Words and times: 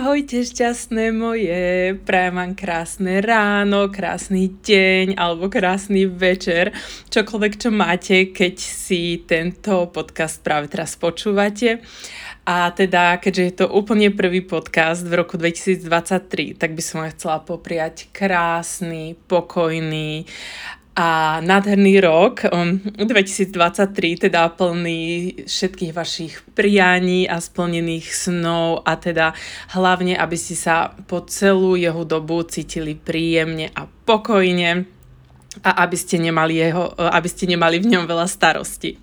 Ahojte 0.00 0.48
šťastné 0.48 1.12
moje, 1.12 1.92
prajem 2.08 2.32
vám 2.32 2.52
krásne 2.56 3.20
ráno, 3.20 3.92
krásny 3.92 4.48
deň 4.48 5.12
alebo 5.12 5.52
krásny 5.52 6.08
večer, 6.08 6.72
čokoľvek 7.12 7.52
čo 7.60 7.68
máte, 7.68 8.32
keď 8.32 8.56
si 8.56 9.20
tento 9.28 9.92
podcast 9.92 10.40
práve 10.40 10.72
teraz 10.72 10.96
počúvate. 10.96 11.84
A 12.48 12.72
teda, 12.72 13.20
keďže 13.20 13.44
je 13.44 13.54
to 13.60 13.66
úplne 13.68 14.08
prvý 14.16 14.40
podcast 14.40 15.04
v 15.04 15.20
roku 15.20 15.36
2023, 15.36 16.56
tak 16.56 16.72
by 16.72 16.80
som 16.80 17.04
vám 17.04 17.12
chcela 17.12 17.44
popriať 17.44 18.08
krásny, 18.08 19.20
pokojný 19.28 20.24
a 20.96 21.38
nádherný 21.38 22.02
rok 22.02 22.50
2023, 22.50 23.54
um, 23.54 24.18
teda 24.18 24.50
plný 24.50 25.02
všetkých 25.46 25.92
vašich 25.94 26.42
prianí 26.52 27.30
a 27.30 27.38
splnených 27.38 28.10
snov 28.10 28.82
a 28.82 28.98
teda 28.98 29.32
hlavne, 29.70 30.18
aby 30.18 30.36
ste 30.36 30.58
sa 30.58 30.90
po 31.06 31.22
celú 31.24 31.78
jeho 31.78 32.02
dobu 32.02 32.42
cítili 32.42 32.98
príjemne 32.98 33.70
a 33.70 33.86
pokojne 33.86 34.84
a 35.62 35.70
aby 35.86 35.96
ste 35.98 36.18
nemali, 36.18 36.58
jeho, 36.58 36.90
aby 36.98 37.28
ste 37.30 37.46
nemali 37.46 37.78
v 37.78 37.90
ňom 37.96 38.04
veľa 38.10 38.26
starosti. 38.26 38.98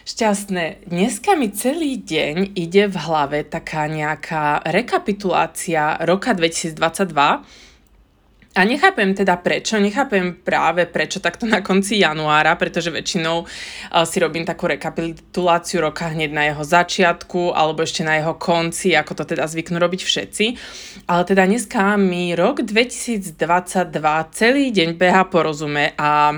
Šťastné. 0.00 0.90
Dneska 0.90 1.36
mi 1.36 1.52
celý 1.52 2.00
deň 2.00 2.56
ide 2.56 2.88
v 2.88 2.96
hlave 2.96 3.44
taká 3.46 3.86
nejaká 3.86 4.64
rekapitulácia 4.66 6.00
roka 6.02 6.32
2022, 6.32 7.69
a 8.50 8.64
nechápem 8.66 9.14
teda 9.14 9.38
prečo, 9.38 9.78
nechápem 9.78 10.34
práve 10.42 10.82
prečo 10.90 11.22
takto 11.22 11.46
na 11.46 11.62
konci 11.62 12.02
januára, 12.02 12.58
pretože 12.58 12.90
väčšinou 12.90 13.46
uh, 13.46 14.02
si 14.02 14.18
robím 14.18 14.42
takú 14.42 14.66
rekapituláciu 14.66 15.86
roka 15.86 16.10
hneď 16.10 16.30
na 16.34 16.42
jeho 16.50 16.64
začiatku 16.66 17.54
alebo 17.54 17.86
ešte 17.86 18.02
na 18.02 18.18
jeho 18.18 18.34
konci, 18.34 18.98
ako 18.98 19.22
to 19.22 19.24
teda 19.30 19.46
zvyknú 19.46 19.78
robiť 19.78 20.00
všetci. 20.02 20.44
Ale 21.06 21.22
teda 21.22 21.46
dneska 21.46 21.94
mi 21.94 22.34
rok 22.34 22.66
2022 22.66 23.38
celý 24.34 24.74
deň 24.74 24.98
beha 24.98 25.22
po 25.30 25.46
rozume 25.46 25.94
a 25.94 26.34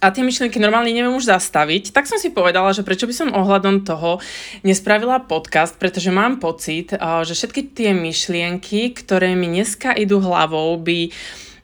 a 0.00 0.08
tie 0.08 0.24
myšlienky 0.24 0.56
normálne 0.56 0.96
neviem 0.96 1.12
už 1.12 1.28
zastaviť, 1.28 1.92
tak 1.92 2.08
som 2.08 2.16
si 2.16 2.32
povedala, 2.32 2.72
že 2.72 2.80
prečo 2.80 3.04
by 3.04 3.14
som 3.14 3.36
ohľadom 3.36 3.84
toho 3.84 4.16
nespravila 4.64 5.20
podcast, 5.20 5.76
pretože 5.76 6.08
mám 6.08 6.40
pocit, 6.40 6.96
že 6.96 7.36
všetky 7.36 7.76
tie 7.76 7.92
myšlienky, 7.92 8.96
ktoré 8.96 9.36
mi 9.36 9.52
dneska 9.52 9.92
idú 9.92 10.24
hlavou, 10.24 10.80
by 10.80 11.12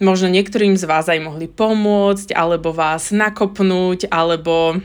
možno 0.04 0.28
niektorým 0.28 0.76
z 0.76 0.84
vás 0.84 1.08
aj 1.08 1.16
mohli 1.24 1.48
pomôcť, 1.48 2.36
alebo 2.36 2.76
vás 2.76 3.08
nakopnúť, 3.08 4.12
alebo 4.12 4.76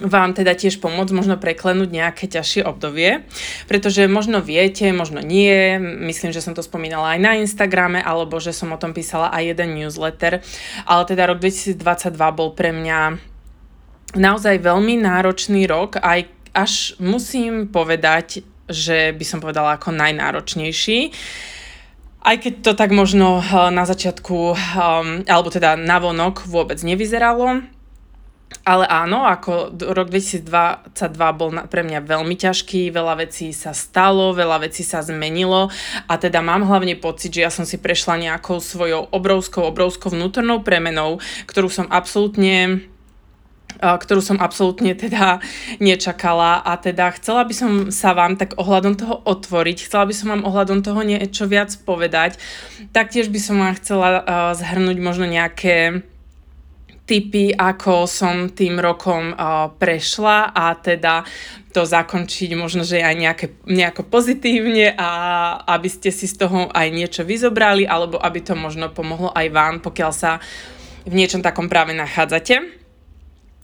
vám 0.00 0.32
teda 0.32 0.56
tiež 0.56 0.80
pomôcť 0.80 1.12
možno 1.12 1.36
preklenúť 1.36 1.92
nejaké 1.92 2.24
ťažšie 2.24 2.64
obdobie, 2.64 3.28
pretože 3.68 4.08
možno 4.08 4.40
viete, 4.40 4.88
možno 4.88 5.20
nie, 5.20 5.76
myslím, 6.08 6.32
že 6.32 6.40
som 6.40 6.56
to 6.56 6.64
spomínala 6.64 7.12
aj 7.12 7.20
na 7.20 7.32
Instagrame, 7.36 8.00
alebo 8.00 8.40
že 8.40 8.56
som 8.56 8.72
o 8.72 8.80
tom 8.80 8.96
písala 8.96 9.28
aj 9.28 9.52
jeden 9.52 9.76
newsletter, 9.76 10.40
ale 10.88 11.02
teda 11.04 11.28
rok 11.28 11.44
2022 11.44 11.76
bol 12.32 12.56
pre 12.56 12.72
mňa 12.72 13.20
naozaj 14.16 14.64
veľmi 14.64 14.96
náročný 15.04 15.68
rok, 15.68 16.00
aj 16.00 16.28
až 16.52 16.96
musím 17.00 17.68
povedať, 17.68 18.44
že 18.68 19.12
by 19.16 19.24
som 19.24 19.40
povedala 19.40 19.76
ako 19.76 19.92
najnáročnejší. 19.92 21.12
Aj 22.22 22.36
keď 22.38 22.52
to 22.62 22.72
tak 22.78 22.94
možno 22.94 23.42
eh, 23.42 23.72
na 23.74 23.82
začiatku, 23.82 24.36
um, 24.54 24.56
alebo 25.26 25.48
teda 25.50 25.74
navonok 25.74 26.46
vôbec 26.46 26.78
nevyzeralo, 26.80 27.66
ale 28.62 28.86
áno, 28.86 29.26
ako 29.26 29.74
rok 29.90 30.06
2022 30.14 30.94
bol 31.34 31.50
pre 31.66 31.82
mňa 31.82 32.06
veľmi 32.06 32.38
ťažký, 32.38 32.94
veľa 32.94 33.26
vecí 33.26 33.50
sa 33.50 33.74
stalo, 33.74 34.30
veľa 34.30 34.62
vecí 34.62 34.86
sa 34.86 35.02
zmenilo 35.02 35.66
a 36.06 36.14
teda 36.14 36.38
mám 36.38 36.62
hlavne 36.62 36.94
pocit, 36.94 37.34
že 37.34 37.42
ja 37.42 37.50
som 37.50 37.66
si 37.66 37.82
prešla 37.82 38.22
nejakou 38.22 38.62
svojou 38.62 39.10
obrovskou, 39.10 39.66
obrovskou 39.66 40.14
vnútornou 40.14 40.62
premenou, 40.62 41.18
ktorú 41.50 41.66
som 41.66 41.90
absolútne 41.90 42.86
ktorú 43.82 44.22
som 44.22 44.38
absolútne 44.38 44.94
teda 44.94 45.42
nečakala 45.82 46.62
a 46.62 46.78
teda 46.78 47.10
chcela 47.18 47.42
by 47.42 47.54
som 47.56 47.70
sa 47.90 48.14
vám 48.14 48.38
tak 48.38 48.54
ohľadom 48.54 48.94
toho 48.94 49.18
otvoriť, 49.26 49.90
chcela 49.90 50.06
by 50.06 50.14
som 50.14 50.30
vám 50.30 50.46
ohľadom 50.46 50.86
toho 50.86 51.02
niečo 51.02 51.50
viac 51.50 51.74
povedať, 51.82 52.38
taktiež 52.94 53.26
by 53.26 53.40
som 53.42 53.58
vám 53.58 53.74
chcela 53.82 54.22
zhrnúť 54.54 54.98
možno 55.02 55.26
nejaké 55.26 56.06
tipy, 57.02 57.50
ako 57.50 58.06
som 58.06 58.50
tým 58.54 58.78
rokom 58.78 59.34
prešla 59.76 60.54
a 60.54 60.74
teda 60.78 61.26
to 61.72 61.88
zakončiť 61.88 62.52
možno, 62.52 62.84
že 62.84 63.00
aj 63.00 63.16
nejaké, 63.16 63.46
nejako 63.64 64.04
pozitívne 64.06 64.92
a 64.92 65.08
aby 65.72 65.88
ste 65.88 66.12
si 66.12 66.28
z 66.28 66.44
toho 66.44 66.68
aj 66.68 66.88
niečo 66.92 67.24
vyzobrali 67.24 67.88
alebo 67.88 68.20
aby 68.20 68.44
to 68.44 68.52
možno 68.52 68.92
pomohlo 68.92 69.32
aj 69.32 69.46
vám, 69.48 69.74
pokiaľ 69.80 70.12
sa 70.12 70.36
v 71.08 71.14
niečom 71.16 71.40
takom 71.40 71.66
práve 71.66 71.96
nachádzate. 71.96 72.81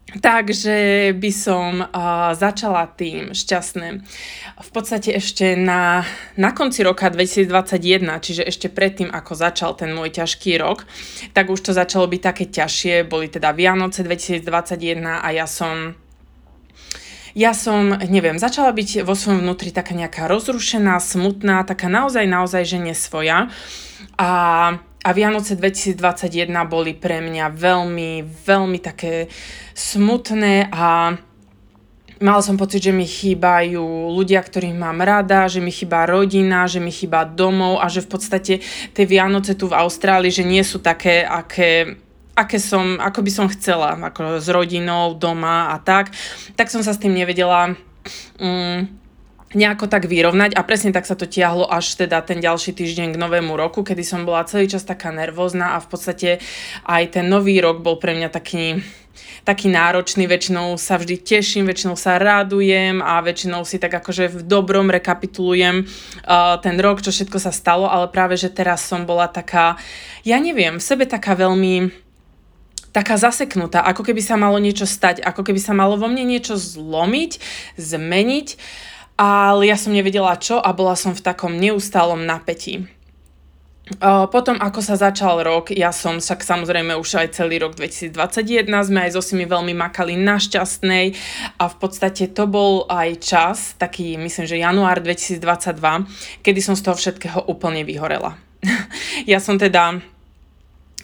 Takže 0.09 1.13
by 1.21 1.33
som 1.33 1.85
uh, 1.85 2.33
začala 2.33 2.89
tým 2.89 3.37
šťastným. 3.37 4.01
V 4.57 4.71
podstate 4.73 5.13
ešte 5.13 5.53
na, 5.53 6.01
na 6.41 6.57
konci 6.57 6.81
roka 6.81 7.13
2021, 7.13 8.09
čiže 8.25 8.43
ešte 8.49 8.73
predtým, 8.73 9.13
ako 9.13 9.37
začal 9.37 9.77
ten 9.77 9.93
môj 9.93 10.17
ťažký 10.17 10.57
rok, 10.65 10.89
tak 11.37 11.53
už 11.53 11.61
to 11.61 11.77
začalo 11.77 12.09
byť 12.09 12.23
také 12.25 12.49
ťažšie. 12.49 13.05
Boli 13.05 13.29
teda 13.29 13.53
Vianoce 13.53 14.01
2021 14.01 15.05
a 15.05 15.29
ja 15.29 15.45
som 15.45 15.93
ja 17.38 17.54
som, 17.54 17.94
neviem, 17.94 18.34
začala 18.34 18.75
byť 18.75 19.06
vo 19.06 19.15
svojom 19.15 19.47
vnútri 19.47 19.71
taká 19.71 19.94
nejaká 19.94 20.26
rozrušená, 20.26 20.99
smutná, 20.99 21.62
taká 21.62 21.87
naozaj, 21.87 22.26
naozaj, 22.26 22.66
že 22.66 22.78
nesvoja. 22.82 23.47
A 24.19 24.31
a 24.99 25.15
Vianoce 25.15 25.54
2021 25.54 26.50
boli 26.66 26.91
pre 26.91 27.22
mňa 27.22 27.54
veľmi, 27.54 28.27
veľmi 28.27 28.78
také 28.82 29.31
smutné 29.72 30.69
a 30.75 31.15
Mala 32.19 32.43
som 32.43 32.59
pocit, 32.59 32.82
že 32.82 32.91
mi 32.91 33.06
chýbajú 33.06 34.10
ľudia, 34.10 34.43
ktorých 34.43 34.75
mám 34.75 34.98
rada, 35.06 35.47
že 35.47 35.62
mi 35.62 35.71
chýba 35.71 36.03
rodina, 36.03 36.66
že 36.66 36.82
mi 36.82 36.91
chýba 36.91 37.22
domov 37.22 37.78
a 37.78 37.87
že 37.87 38.03
v 38.03 38.10
podstate 38.10 38.54
tie 38.91 39.04
Vianoce 39.06 39.54
tu 39.54 39.71
v 39.71 39.78
Austrálii, 39.78 40.34
že 40.34 40.43
nie 40.43 40.66
sú 40.66 40.82
také, 40.82 41.22
aké, 41.22 41.94
aké 42.38 42.62
som, 42.62 43.03
ako 43.03 43.26
by 43.26 43.31
som 43.34 43.47
chcela, 43.50 43.99
ako 43.99 44.38
s 44.38 44.47
rodinou, 44.47 45.19
doma 45.19 45.75
a 45.75 45.82
tak. 45.82 46.15
Tak 46.54 46.71
som 46.71 46.87
sa 46.87 46.94
s 46.94 47.03
tým 47.03 47.10
nevedela 47.10 47.75
um, 48.38 48.87
nejako 49.59 49.88
tak 49.88 50.04
vyrovnať 50.06 50.54
a 50.54 50.62
presne 50.62 50.93
tak 50.93 51.09
sa 51.09 51.16
to 51.16 51.25
tiahlo 51.25 51.65
až 51.66 51.97
teda 51.97 52.21
ten 52.21 52.38
ďalší 52.38 52.77
týždeň 52.77 53.16
k 53.16 53.21
novému 53.21 53.56
roku, 53.56 53.81
kedy 53.81 54.04
som 54.04 54.28
bola 54.28 54.44
celý 54.44 54.69
čas 54.69 54.84
taká 54.84 55.09
nervózna 55.09 55.75
a 55.75 55.82
v 55.82 55.88
podstate 55.88 56.31
aj 56.84 57.19
ten 57.19 57.27
nový 57.27 57.59
rok 57.59 57.81
bol 57.81 57.97
pre 57.97 58.15
mňa 58.15 58.28
taký 58.28 58.84
taký 59.43 59.72
náročný, 59.72 60.28
väčšinou 60.28 60.77
sa 60.77 61.00
vždy 61.00 61.25
teším, 61.25 61.65
väčšinou 61.66 61.97
sa 61.97 62.21
radujem 62.21 63.00
a 63.00 63.16
väčšinou 63.25 63.65
si 63.65 63.81
tak 63.81 63.97
akože 63.97 64.28
v 64.28 64.41
dobrom 64.44 64.93
rekapitulujem 64.93 65.88
uh, 65.88 66.60
ten 66.60 66.77
rok, 66.77 67.00
čo 67.00 67.09
všetko 67.09 67.41
sa 67.41 67.48
stalo, 67.48 67.88
ale 67.88 68.12
práve, 68.12 68.37
že 68.37 68.53
teraz 68.53 68.84
som 68.84 69.09
bola 69.09 69.25
taká, 69.25 69.81
ja 70.22 70.37
neviem, 70.37 70.77
v 70.77 70.84
sebe 70.84 71.09
taká 71.09 71.32
veľmi 71.32 72.08
taká 72.93 73.21
zaseknutá, 73.21 73.84
ako 73.84 74.06
keby 74.06 74.22
sa 74.25 74.37
malo 74.37 74.56
niečo 74.56 74.88
stať, 74.88 75.21
ako 75.25 75.44
keby 75.44 75.60
sa 75.60 75.76
malo 75.76 76.00
vo 76.00 76.09
mne 76.09 76.25
niečo 76.25 76.56
zlomiť, 76.56 77.41
zmeniť 77.76 78.49
ale 79.19 79.66
ja 79.66 79.75
som 79.75 79.91
nevedela 79.91 80.38
čo 80.38 80.62
a 80.62 80.71
bola 80.71 80.94
som 80.94 81.10
v 81.10 81.27
takom 81.27 81.59
neustálom 81.59 82.22
napätí. 82.22 82.87
Potom, 84.28 84.60
ako 84.60 84.84
sa 84.84 85.00
začal 85.00 85.41
rok, 85.41 85.72
ja 85.72 85.97
som 85.97 86.21
však 86.21 86.44
samozrejme 86.44 86.93
už 87.00 87.25
aj 87.25 87.41
celý 87.41 87.56
rok 87.56 87.72
2021, 87.72 88.69
sme 88.69 89.09
aj 89.09 89.16
so 89.16 89.25
Simi 89.25 89.48
veľmi 89.48 89.72
makali 89.72 90.12
na 90.12 90.37
šťastnej 90.37 91.16
a 91.56 91.65
v 91.72 91.77
podstate 91.81 92.28
to 92.28 92.44
bol 92.44 92.84
aj 92.93 93.09
čas, 93.16 93.59
taký 93.81 94.21
myslím, 94.21 94.44
že 94.44 94.60
január 94.60 95.00
2022, 95.00 95.81
kedy 96.45 96.60
som 96.60 96.77
z 96.77 96.84
toho 96.84 97.01
všetkého 97.01 97.41
úplne 97.48 97.80
vyhorela. 97.80 98.36
ja 99.33 99.41
som 99.41 99.57
teda 99.57 100.04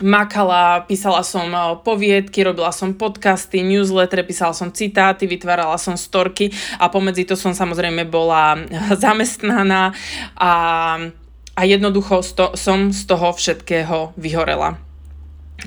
makala, 0.03 0.83
písala 0.91 1.23
som 1.23 1.47
eh, 1.55 1.77
poviedky, 1.87 2.43
robila 2.43 2.75
som 2.75 2.95
podcasty, 2.95 3.63
newsletter, 3.63 4.27
písala 4.27 4.55
som 4.57 4.75
citáty, 4.75 5.31
vytvárala 5.31 5.79
som 5.79 5.95
storky 5.95 6.51
a 6.83 6.91
pomedzi 6.91 7.23
to 7.23 7.39
som 7.39 7.55
samozrejme 7.55 8.07
bola 8.11 8.59
zamestnaná 9.05 9.95
a, 10.35 10.53
a 11.55 11.63
jednoducho 11.63 12.23
sto, 12.27 12.59
som 12.59 12.91
z 12.91 13.07
toho 13.07 13.31
všetkého 13.31 14.19
vyhorela 14.19 14.84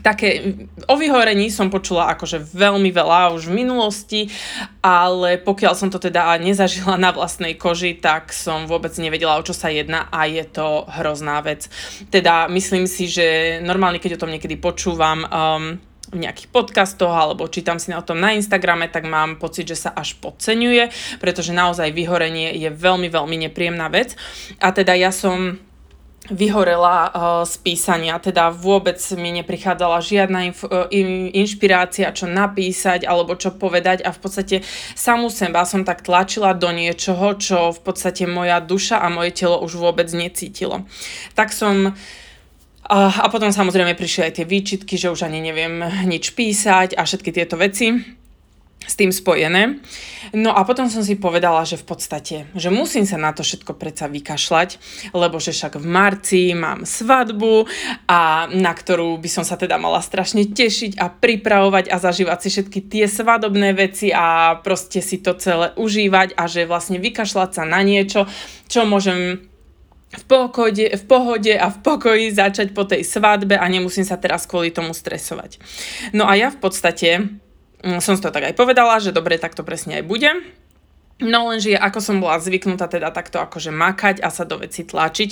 také, 0.02 0.58
o 0.88 0.96
vyhorení 0.96 1.50
som 1.50 1.74
počula 1.74 2.12
akože 2.14 2.42
veľmi 2.42 2.90
veľa 2.94 3.34
už 3.38 3.50
v 3.50 3.58
minulosti, 3.64 4.22
ale 4.82 5.42
pokiaľ 5.42 5.74
som 5.74 5.90
to 5.90 6.00
teda 6.02 6.38
nezažila 6.40 6.96
na 6.96 7.12
vlastnej 7.12 7.58
koži, 7.58 7.98
tak 7.98 8.32
som 8.34 8.66
vôbec 8.66 8.94
nevedela, 8.98 9.40
o 9.40 9.46
čo 9.46 9.56
sa 9.56 9.70
jedná 9.70 10.10
a 10.10 10.26
je 10.30 10.44
to 10.46 10.86
hrozná 10.88 11.42
vec. 11.44 11.70
Teda 12.10 12.48
myslím 12.48 12.86
si, 12.86 13.10
že 13.10 13.60
normálne, 13.62 14.02
keď 14.02 14.18
o 14.18 14.22
tom 14.26 14.34
niekedy 14.34 14.58
počúvam, 14.58 15.26
um, 15.28 15.82
v 16.08 16.24
nejakých 16.24 16.48
podcastoch 16.56 17.12
alebo 17.12 17.52
čítam 17.52 17.84
si 17.84 17.92
na 17.92 18.00
tom 18.00 18.20
na 18.24 18.32
Instagrame, 18.32 18.88
tak 18.88 19.04
mám 19.04 19.36
pocit, 19.36 19.68
že 19.68 19.76
sa 19.88 19.92
až 19.92 20.16
podceňuje, 20.24 21.20
pretože 21.20 21.52
naozaj 21.52 21.92
vyhorenie 21.92 22.56
je 22.56 22.72
veľmi, 22.72 23.12
veľmi 23.12 23.36
nepríjemná 23.48 23.92
vec. 23.92 24.16
A 24.64 24.72
teda 24.72 24.96
ja 24.96 25.12
som 25.12 25.60
vyhorela 26.30 26.98
uh, 27.08 27.12
z 27.48 27.56
písania, 27.64 28.20
teda 28.20 28.52
vôbec 28.52 29.00
mi 29.16 29.32
neprichádzala 29.42 29.98
žiadna 30.04 30.40
inf- 30.52 30.68
uh, 30.68 30.88
inšpirácia, 31.34 32.12
čo 32.12 32.28
napísať 32.28 33.08
alebo 33.08 33.36
čo 33.36 33.56
povedať. 33.56 34.04
A 34.04 34.12
v 34.12 34.20
podstate 34.20 34.56
samú 34.94 35.32
seba 35.32 35.64
som 35.64 35.88
tak 35.88 36.04
tlačila 36.04 36.52
do 36.56 36.72
niečoho, 36.72 37.36
čo 37.40 37.72
v 37.76 37.80
podstate 37.82 38.28
moja 38.28 38.60
duša 38.60 39.00
a 39.00 39.08
moje 39.08 39.34
telo 39.36 39.60
už 39.64 39.80
vôbec 39.80 40.08
necítilo. 40.12 40.84
Tak 41.34 41.56
som 41.56 41.96
a, 42.88 42.98
a 43.12 43.28
potom 43.28 43.52
samozrejme 43.52 44.00
prišli 44.00 44.32
aj 44.32 44.34
tie 44.40 44.46
výčitky, 44.48 44.96
že 44.96 45.12
už 45.12 45.28
ani 45.28 45.44
neviem 45.44 45.84
nič 46.08 46.32
písať 46.32 46.96
a 46.96 47.04
všetky 47.04 47.36
tieto 47.36 47.60
veci 47.60 48.18
s 48.86 48.96
tým 48.96 49.12
spojené. 49.12 49.84
No 50.32 50.56
a 50.56 50.64
potom 50.64 50.88
som 50.88 51.04
si 51.04 51.20
povedala, 51.20 51.68
že 51.68 51.80
v 51.80 51.86
podstate, 51.88 52.36
že 52.56 52.72
musím 52.72 53.04
sa 53.04 53.20
na 53.20 53.36
to 53.36 53.44
všetko 53.44 53.76
predsa 53.76 54.08
vykašľať, 54.08 54.70
lebo 55.12 55.42
že 55.42 55.52
však 55.52 55.80
v 55.82 55.86
marci 55.88 56.42
mám 56.56 56.88
svadbu 56.88 57.68
a 58.08 58.48
na 58.52 58.72
ktorú 58.72 59.20
by 59.20 59.30
som 59.32 59.44
sa 59.44 59.60
teda 59.60 59.76
mala 59.76 60.00
strašne 60.00 60.48
tešiť 60.48 61.00
a 61.00 61.12
pripravovať 61.12 61.92
a 61.92 61.96
zažívať 62.00 62.40
si 62.44 62.50
všetky 62.54 62.80
tie 62.88 63.06
svadobné 63.12 63.76
veci 63.76 64.14
a 64.14 64.60
proste 64.64 65.04
si 65.04 65.20
to 65.20 65.36
celé 65.36 65.76
užívať 65.76 66.38
a 66.40 66.48
že 66.48 66.70
vlastne 66.70 67.02
vykašľať 67.02 67.50
sa 67.52 67.64
na 67.68 67.84
niečo, 67.84 68.30
čo 68.72 68.88
môžem 68.88 69.48
v 70.08 70.24
pohode, 70.24 70.88
v 70.88 71.04
pohode 71.04 71.52
a 71.52 71.68
v 71.68 71.78
pokoji 71.84 72.32
začať 72.32 72.72
po 72.72 72.88
tej 72.88 73.04
svadbe 73.04 73.60
a 73.60 73.66
nemusím 73.68 74.08
sa 74.08 74.16
teraz 74.16 74.48
kvôli 74.48 74.72
tomu 74.72 74.96
stresovať. 74.96 75.60
No 76.16 76.24
a 76.24 76.40
ja 76.40 76.48
v 76.48 76.60
podstate 76.64 77.28
som 77.82 78.18
si 78.18 78.22
to 78.22 78.34
tak 78.34 78.50
aj 78.50 78.56
povedala, 78.58 78.98
že 78.98 79.14
dobre, 79.14 79.38
tak 79.38 79.54
to 79.54 79.62
presne 79.62 80.02
aj 80.02 80.06
bude. 80.06 80.32
No 81.18 81.50
lenže 81.50 81.74
ako 81.74 81.98
som 81.98 82.22
bola 82.22 82.38
zvyknutá 82.38 82.86
teda 82.86 83.10
takto 83.10 83.42
akože 83.42 83.74
makať 83.74 84.22
a 84.22 84.30
sa 84.30 84.46
do 84.46 84.62
veci 84.62 84.86
tlačiť, 84.86 85.30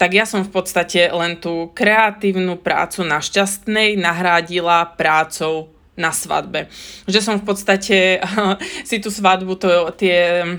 tak 0.00 0.16
ja 0.16 0.24
som 0.24 0.40
v 0.40 0.48
podstate 0.48 1.12
len 1.12 1.36
tú 1.36 1.68
kreatívnu 1.76 2.56
prácu 2.56 3.04
na 3.04 3.20
šťastnej 3.20 4.00
nahrádila 4.00 4.96
prácou 4.96 5.76
na 5.92 6.08
svadbe. 6.08 6.72
Že 7.04 7.20
som 7.20 7.36
v 7.36 7.44
podstate 7.52 8.24
si 8.88 8.96
tú 8.96 9.12
svadbu, 9.12 9.60
to, 9.60 9.92
tie, 10.00 10.56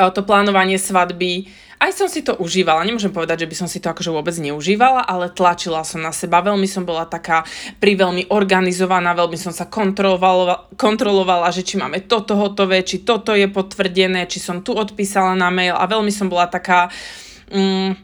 to 0.00 0.20
plánovanie 0.24 0.80
svadby 0.80 1.52
aj 1.82 1.90
som 1.98 2.06
si 2.06 2.22
to 2.22 2.38
užívala, 2.38 2.86
nemôžem 2.86 3.10
povedať, 3.10 3.42
že 3.42 3.50
by 3.50 3.56
som 3.58 3.66
si 3.66 3.82
to 3.82 3.90
akože 3.90 4.14
vôbec 4.14 4.38
neužívala, 4.38 5.02
ale 5.02 5.34
tlačila 5.34 5.82
som 5.82 5.98
na 5.98 6.14
seba, 6.14 6.38
veľmi 6.38 6.70
som 6.70 6.86
bola 6.86 7.10
taká 7.10 7.42
pri 7.82 7.98
veľmi 7.98 8.30
organizovaná, 8.30 9.18
veľmi 9.18 9.34
som 9.34 9.50
sa 9.50 9.66
kontrolovala, 9.66 10.78
kontrolovala, 10.78 11.50
že 11.50 11.66
či 11.66 11.82
máme 11.82 12.06
toto 12.06 12.38
hotové, 12.38 12.86
či 12.86 13.02
toto 13.02 13.34
je 13.34 13.50
potvrdené, 13.50 14.30
či 14.30 14.38
som 14.38 14.62
tu 14.62 14.78
odpísala 14.78 15.34
na 15.34 15.50
mail. 15.50 15.74
A 15.74 15.90
veľmi 15.90 16.14
som 16.14 16.30
bola 16.30 16.46
taká... 16.46 16.86
Mm, 17.50 17.98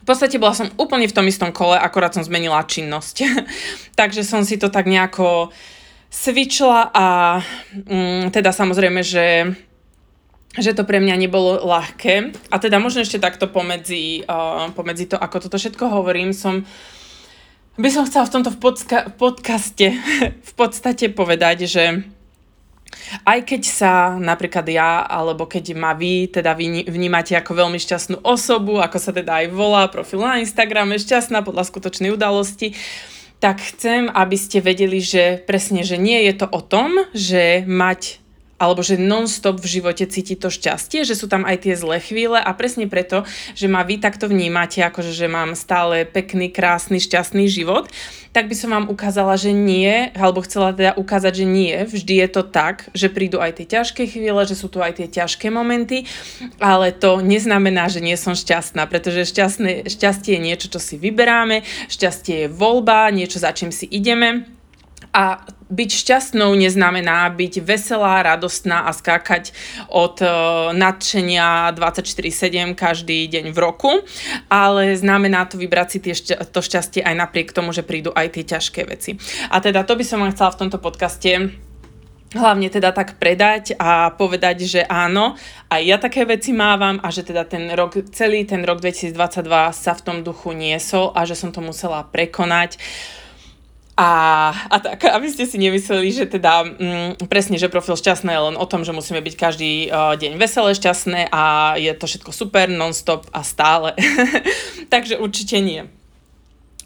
v 0.00 0.04
podstate 0.08 0.42
bola 0.42 0.56
som 0.56 0.66
úplne 0.74 1.06
v 1.06 1.14
tom 1.14 1.28
istom 1.30 1.54
kole, 1.54 1.78
akorát 1.78 2.10
som 2.10 2.26
zmenila 2.26 2.66
činnosť. 2.66 3.16
Takže 4.00 4.26
som 4.26 4.42
si 4.42 4.58
to 4.58 4.66
tak 4.66 4.90
nejako 4.90 5.54
svičila 6.10 6.90
a 6.90 7.38
mm, 7.70 8.34
teda 8.34 8.50
samozrejme, 8.50 9.06
že 9.06 9.54
že 10.58 10.74
to 10.74 10.82
pre 10.82 10.98
mňa 10.98 11.14
nebolo 11.14 11.62
ľahké. 11.62 12.34
A 12.50 12.56
teda 12.58 12.82
možno 12.82 13.06
ešte 13.06 13.22
takto 13.22 13.46
pomedzi, 13.46 14.26
uh, 14.26 14.74
pomedzi 14.74 15.06
to, 15.06 15.16
ako 15.18 15.46
toto 15.46 15.60
všetko 15.60 15.86
hovorím, 15.86 16.34
som 16.34 16.66
by 17.78 17.88
som 17.88 18.04
chcela 18.04 18.26
v 18.26 18.34
tomto 18.34 18.50
v 18.50 18.58
podca- 18.58 19.06
podcaste 19.14 19.94
v 20.50 20.52
podstate 20.58 21.06
povedať, 21.14 21.70
že 21.70 21.84
aj 23.22 23.46
keď 23.46 23.62
sa 23.62 23.92
napríklad 24.18 24.66
ja, 24.66 25.06
alebo 25.06 25.46
keď 25.46 25.78
ma 25.78 25.94
vy, 25.94 26.26
teda 26.26 26.58
vy 26.58 26.90
vnímate 26.90 27.38
ako 27.38 27.54
veľmi 27.54 27.78
šťastnú 27.78 28.26
osobu, 28.26 28.82
ako 28.82 28.98
sa 28.98 29.14
teda 29.14 29.44
aj 29.44 29.46
volá 29.54 29.86
profil 29.86 30.26
na 30.26 30.42
Instagrame, 30.42 30.98
šťastná 30.98 31.46
podľa 31.46 31.70
skutočnej 31.70 32.10
udalosti, 32.10 32.74
tak 33.40 33.62
chcem, 33.62 34.10
aby 34.12 34.36
ste 34.36 34.60
vedeli, 34.60 35.00
že 35.00 35.40
presne, 35.46 35.80
že 35.86 35.96
nie 35.96 36.28
je 36.28 36.44
to 36.44 36.46
o 36.50 36.60
tom, 36.60 37.08
že 37.16 37.64
mať 37.64 38.20
alebo 38.60 38.84
že 38.84 39.00
non-stop 39.00 39.56
v 39.56 39.80
živote 39.80 40.04
cíti 40.04 40.36
to 40.36 40.52
šťastie, 40.52 41.08
že 41.08 41.16
sú 41.16 41.32
tam 41.32 41.48
aj 41.48 41.64
tie 41.64 41.74
zlé 41.74 41.96
chvíle 42.04 42.36
a 42.36 42.52
presne 42.52 42.84
preto, 42.84 43.24
že 43.56 43.72
ma 43.72 43.80
vy 43.80 43.96
takto 43.96 44.28
vnímate, 44.28 44.84
akože 44.84 45.16
že 45.16 45.32
mám 45.32 45.56
stále 45.56 46.04
pekný, 46.04 46.52
krásny, 46.52 47.00
šťastný 47.00 47.48
život, 47.48 47.88
tak 48.30 48.46
by 48.46 48.54
som 48.54 48.70
vám 48.70 48.86
ukázala, 48.92 49.34
že 49.34 49.50
nie, 49.50 50.12
alebo 50.14 50.44
chcela 50.46 50.70
teda 50.70 50.94
ukázať, 50.94 51.32
že 51.42 51.46
nie, 51.48 51.74
vždy 51.82 52.14
je 52.22 52.28
to 52.30 52.42
tak, 52.46 52.86
že 52.94 53.10
prídu 53.10 53.42
aj 53.42 53.58
tie 53.58 53.66
ťažké 53.66 54.06
chvíle, 54.06 54.38
že 54.46 54.54
sú 54.54 54.70
tu 54.70 54.78
aj 54.78 55.02
tie 55.02 55.08
ťažké 55.10 55.50
momenty, 55.50 56.06
ale 56.62 56.94
to 56.94 57.18
neznamená, 57.24 57.90
že 57.90 57.98
nie 57.98 58.14
som 58.14 58.38
šťastná, 58.38 58.86
pretože 58.86 59.26
šťastné, 59.26 59.88
šťastie 59.90 60.38
je 60.38 60.44
niečo, 60.46 60.66
čo 60.70 60.78
si 60.78 60.94
vyberáme, 61.00 61.66
šťastie 61.90 62.46
je 62.46 62.52
voľba, 62.52 63.10
niečo, 63.10 63.42
za 63.42 63.50
čím 63.50 63.74
si 63.74 63.88
ideme 63.90 64.59
a 65.10 65.42
byť 65.70 65.90
šťastnou 65.90 66.50
neznamená 66.58 67.30
byť 67.30 67.62
veselá, 67.62 68.26
radostná 68.26 68.86
a 68.86 68.90
skákať 68.90 69.54
od 69.86 70.18
uh, 70.18 70.30
nadšenia 70.74 71.70
24-7 71.78 72.74
každý 72.74 73.30
deň 73.30 73.54
v 73.54 73.58
roku, 73.58 73.90
ale 74.50 74.98
znamená 74.98 75.46
to 75.46 75.58
vybrať 75.58 75.88
si 75.90 75.98
tie 76.02 76.14
to 76.50 76.60
šťastie 76.60 77.06
aj 77.06 77.14
napriek 77.14 77.54
tomu, 77.54 77.70
že 77.70 77.86
prídu 77.86 78.10
aj 78.10 78.34
tie 78.34 78.44
ťažké 78.46 78.82
veci. 78.86 79.14
A 79.50 79.62
teda 79.62 79.86
to 79.86 79.94
by 79.94 80.02
som 80.02 80.22
vám 80.22 80.34
chcela 80.34 80.54
v 80.54 80.60
tomto 80.66 80.78
podcaste 80.82 81.54
hlavne 82.30 82.70
teda 82.70 82.94
tak 82.94 83.18
predať 83.18 83.74
a 83.74 84.14
povedať, 84.14 84.62
že 84.62 84.80
áno, 84.86 85.34
aj 85.66 85.82
ja 85.82 85.98
také 85.98 86.22
veci 86.22 86.54
mávam 86.54 87.02
a 87.02 87.10
že 87.10 87.26
teda 87.26 87.42
ten 87.42 87.66
rok, 87.74 87.98
celý 88.14 88.46
ten 88.46 88.62
rok 88.62 88.78
2022 88.78 89.18
sa 89.74 89.92
v 89.98 90.04
tom 90.06 90.16
duchu 90.22 90.54
niesol 90.54 91.10
a 91.10 91.26
že 91.26 91.34
som 91.34 91.50
to 91.50 91.58
musela 91.58 92.06
prekonať. 92.06 92.78
A, 94.00 94.08
a 94.72 94.76
tak, 94.80 95.04
aby 95.04 95.28
ste 95.28 95.44
si 95.44 95.60
nemysleli, 95.60 96.08
že 96.08 96.24
teda 96.24 96.64
mm, 96.64 97.28
presne, 97.28 97.60
že 97.60 97.68
profil 97.68 98.00
šťastné 98.00 98.32
je 98.32 98.46
len 98.48 98.56
o 98.56 98.64
tom, 98.64 98.80
že 98.80 98.96
musíme 98.96 99.20
byť 99.20 99.34
každý 99.36 99.92
uh, 99.92 100.16
deň 100.16 100.40
veselé, 100.40 100.72
šťastné 100.72 101.28
a 101.28 101.76
je 101.76 101.92
to 101.92 102.08
všetko 102.08 102.32
super, 102.32 102.72
non-stop 102.72 103.28
a 103.28 103.44
stále. 103.44 103.92
Takže 104.92 105.20
určite 105.20 105.60
nie. 105.60 105.84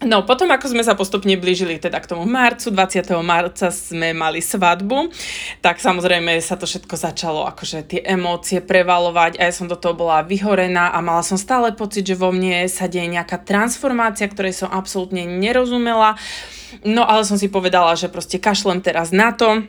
No, 0.03 0.27
potom 0.27 0.51
ako 0.51 0.75
sme 0.75 0.83
sa 0.83 0.91
postupne 0.91 1.39
blížili 1.39 1.79
teda 1.79 2.03
k 2.03 2.11
tomu 2.11 2.27
marcu, 2.27 2.67
20. 2.67 3.15
marca 3.23 3.71
sme 3.71 4.11
mali 4.11 4.43
svadbu, 4.43 5.07
tak 5.63 5.79
samozrejme 5.79 6.35
sa 6.43 6.59
to 6.59 6.67
všetko 6.67 6.99
začalo, 6.99 7.47
akože 7.47 7.87
tie 7.87 8.01
emócie 8.03 8.59
prevalovať 8.59 9.39
a 9.39 9.47
ja 9.47 9.53
som 9.55 9.71
do 9.71 9.79
toho 9.79 9.95
bola 9.95 10.19
vyhorená 10.27 10.91
a 10.91 10.99
mala 10.99 11.23
som 11.23 11.39
stále 11.39 11.71
pocit, 11.71 12.03
že 12.03 12.19
vo 12.19 12.35
mne 12.35 12.67
sa 12.67 12.91
deje 12.91 13.07
nejaká 13.07 13.39
transformácia, 13.47 14.27
ktorej 14.27 14.67
som 14.67 14.67
absolútne 14.67 15.23
nerozumela. 15.23 16.19
No 16.83 17.07
ale 17.07 17.23
som 17.23 17.39
si 17.39 17.47
povedala, 17.47 17.95
že 17.95 18.11
proste 18.11 18.35
kašlem 18.35 18.83
teraz 18.83 19.15
na 19.15 19.31
to, 19.31 19.63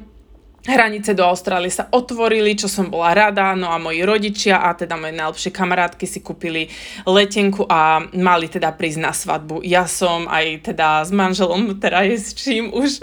Hranice 0.67 1.15
do 1.15 1.23
Austrálie 1.23 1.71
sa 1.71 1.87
otvorili, 1.89 2.59
čo 2.59 2.67
som 2.67 2.91
bola 2.91 3.15
rada, 3.15 3.55
no 3.55 3.71
a 3.71 3.79
moji 3.79 4.03
rodičia 4.03 4.61
a 4.61 4.75
teda 4.75 4.99
moje 4.99 5.15
najlepšie 5.15 5.51
kamarátky 5.55 6.05
si 6.05 6.19
kúpili 6.21 6.69
letenku 7.07 7.65
a 7.71 8.03
mali 8.13 8.51
teda 8.51 8.75
prísť 8.75 9.01
na 9.01 9.15
svadbu. 9.15 9.63
Ja 9.63 9.87
som 9.87 10.27
aj 10.27 10.67
teda 10.75 11.07
s 11.07 11.15
manželom, 11.15 11.79
teda 11.79 12.03
je 12.11 12.17
s 12.19 12.35
čím 12.35 12.75
už, 12.75 13.01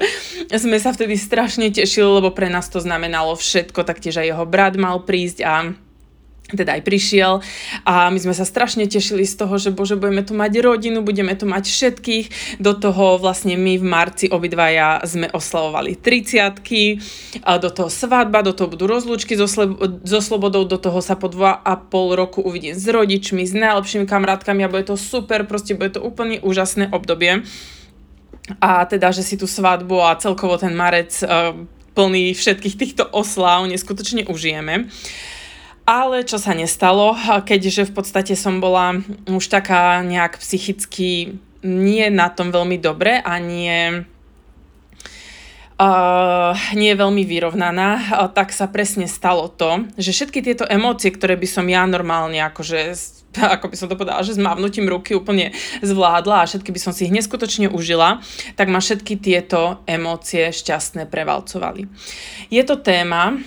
sme 0.52 0.78
sa 0.78 0.92
vtedy 0.92 1.16
strašne 1.16 1.72
tešili, 1.72 2.20
lebo 2.20 2.36
pre 2.36 2.52
nás 2.52 2.68
to 2.68 2.84
znamenalo 2.84 3.40
všetko, 3.40 3.88
taktiež 3.88 4.20
aj 4.20 4.28
jeho 4.36 4.46
brat 4.46 4.76
mal 4.76 5.00
prísť 5.02 5.40
a 5.48 5.54
teda 6.60 6.78
aj 6.78 6.84
prišiel 6.86 7.42
a 7.84 8.10
my 8.14 8.20
sme 8.22 8.34
sa 8.38 8.46
strašne 8.46 8.86
tešili 8.86 9.26
z 9.26 9.36
toho, 9.42 9.58
že 9.58 9.74
bože, 9.74 9.98
budeme 9.98 10.22
tu 10.22 10.38
mať 10.38 10.54
rodinu, 10.62 11.02
budeme 11.02 11.34
tu 11.34 11.50
mať 11.50 11.66
všetkých. 11.66 12.26
Do 12.62 12.78
toho 12.78 13.18
vlastne 13.18 13.58
my 13.58 13.82
v 13.82 13.86
marci 13.86 14.26
obidvaja 14.30 15.02
sme 15.04 15.30
oslavovali 15.34 15.98
30 15.98 17.44
a 17.44 17.52
do 17.58 17.70
toho 17.74 17.90
svadba, 17.90 18.46
do 18.46 18.54
toho 18.54 18.70
budú 18.70 18.86
rozlúčky 18.86 19.34
so, 19.34 19.50
so 19.50 20.20
Slobodou, 20.24 20.64
do 20.64 20.78
toho 20.78 21.02
sa 21.02 21.18
po 21.18 21.28
dva 21.28 21.60
a 21.60 21.76
pol 21.76 22.16
roku 22.16 22.40
uvidím 22.40 22.78
s 22.78 22.86
rodičmi, 22.88 23.44
s 23.44 23.54
najlepšími 23.58 24.06
kamarátkami 24.06 24.64
a 24.64 24.72
bude 24.72 24.88
to 24.88 24.96
super, 24.96 25.44
proste 25.44 25.76
bude 25.76 25.98
to 25.98 26.02
úplne 26.02 26.40
úžasné 26.40 26.94
obdobie. 26.94 27.44
A 28.60 28.84
teda, 28.84 29.16
že 29.16 29.24
si 29.24 29.40
tú 29.40 29.48
svadbu 29.48 30.04
a 30.04 30.20
celkovo 30.20 30.60
ten 30.60 30.76
marec 30.76 31.16
uh, 31.24 31.56
plný 31.96 32.36
všetkých 32.36 32.76
týchto 32.76 33.04
oslav 33.08 33.64
neskutočne 33.70 34.28
užijeme. 34.28 34.90
Ale 35.84 36.24
čo 36.24 36.40
sa 36.40 36.56
nestalo, 36.56 37.12
keďže 37.44 37.92
v 37.92 37.96
podstate 38.00 38.40
som 38.40 38.64
bola 38.64 39.04
už 39.28 39.52
taká 39.52 40.00
nejak 40.00 40.40
psychicky 40.40 41.36
nie 41.64 42.06
na 42.08 42.32
tom 42.32 42.56
veľmi 42.56 42.80
dobre 42.80 43.20
a 43.20 43.40
nie 43.40 44.04
uh, 45.80 46.56
nie 46.76 46.90
je 46.92 47.02
veľmi 47.04 47.24
vyrovnaná, 47.28 47.90
tak 48.32 48.56
sa 48.56 48.72
presne 48.72 49.12
stalo 49.12 49.52
to, 49.52 49.88
že 50.00 50.16
všetky 50.16 50.40
tieto 50.40 50.64
emócie, 50.68 51.12
ktoré 51.12 51.36
by 51.36 51.48
som 51.48 51.66
ja 51.68 51.84
normálne 51.84 52.40
akože 52.40 52.96
ako 53.34 53.66
by 53.74 53.76
som 53.76 53.90
to 53.90 53.98
povedala, 53.98 54.22
že 54.22 54.38
s 54.38 54.42
mávnutím 54.42 54.86
ruky 54.86 55.18
úplne 55.18 55.58
zvládla 55.82 56.46
a 56.46 56.50
všetky 56.50 56.70
by 56.70 56.80
som 56.80 56.94
si 56.94 57.10
ich 57.10 57.16
neskutočne 57.16 57.66
užila, 57.66 58.22
tak 58.54 58.70
ma 58.70 58.78
všetky 58.78 59.18
tieto 59.18 59.82
emócie 59.90 60.54
šťastné 60.54 61.10
prevalcovali. 61.10 61.90
Je 62.54 62.62
to 62.62 62.78
téma, 62.78 63.42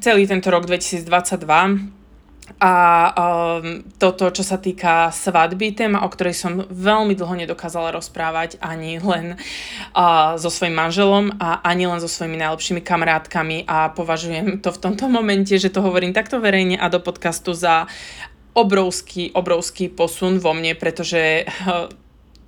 celý 0.00 0.24
tento 0.24 0.48
rok 0.48 0.64
2022, 0.64 2.02
a 2.62 2.74
um, 3.10 3.82
toto, 3.98 4.30
čo 4.30 4.42
sa 4.42 4.58
týka 4.58 5.10
svadby, 5.10 5.74
téma, 5.74 6.02
o 6.02 6.08
ktorej 6.10 6.34
som 6.34 6.62
veľmi 6.66 7.14
dlho 7.14 7.34
nedokázala 7.46 7.94
rozprávať 7.94 8.58
ani 8.58 8.98
len 8.98 9.38
uh, 9.94 10.34
so 10.38 10.50
svojím 10.50 10.78
manželom 10.78 11.24
a 11.38 11.62
ani 11.62 11.86
len 11.86 11.98
so 12.02 12.10
svojimi 12.10 12.38
najlepšími 12.38 12.82
kamarátkami. 12.82 13.66
A 13.66 13.90
považujem 13.90 14.62
to 14.62 14.74
v 14.74 14.78
tomto 14.82 15.06
momente, 15.06 15.54
že 15.54 15.70
to 15.70 15.82
hovorím 15.82 16.14
takto 16.14 16.42
verejne 16.42 16.78
a 16.78 16.86
do 16.90 17.02
podcastu 17.02 17.54
za 17.54 17.86
obrovský, 18.52 19.32
obrovský 19.32 19.90
posun 19.90 20.38
vo 20.38 20.54
mne, 20.54 20.74
pretože 20.74 21.46
uh, 21.46 21.90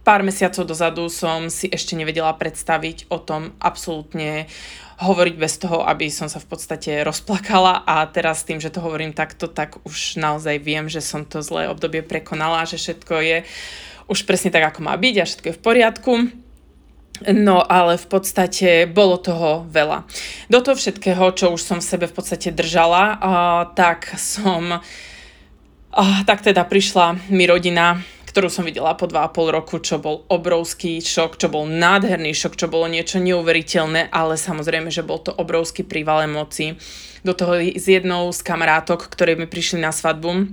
pár 0.05 0.21
mesiacov 0.21 0.69
dozadu 0.69 1.09
som 1.09 1.49
si 1.49 1.67
ešte 1.71 1.97
nevedela 1.97 2.31
predstaviť 2.37 3.09
o 3.09 3.19
tom 3.19 3.57
absolútne 3.59 4.47
hovoriť 5.01 5.35
bez 5.35 5.59
toho, 5.59 5.83
aby 5.83 6.07
som 6.11 6.31
sa 6.31 6.39
v 6.39 6.47
podstate 6.51 7.03
rozplakala 7.03 7.83
a 7.83 8.07
teraz 8.07 8.47
tým, 8.47 8.63
že 8.63 8.71
to 8.71 8.79
hovorím 8.79 9.11
takto, 9.11 9.51
tak 9.51 9.83
už 9.83 10.21
naozaj 10.21 10.63
viem, 10.63 10.87
že 10.87 11.03
som 11.03 11.27
to 11.27 11.43
zlé 11.43 11.67
obdobie 11.67 12.03
prekonala, 12.07 12.69
že 12.69 12.79
všetko 12.79 13.15
je 13.19 13.39
už 14.07 14.29
presne 14.29 14.53
tak, 14.53 14.63
ako 14.69 14.85
má 14.85 14.95
byť 14.95 15.15
a 15.19 15.29
všetko 15.29 15.47
je 15.51 15.57
v 15.57 15.65
poriadku. 15.65 16.13
No 17.31 17.63
ale 17.63 17.95
v 17.95 18.07
podstate 18.11 18.91
bolo 18.91 19.23
toho 19.23 19.63
veľa. 19.71 20.03
Do 20.51 20.59
toho 20.59 20.75
všetkého, 20.75 21.31
čo 21.39 21.55
už 21.55 21.63
som 21.63 21.79
v 21.79 21.87
sebe 21.87 22.07
v 22.11 22.15
podstate 22.15 22.51
držala, 22.51 23.05
uh, 23.15 23.17
tak 23.71 24.11
som, 24.19 24.83
uh, 25.95 26.19
tak 26.27 26.43
teda 26.43 26.67
prišla 26.67 27.31
mi 27.31 27.47
rodina 27.47 28.03
ktorú 28.35 28.51
som 28.51 28.67
videla 28.67 28.99
po 28.99 29.07
2,5 29.07 29.31
roku, 29.55 29.79
čo 29.79 30.03
bol 30.03 30.27
obrovský 30.27 30.99
šok, 30.99 31.39
čo 31.39 31.47
bol 31.47 31.71
nádherný 31.71 32.35
šok, 32.35 32.59
čo 32.59 32.67
bolo 32.67 32.91
niečo 32.91 33.23
neuveriteľné, 33.23 34.11
ale 34.11 34.35
samozrejme, 34.35 34.91
že 34.91 35.07
bol 35.07 35.23
to 35.23 35.31
obrovský 35.31 35.87
príval 35.87 36.27
emócií. 36.27 36.75
Do 37.23 37.31
toho 37.31 37.63
s 37.63 37.87
jednou 37.87 38.35
z 38.35 38.43
kamarátok, 38.43 39.07
ktoré 39.07 39.39
mi 39.39 39.47
prišli 39.47 39.79
na 39.79 39.95
svadbu, 39.95 40.51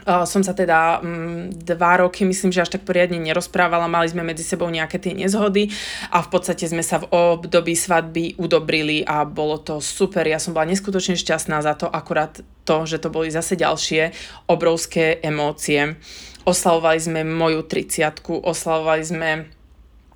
Uh, 0.00 0.24
som 0.24 0.40
sa 0.40 0.56
teda 0.56 1.04
um, 1.04 1.52
dva 1.52 2.00
roky, 2.00 2.24
myslím, 2.24 2.48
že 2.48 2.64
až 2.64 2.72
tak 2.72 2.88
poriadne 2.88 3.20
nerozprávala, 3.20 3.84
mali 3.84 4.08
sme 4.08 4.24
medzi 4.24 4.40
sebou 4.40 4.64
nejaké 4.72 4.96
tie 4.96 5.12
nezhody 5.12 5.68
a 6.08 6.24
v 6.24 6.28
podstate 6.32 6.64
sme 6.64 6.80
sa 6.80 7.04
v 7.04 7.12
období 7.12 7.76
svadby 7.76 8.40
udobrili 8.40 9.04
a 9.04 9.28
bolo 9.28 9.60
to 9.60 9.76
super. 9.84 10.24
Ja 10.24 10.40
som 10.40 10.56
bola 10.56 10.72
neskutočne 10.72 11.20
šťastná 11.20 11.60
za 11.60 11.76
to, 11.76 11.84
akurát 11.84 12.40
to, 12.64 12.88
že 12.88 12.96
to 12.96 13.12
boli 13.12 13.28
zase 13.28 13.60
ďalšie 13.60 14.16
obrovské 14.48 15.20
emócie. 15.20 16.00
Oslavovali 16.44 17.00
sme 17.00 17.20
moju 17.24 17.62
30 17.68 18.24
oslavovali 18.44 19.04
sme 19.04 19.30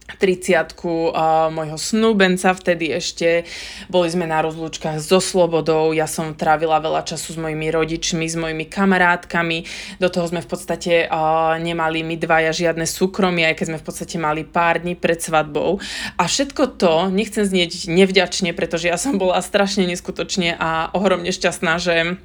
30 0.04 0.76
uh, 0.84 1.48
môjho 1.48 1.80
snúbenca, 1.80 2.52
vtedy 2.52 2.92
ešte. 2.92 3.48
Boli 3.88 4.12
sme 4.12 4.28
na 4.28 4.44
rozlúčkach 4.44 5.00
so 5.00 5.16
Slobodou, 5.16 5.96
ja 5.96 6.04
som 6.04 6.36
trávila 6.36 6.76
veľa 6.76 7.08
času 7.08 7.34
s 7.34 7.38
mojimi 7.40 7.72
rodičmi, 7.72 8.28
s 8.28 8.36
mojimi 8.36 8.68
kamarátkami, 8.68 9.64
do 9.96 10.08
toho 10.12 10.28
sme 10.28 10.44
v 10.44 10.48
podstate 10.48 11.08
uh, 11.08 11.56
nemali 11.56 12.04
my 12.04 12.20
dvaja 12.20 12.52
žiadne 12.52 12.84
súkromie, 12.84 13.48
aj 13.48 13.56
keď 13.56 13.66
sme 13.72 13.80
v 13.80 13.86
podstate 13.88 14.16
mali 14.20 14.44
pár 14.44 14.84
dní 14.84 14.92
pred 14.92 15.24
svadbou. 15.24 15.80
A 16.20 16.22
všetko 16.28 16.76
to, 16.76 17.08
nechcem 17.08 17.48
znieť 17.48 17.88
nevďačne, 17.88 18.52
pretože 18.52 18.92
ja 18.92 19.00
som 19.00 19.16
bola 19.16 19.40
strašne 19.40 19.88
neskutočne 19.88 20.52
a 20.60 20.92
ohromne 20.92 21.32
šťastná, 21.32 21.80
že 21.80 22.20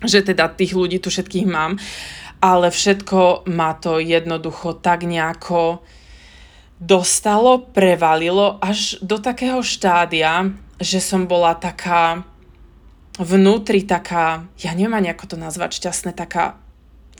že 0.00 0.24
teda 0.24 0.48
tých 0.48 0.72
ľudí 0.72 0.96
tu 0.96 1.12
všetkých 1.12 1.44
mám, 1.44 1.76
ale 2.40 2.72
všetko 2.72 3.44
ma 3.52 3.76
to 3.76 4.00
jednoducho 4.00 4.80
tak 4.80 5.04
nejako 5.04 5.84
dostalo, 6.80 7.60
prevalilo 7.60 8.56
až 8.64 8.96
do 9.04 9.20
takého 9.20 9.60
štádia, 9.60 10.48
že 10.80 10.98
som 11.04 11.28
bola 11.28 11.52
taká 11.52 12.24
vnútri 13.20 13.84
taká, 13.84 14.48
ja 14.56 14.72
neviem 14.72 14.96
ani 14.96 15.12
ako 15.12 15.36
to 15.36 15.36
nazvať 15.36 15.76
šťastné, 15.76 16.16
taká 16.16 16.56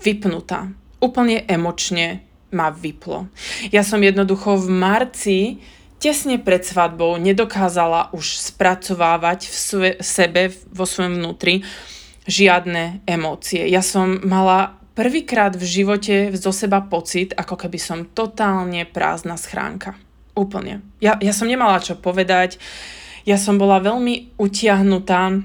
vypnutá. 0.00 0.72
Úplne 1.04 1.44
emočne 1.44 2.24
ma 2.56 2.72
vyplo. 2.72 3.28
Ja 3.68 3.84
som 3.84 4.00
jednoducho 4.00 4.56
v 4.56 4.68
marci 4.72 5.38
tesne 6.00 6.40
pred 6.40 6.64
svadbou 6.64 7.20
nedokázala 7.20 8.16
už 8.16 8.40
spracovávať 8.40 9.52
v 9.52 9.54
sve, 9.54 9.90
sebe, 10.00 10.42
vo 10.72 10.88
svojom 10.88 11.20
vnútri 11.20 11.60
žiadne 12.24 13.04
emócie. 13.04 13.68
Ja 13.68 13.84
som 13.84 14.24
mala 14.24 14.79
prvýkrát 14.94 15.54
v 15.54 15.64
živote 15.64 16.14
zo 16.36 16.50
seba 16.50 16.82
pocit, 16.82 17.32
ako 17.36 17.56
keby 17.56 17.78
som 17.78 18.08
totálne 18.10 18.84
prázdna 18.86 19.38
schránka. 19.38 19.96
Úplne. 20.34 20.82
Ja, 21.02 21.18
ja 21.18 21.34
som 21.34 21.50
nemala 21.50 21.82
čo 21.82 21.98
povedať, 21.98 22.60
ja 23.28 23.36
som 23.36 23.60
bola 23.60 23.82
veľmi 23.82 24.36
utiahnutá. 24.40 25.42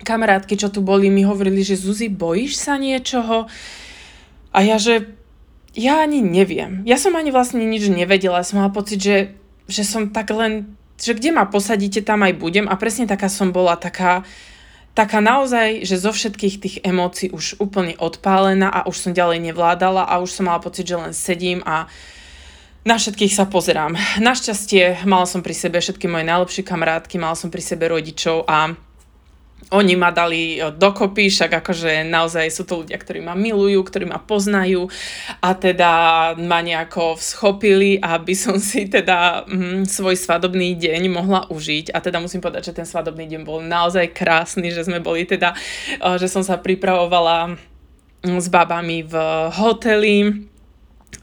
Kamarátky, 0.00 0.56
čo 0.56 0.72
tu 0.72 0.80
boli, 0.80 1.12
mi 1.12 1.26
hovorili, 1.26 1.60
že 1.60 1.76
Zuzi, 1.76 2.08
bojíš 2.08 2.56
sa 2.56 2.80
niečoho? 2.80 3.50
A 4.54 4.58
ja, 4.64 4.80
že 4.80 5.12
ja 5.76 6.02
ani 6.02 6.24
neviem. 6.24 6.82
Ja 6.88 6.96
som 6.96 7.14
ani 7.14 7.30
vlastne 7.30 7.62
nič 7.62 7.90
nevedela. 7.92 8.40
Ja 8.40 8.46
som 8.46 8.62
mala 8.62 8.72
pocit, 8.72 8.98
že, 9.02 9.36
že 9.68 9.84
som 9.84 10.10
tak 10.10 10.32
len, 10.32 10.74
že 10.96 11.14
kde 11.14 11.30
ma 11.34 11.46
posadíte, 11.46 12.00
tam 12.02 12.24
aj 12.24 12.38
budem. 12.38 12.66
A 12.66 12.74
presne 12.80 13.04
taká 13.06 13.28
som 13.28 13.52
bola, 13.52 13.76
taká, 13.76 14.24
taká 14.94 15.22
naozaj, 15.22 15.86
že 15.86 15.96
zo 16.00 16.10
všetkých 16.10 16.56
tých 16.60 16.76
emócií 16.82 17.30
už 17.30 17.62
úplne 17.62 17.94
odpálená 17.96 18.68
a 18.68 18.86
už 18.90 18.96
som 18.96 19.12
ďalej 19.16 19.40
nevládala 19.50 20.06
a 20.06 20.18
už 20.18 20.30
som 20.30 20.50
mala 20.50 20.60
pocit, 20.62 20.86
že 20.86 20.98
len 20.98 21.14
sedím 21.14 21.62
a 21.62 21.86
na 22.80 22.96
všetkých 22.96 23.36
sa 23.36 23.44
pozerám. 23.44 23.92
Našťastie 24.24 25.04
mala 25.04 25.28
som 25.28 25.44
pri 25.44 25.52
sebe 25.52 25.84
všetky 25.84 26.08
moje 26.08 26.24
najlepšie 26.24 26.64
kamarátky, 26.64 27.20
mala 27.20 27.36
som 27.36 27.52
pri 27.52 27.60
sebe 27.60 27.92
rodičov 27.92 28.48
a 28.48 28.72
oni 29.70 29.94
ma 29.94 30.10
dali 30.10 30.58
e, 30.58 30.74
dokopy, 30.74 31.30
však 31.30 31.62
akože 31.62 32.02
naozaj 32.02 32.50
sú 32.50 32.66
to 32.66 32.82
ľudia, 32.82 32.98
ktorí 32.98 33.22
ma 33.22 33.38
milujú, 33.38 33.86
ktorí 33.86 34.04
ma 34.10 34.18
poznajú 34.18 34.90
a 35.38 35.54
teda 35.54 35.90
ma 36.42 36.58
nejako 36.58 37.14
schopili, 37.22 38.02
aby 38.02 38.34
som 38.34 38.58
si 38.58 38.90
teda 38.90 39.46
mm, 39.46 39.86
svoj 39.86 40.18
svadobný 40.18 40.74
deň 40.74 41.02
mohla 41.06 41.46
užiť. 41.46 41.94
A 41.94 42.02
teda 42.02 42.18
musím 42.18 42.42
povedať, 42.42 42.74
že 42.74 42.82
ten 42.82 42.86
svadobný 42.86 43.30
deň 43.30 43.46
bol 43.46 43.62
naozaj 43.62 44.10
krásny, 44.10 44.74
že 44.74 44.82
sme 44.82 44.98
boli 44.98 45.22
teda, 45.22 45.54
e, 46.02 46.18
že 46.18 46.26
som 46.26 46.42
sa 46.42 46.58
pripravovala 46.58 47.54
mm, 48.26 48.38
s 48.42 48.50
babami 48.50 49.06
v 49.06 49.14
hoteli, 49.54 50.49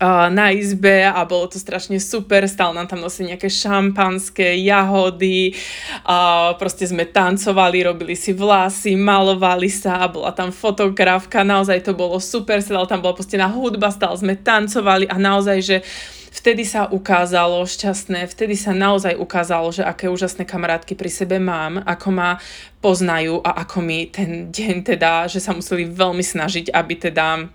na 0.05 0.53
izbe 0.53 1.09
a 1.09 1.25
bolo 1.25 1.49
to 1.49 1.57
strašne 1.57 1.97
super, 1.97 2.45
stále 2.45 2.77
nám 2.77 2.85
tam 2.85 3.01
nosili 3.01 3.33
nejaké 3.33 3.49
šampanské, 3.49 4.61
jahody, 4.61 5.57
a 6.05 6.53
proste 6.61 6.85
sme 6.85 7.09
tancovali, 7.09 7.81
robili 7.81 8.13
si 8.13 8.29
vlasy, 8.33 8.93
malovali 8.93 9.69
sa, 9.73 10.05
bola 10.05 10.29
tam 10.29 10.53
fotografka, 10.53 11.41
naozaj 11.41 11.81
to 11.81 11.97
bolo 11.97 12.21
super, 12.21 12.61
stále 12.61 12.85
tam 12.85 13.01
bola 13.01 13.17
pustená 13.17 13.49
hudba, 13.49 13.89
stále 13.89 14.13
sme 14.17 14.37
tancovali 14.37 15.09
a 15.09 15.17
naozaj, 15.17 15.57
že 15.65 15.77
vtedy 16.29 16.61
sa 16.61 16.85
ukázalo 16.85 17.65
šťastné, 17.65 18.29
vtedy 18.29 18.53
sa 18.53 18.77
naozaj 18.77 19.17
ukázalo, 19.17 19.73
že 19.73 19.81
aké 19.81 20.05
úžasné 20.05 20.45
kamarátky 20.45 20.93
pri 20.93 21.09
sebe 21.09 21.41
mám, 21.41 21.81
ako 21.81 22.13
ma 22.13 22.37
poznajú 22.77 23.41
a 23.41 23.65
ako 23.65 23.81
mi 23.81 24.05
ten 24.05 24.53
deň 24.53 24.75
teda, 24.85 25.25
že 25.25 25.41
sa 25.41 25.57
museli 25.57 25.89
veľmi 25.89 26.21
snažiť, 26.21 26.69
aby 26.69 26.93
teda 27.09 27.49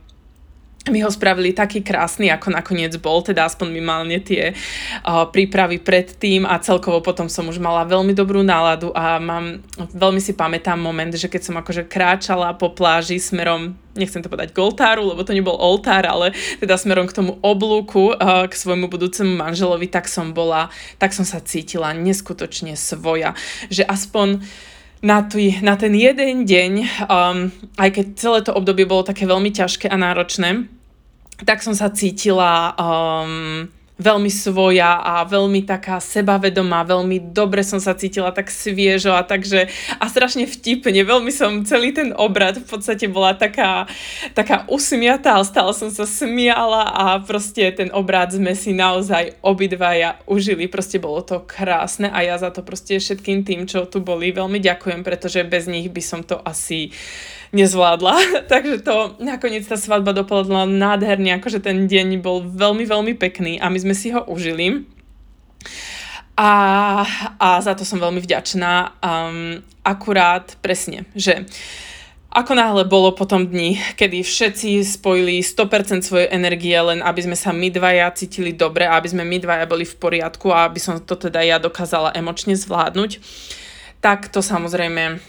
my 0.90 0.98
ho 1.06 1.10
spravili 1.14 1.54
taký 1.54 1.78
krásny, 1.78 2.26
ako 2.26 2.50
nakoniec 2.50 2.90
bol, 2.98 3.22
teda 3.22 3.46
aspoň 3.46 3.70
minimálne 3.70 4.18
tie 4.18 4.50
uh, 4.50 5.30
prípravy 5.30 5.78
predtým 5.78 6.42
a 6.42 6.58
celkovo 6.58 6.98
potom 6.98 7.30
som 7.30 7.46
už 7.46 7.62
mala 7.62 7.86
veľmi 7.86 8.10
dobrú 8.10 8.42
náladu 8.42 8.90
a 8.90 9.22
mám, 9.22 9.62
veľmi 9.78 10.18
si 10.18 10.34
pamätám 10.34 10.82
moment, 10.82 11.14
že 11.14 11.30
keď 11.30 11.42
som 11.46 11.54
akože 11.54 11.86
kráčala 11.86 12.50
po 12.58 12.74
pláži 12.74 13.22
smerom, 13.22 13.78
nechcem 13.94 14.26
to 14.26 14.32
povedať 14.32 14.50
k 14.50 14.58
oltáru, 14.58 15.06
lebo 15.06 15.22
to 15.22 15.36
nebol 15.36 15.54
oltár, 15.54 16.02
ale 16.02 16.34
teda 16.58 16.74
smerom 16.74 17.06
k 17.06 17.14
tomu 17.14 17.38
oblúku, 17.46 18.18
k 18.18 18.50
svojmu 18.50 18.90
budúcemu 18.90 19.38
manželovi, 19.38 19.86
tak 19.86 20.10
som 20.10 20.34
bola, 20.34 20.66
tak 20.98 21.14
som 21.14 21.22
sa 21.22 21.38
cítila 21.38 21.94
neskutočne 21.94 22.74
svoja, 22.74 23.38
že 23.70 23.86
aspoň 23.86 24.42
na, 25.02 25.26
tý, 25.26 25.58
na 25.60 25.74
ten 25.74 25.92
jeden 25.98 26.46
deň, 26.46 26.72
um, 27.10 27.50
aj 27.76 27.90
keď 27.90 28.06
celé 28.14 28.38
to 28.46 28.54
obdobie 28.54 28.86
bolo 28.86 29.02
také 29.02 29.26
veľmi 29.26 29.50
ťažké 29.50 29.90
a 29.90 29.98
náročné, 29.98 30.70
tak 31.42 31.58
som 31.60 31.74
sa 31.74 31.90
cítila 31.90 32.70
um, 32.78 33.66
veľmi 34.02 34.28
svoja 34.28 34.98
a 34.98 35.22
veľmi 35.22 35.62
taká 35.62 36.02
sebavedomá, 36.02 36.82
veľmi 36.82 37.30
dobre 37.30 37.62
som 37.62 37.78
sa 37.78 37.94
cítila 37.94 38.34
tak 38.34 38.50
sviežo 38.50 39.14
a 39.14 39.22
takže 39.22 39.70
a 40.02 40.04
strašne 40.10 40.50
vtipne, 40.50 41.06
veľmi 41.06 41.30
som 41.30 41.62
celý 41.62 41.94
ten 41.94 42.10
obrad 42.12 42.58
v 42.58 42.66
podstate 42.66 43.06
bola 43.06 43.38
taká, 43.38 43.86
taká 44.34 44.66
usmiatá, 44.66 45.38
stále 45.46 45.70
som 45.72 45.88
sa 45.88 46.02
smiala 46.02 46.90
a 46.90 47.04
proste 47.22 47.70
ten 47.70 47.94
obrad 47.94 48.34
sme 48.34 48.58
si 48.58 48.74
naozaj 48.74 49.38
obidvaja 49.40 50.18
užili, 50.26 50.66
proste 50.66 50.98
bolo 50.98 51.22
to 51.22 51.38
krásne 51.46 52.10
a 52.10 52.26
ja 52.26 52.34
za 52.36 52.50
to 52.50 52.66
proste 52.66 52.98
všetkým 52.98 53.46
tým, 53.46 53.70
čo 53.70 53.86
tu 53.86 54.02
boli, 54.02 54.34
veľmi 54.34 54.58
ďakujem, 54.58 55.06
pretože 55.06 55.46
bez 55.46 55.70
nich 55.70 55.86
by 55.88 56.02
som 56.02 56.26
to 56.26 56.42
asi 56.42 56.90
nezvládla. 57.52 58.14
Takže 58.52 58.82
to 58.82 59.16
nakoniec 59.20 59.68
tá 59.68 59.76
svadba 59.76 60.16
dopadla 60.16 60.64
nádherne, 60.64 61.36
akože 61.38 61.60
ten 61.60 61.86
deň 61.86 62.24
bol 62.24 62.42
veľmi, 62.42 62.88
veľmi 62.88 63.14
pekný 63.16 63.60
a 63.60 63.68
my 63.68 63.78
sme 63.78 63.94
si 63.94 64.10
ho 64.10 64.24
užili. 64.26 64.88
A, 66.32 66.50
a 67.36 67.48
za 67.60 67.76
to 67.76 67.84
som 67.84 68.00
veľmi 68.00 68.18
vďačná. 68.24 68.96
Um, 69.04 69.60
akurát 69.84 70.56
presne, 70.64 71.04
že 71.12 71.44
ako 72.32 72.56
náhle 72.56 72.88
bolo 72.88 73.12
potom 73.12 73.44
dni, 73.44 73.76
kedy 74.00 74.24
všetci 74.24 74.80
spojili 74.96 75.44
100% 75.44 76.00
svojej 76.00 76.32
energie 76.32 76.72
len 76.80 77.04
aby 77.04 77.20
sme 77.20 77.36
sa 77.36 77.52
my 77.52 77.68
dvaja 77.68 78.08
cítili 78.16 78.56
dobre, 78.56 78.88
aby 78.88 79.04
sme 79.04 79.20
my 79.20 79.36
dvaja 79.36 79.68
boli 79.68 79.84
v 79.84 79.92
poriadku 80.00 80.48
a 80.48 80.64
aby 80.64 80.80
som 80.80 80.96
to 80.96 81.12
teda 81.12 81.44
ja 81.44 81.60
dokázala 81.60 82.16
emočne 82.16 82.56
zvládnuť, 82.56 83.20
tak 84.00 84.32
to 84.32 84.40
samozrejme 84.40 85.20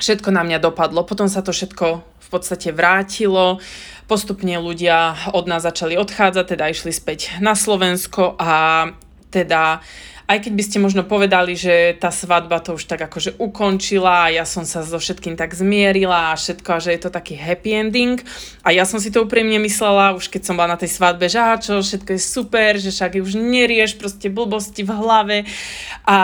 všetko 0.00 0.32
na 0.32 0.42
mňa 0.42 0.58
dopadlo. 0.58 1.04
Potom 1.04 1.28
sa 1.28 1.44
to 1.44 1.52
všetko 1.52 1.86
v 2.00 2.28
podstate 2.32 2.72
vrátilo. 2.72 3.60
Postupne 4.08 4.58
ľudia 4.58 5.30
od 5.30 5.46
nás 5.46 5.62
začali 5.62 5.94
odchádzať, 5.94 6.44
teda 6.56 6.64
išli 6.72 6.90
späť 6.90 7.38
na 7.38 7.54
Slovensko 7.54 8.34
a 8.40 8.90
teda 9.30 9.84
aj 10.30 10.46
keď 10.46 10.52
by 10.54 10.62
ste 10.62 10.78
možno 10.78 11.02
povedali, 11.02 11.58
že 11.58 11.98
tá 11.98 12.14
svadba 12.14 12.62
to 12.62 12.78
už 12.78 12.86
tak 12.86 13.02
akože 13.02 13.34
ukončila 13.42 14.30
a 14.30 14.32
ja 14.32 14.46
som 14.46 14.62
sa 14.62 14.86
so 14.86 15.02
všetkým 15.02 15.34
tak 15.34 15.58
zmierila 15.58 16.30
a 16.30 16.38
všetko 16.38 16.70
a 16.70 16.78
že 16.78 16.94
je 16.94 17.00
to 17.02 17.10
taký 17.10 17.34
happy 17.34 17.74
ending 17.74 18.22
a 18.62 18.70
ja 18.70 18.86
som 18.86 19.02
si 19.02 19.10
to 19.10 19.26
úprimne 19.26 19.58
myslela 19.58 20.14
už 20.14 20.30
keď 20.30 20.46
som 20.46 20.54
bola 20.54 20.78
na 20.78 20.78
tej 20.78 20.94
svadbe, 20.94 21.26
že 21.26 21.42
á, 21.42 21.58
čo, 21.58 21.82
všetko 21.82 22.14
je 22.14 22.22
super, 22.22 22.78
že 22.78 22.94
však 22.94 23.18
už 23.18 23.34
nerieš 23.34 23.98
proste 23.98 24.30
blbosti 24.30 24.86
v 24.86 24.94
hlave 24.94 25.38
a 26.06 26.18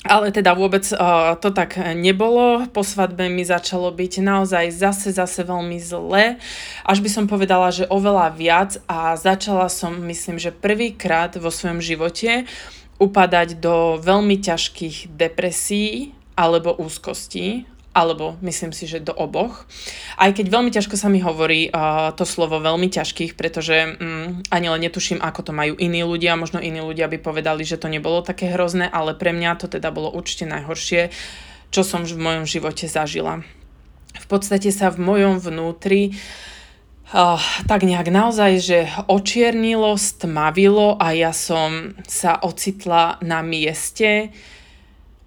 ale 0.00 0.32
teda 0.32 0.56
vôbec 0.56 0.82
uh, 0.96 1.36
to 1.36 1.52
tak 1.52 1.76
nebolo. 1.92 2.64
Po 2.72 2.80
svadbe 2.80 3.28
mi 3.28 3.44
začalo 3.44 3.92
byť 3.92 4.12
naozaj 4.24 4.72
zase, 4.72 5.12
zase 5.12 5.44
veľmi 5.44 5.76
zle. 5.76 6.40
Až 6.88 6.98
by 7.04 7.10
som 7.12 7.24
povedala, 7.28 7.68
že 7.68 7.84
oveľa 7.84 8.32
viac 8.32 8.70
a 8.88 9.12
začala 9.14 9.68
som, 9.68 9.92
myslím, 10.08 10.40
že 10.40 10.56
prvýkrát 10.56 11.36
vo 11.36 11.52
svojom 11.52 11.84
živote 11.84 12.48
upadať 12.96 13.60
do 13.60 14.00
veľmi 14.00 14.40
ťažkých 14.40 15.12
depresí 15.12 16.16
alebo 16.36 16.72
úzkostí 16.76 17.69
alebo 17.90 18.38
myslím 18.46 18.70
si, 18.70 18.86
že 18.86 19.02
do 19.02 19.10
oboch. 19.10 19.66
Aj 20.14 20.30
keď 20.30 20.46
veľmi 20.46 20.70
ťažko 20.70 20.94
sa 20.94 21.10
mi 21.10 21.18
hovorí 21.18 21.66
uh, 21.74 22.14
to 22.14 22.22
slovo 22.22 22.62
veľmi 22.62 22.86
ťažkých, 22.86 23.34
pretože 23.34 23.98
um, 23.98 24.38
ani 24.54 24.66
len 24.70 24.80
netuším, 24.86 25.18
ako 25.18 25.50
to 25.50 25.52
majú 25.52 25.74
iní 25.74 26.06
ľudia. 26.06 26.38
Možno 26.38 26.62
iní 26.62 26.78
ľudia 26.78 27.10
by 27.10 27.18
povedali, 27.18 27.66
že 27.66 27.82
to 27.82 27.90
nebolo 27.90 28.22
také 28.22 28.54
hrozné, 28.54 28.86
ale 28.86 29.18
pre 29.18 29.34
mňa 29.34 29.58
to 29.58 29.66
teda 29.66 29.90
bolo 29.90 30.06
určite 30.14 30.46
najhoršie, 30.46 31.10
čo 31.74 31.82
som 31.82 32.06
v 32.06 32.14
mojom 32.14 32.46
živote 32.46 32.86
zažila. 32.86 33.42
V 34.14 34.26
podstate 34.30 34.70
sa 34.70 34.94
v 34.94 35.02
mojom 35.02 35.42
vnútri 35.42 36.14
uh, 37.10 37.42
tak 37.66 37.82
nejak 37.82 38.06
naozaj, 38.06 38.52
že 38.62 38.78
očiernilo, 39.10 39.98
stmavilo 39.98 40.94
a 40.94 41.10
ja 41.10 41.34
som 41.34 41.98
sa 42.06 42.38
ocitla 42.38 43.18
na 43.18 43.42
mieste 43.42 44.30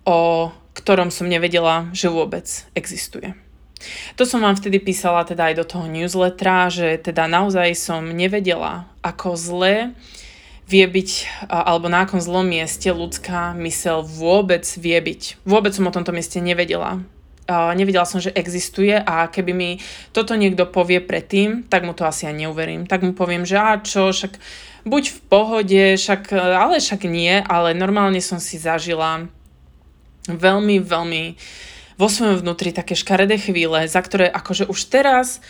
o 0.07 0.51
ktorom 0.73 1.13
som 1.13 1.29
nevedela, 1.29 1.89
že 1.93 2.09
vôbec 2.09 2.45
existuje. 2.73 3.37
To 4.15 4.23
som 4.23 4.39
vám 4.39 4.55
vtedy 4.55 4.79
písala 4.79 5.27
teda 5.27 5.51
aj 5.51 5.55
do 5.59 5.65
toho 5.67 5.85
newslettera, 5.91 6.71
že 6.71 6.95
teda 7.03 7.27
naozaj 7.27 7.75
som 7.75 8.05
nevedela, 8.07 8.87
ako 9.03 9.35
zle 9.35 9.91
vie 10.63 10.87
byť, 10.87 11.09
alebo 11.51 11.91
na 11.91 12.07
akom 12.07 12.23
zlom 12.23 12.47
mieste 12.47 12.87
ľudská 12.87 13.51
mysel 13.59 13.99
vôbec 14.07 14.63
vie 14.79 14.95
byť. 14.95 15.43
Vôbec 15.43 15.75
som 15.75 15.83
o 15.83 15.91
tomto 15.91 16.15
mieste 16.15 16.39
nevedela. 16.39 17.03
Nevedela 17.51 18.07
som, 18.07 18.23
že 18.23 18.31
existuje 18.31 18.95
a 18.95 19.27
keby 19.27 19.51
mi 19.51 19.83
toto 20.15 20.31
niekto 20.39 20.63
povie 20.63 21.03
predtým, 21.03 21.67
tak 21.67 21.83
mu 21.83 21.91
to 21.91 22.07
asi 22.07 22.23
aj 22.23 22.39
neuverím. 22.39 22.87
Tak 22.87 23.03
mu 23.03 23.11
poviem, 23.11 23.43
že 23.43 23.59
a 23.59 23.83
čo, 23.83 24.15
však 24.15 24.39
buď 24.87 25.03
v 25.11 25.19
pohode, 25.27 25.83
však, 25.99 26.31
ale 26.39 26.79
však 26.79 27.03
nie, 27.11 27.43
ale 27.43 27.75
normálne 27.75 28.23
som 28.23 28.39
si 28.39 28.55
zažila 28.55 29.27
veľmi, 30.27 30.79
veľmi 30.79 31.23
vo 31.97 32.07
svojom 32.09 32.41
vnútri 32.41 32.73
také 32.73 32.97
škaredé 32.97 33.37
chvíle, 33.37 33.85
za 33.85 34.01
ktoré 34.01 34.29
akože 34.29 34.65
už 34.69 34.79
teraz 34.89 35.43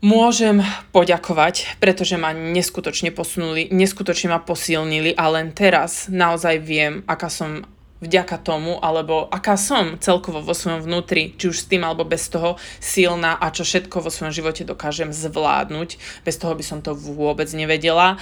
môžem 0.00 0.64
poďakovať, 0.96 1.76
pretože 1.76 2.16
ma 2.16 2.32
neskutočne 2.32 3.12
posunuli, 3.12 3.68
neskutočne 3.68 4.32
ma 4.32 4.40
posilnili 4.40 5.12
a 5.12 5.28
len 5.28 5.52
teraz 5.52 6.08
naozaj 6.08 6.56
viem, 6.64 7.04
aká 7.04 7.28
som 7.28 7.68
vďaka 8.00 8.40
tomu, 8.40 8.80
alebo 8.80 9.28
aká 9.28 9.60
som 9.60 10.00
celkovo 10.00 10.40
vo 10.40 10.56
svojom 10.56 10.88
vnútri, 10.88 11.36
či 11.36 11.52
už 11.52 11.56
s 11.60 11.68
tým 11.68 11.84
alebo 11.84 12.08
bez 12.08 12.32
toho 12.32 12.56
silná 12.80 13.36
a 13.36 13.52
čo 13.52 13.60
všetko 13.60 14.00
vo 14.00 14.08
svojom 14.08 14.32
živote 14.32 14.64
dokážem 14.64 15.12
zvládnuť. 15.12 16.24
Bez 16.24 16.40
toho 16.40 16.56
by 16.56 16.64
som 16.64 16.80
to 16.80 16.96
vôbec 16.96 17.52
nevedela. 17.52 18.16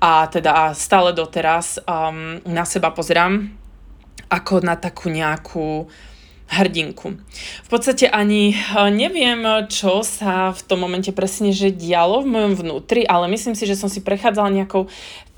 A 0.00 0.32
teda 0.32 0.72
stále 0.72 1.12
doteraz 1.12 1.76
um, 1.84 2.40
na 2.48 2.64
seba 2.64 2.88
pozerám 2.88 3.52
ako 4.26 4.66
na 4.66 4.74
takú 4.74 5.08
nejakú 5.08 5.86
hrdinku. 6.48 7.20
V 7.64 7.68
podstate 7.68 8.08
ani 8.08 8.56
eh, 8.56 8.88
neviem, 8.88 9.44
čo 9.68 10.00
sa 10.00 10.50
v 10.50 10.60
tom 10.64 10.80
momente 10.80 11.12
presne 11.12 11.52
že 11.52 11.68
dialo 11.68 12.24
v 12.24 12.30
mojom 12.32 12.52
vnútri, 12.64 13.04
ale 13.04 13.28
myslím 13.28 13.52
si, 13.52 13.68
že 13.68 13.76
som 13.76 13.92
si 13.92 14.00
prechádzala 14.00 14.48
nejakou 14.50 14.88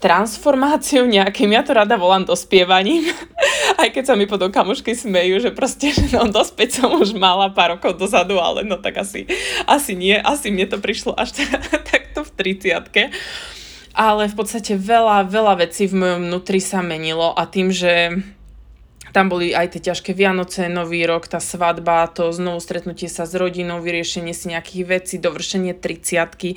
transformáciou 0.00 1.04
nejakým, 1.04 1.52
ja 1.52 1.60
to 1.60 1.76
rada 1.76 2.00
volám 2.00 2.24
dospievaním, 2.24 3.04
aj 3.82 3.92
keď 3.92 4.04
sa 4.08 4.14
mi 4.16 4.24
potom 4.24 4.48
kamušky 4.48 4.96
smejú, 4.96 5.44
že 5.44 5.50
proste, 5.52 5.92
že 5.92 6.16
no 6.16 6.24
dospäť 6.30 6.80
som 6.80 6.96
už 6.96 7.12
mala 7.12 7.52
pár 7.52 7.76
rokov 7.76 8.00
dozadu, 8.00 8.40
ale 8.40 8.64
no 8.64 8.80
tak 8.80 8.96
asi, 8.96 9.28
asi 9.68 9.92
nie, 9.92 10.16
asi 10.16 10.48
mne 10.48 10.72
to 10.72 10.80
prišlo 10.80 11.12
až 11.12 11.44
takto 11.90 12.24
v 12.24 12.30
30 12.56 13.12
ale 13.90 14.30
v 14.30 14.34
podstate 14.38 14.78
veľa, 14.78 15.26
veľa 15.26 15.66
vecí 15.66 15.90
v 15.90 15.98
mojom 15.98 16.30
vnútri 16.30 16.62
sa 16.62 16.78
menilo 16.78 17.34
a 17.34 17.42
tým, 17.44 17.74
že 17.74 18.22
tam 19.10 19.28
boli 19.28 19.52
aj 19.54 19.76
tie 19.76 19.90
ťažké 19.90 20.14
Vianoce, 20.14 20.70
Nový 20.70 21.06
rok, 21.06 21.26
tá 21.26 21.38
svadba, 21.42 22.06
to 22.10 22.30
znovu 22.30 22.58
stretnutie 22.62 23.10
sa 23.10 23.26
s 23.26 23.34
rodinou, 23.34 23.82
vyriešenie 23.82 24.34
si 24.34 24.50
nejakých 24.50 24.84
vecí, 24.86 25.14
dovršenie 25.18 25.76
30 25.78 26.56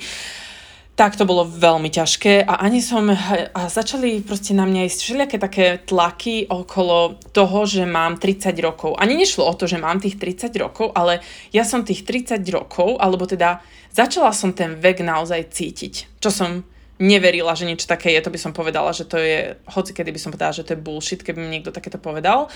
tak 0.94 1.18
to 1.18 1.26
bolo 1.26 1.42
veľmi 1.42 1.90
ťažké 1.90 2.46
a 2.46 2.62
ani 2.62 2.78
som, 2.78 3.10
a 3.10 3.62
začali 3.66 4.22
proste 4.22 4.54
na 4.54 4.62
mňa 4.62 4.86
ísť 4.86 5.00
všelijaké 5.02 5.36
také 5.42 5.66
tlaky 5.82 6.46
okolo 6.46 7.18
toho, 7.34 7.66
že 7.66 7.82
mám 7.82 8.14
30 8.14 8.54
rokov. 8.62 8.94
Ani 9.02 9.18
nešlo 9.18 9.42
o 9.42 9.54
to, 9.58 9.66
že 9.66 9.82
mám 9.82 9.98
tých 9.98 10.22
30 10.22 10.54
rokov, 10.54 10.94
ale 10.94 11.18
ja 11.50 11.66
som 11.66 11.82
tých 11.82 12.06
30 12.06 12.38
rokov, 12.54 13.02
alebo 13.02 13.26
teda 13.26 13.58
začala 13.90 14.30
som 14.30 14.54
ten 14.54 14.78
vek 14.78 15.02
naozaj 15.02 15.50
cítiť, 15.50 16.22
čo 16.22 16.30
som 16.30 16.62
neverila, 16.98 17.58
že 17.58 17.66
niečo 17.66 17.90
také 17.90 18.14
je, 18.14 18.22
to 18.22 18.30
by 18.30 18.38
som 18.38 18.52
povedala, 18.54 18.94
že 18.94 19.06
to 19.06 19.18
je, 19.18 19.58
hoci 19.66 19.90
kedy 19.90 20.14
by 20.14 20.20
som 20.20 20.30
povedala, 20.30 20.54
že 20.54 20.62
to 20.62 20.78
je 20.78 20.84
bullshit, 20.84 21.26
keby 21.26 21.42
mi 21.42 21.58
niekto 21.58 21.74
takéto 21.74 21.98
povedal. 21.98 22.46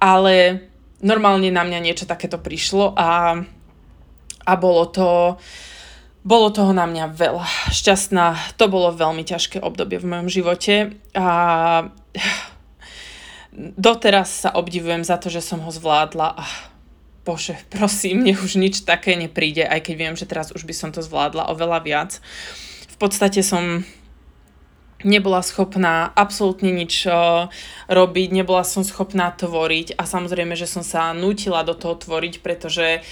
Ale 0.00 0.64
normálne 1.04 1.52
na 1.52 1.66
mňa 1.66 1.78
niečo 1.84 2.08
takéto 2.08 2.40
prišlo 2.40 2.96
a, 2.96 3.42
a 4.48 4.52
bolo 4.56 4.88
to, 4.88 5.36
bolo 6.24 6.48
toho 6.48 6.72
na 6.72 6.88
mňa 6.88 7.12
veľa. 7.12 7.46
Šťastná, 7.68 8.56
to 8.56 8.72
bolo 8.72 8.96
veľmi 8.96 9.22
ťažké 9.26 9.60
obdobie 9.60 10.00
v 10.00 10.08
mojom 10.16 10.28
živote 10.32 10.96
a 11.12 11.28
doteraz 13.52 14.48
sa 14.48 14.50
obdivujem 14.56 15.04
za 15.04 15.20
to, 15.20 15.28
že 15.28 15.44
som 15.44 15.60
ho 15.60 15.68
zvládla 15.68 16.40
a 16.40 16.44
bože, 17.28 17.60
prosím, 17.68 18.24
nech 18.24 18.40
už 18.40 18.56
nič 18.56 18.88
také 18.88 19.12
nepríde, 19.12 19.60
aj 19.60 19.84
keď 19.84 19.94
viem, 20.00 20.14
že 20.16 20.24
teraz 20.24 20.48
už 20.56 20.64
by 20.64 20.72
som 20.72 20.88
to 20.88 21.04
zvládla 21.04 21.52
oveľa 21.52 21.84
viac. 21.84 22.16
Uh, 22.16 22.67
podstate 22.98 23.40
som 23.46 23.86
nebola 25.06 25.46
schopná 25.46 26.10
absolútne 26.10 26.74
nič 26.74 27.06
robiť, 27.86 28.28
nebola 28.34 28.66
som 28.66 28.82
schopná 28.82 29.30
tvoriť 29.30 29.94
a 29.94 30.02
samozrejme, 30.02 30.58
že 30.58 30.66
som 30.66 30.82
sa 30.82 31.14
nutila 31.14 31.62
do 31.62 31.78
toho 31.78 31.94
tvoriť, 31.94 32.42
pretože 32.42 33.06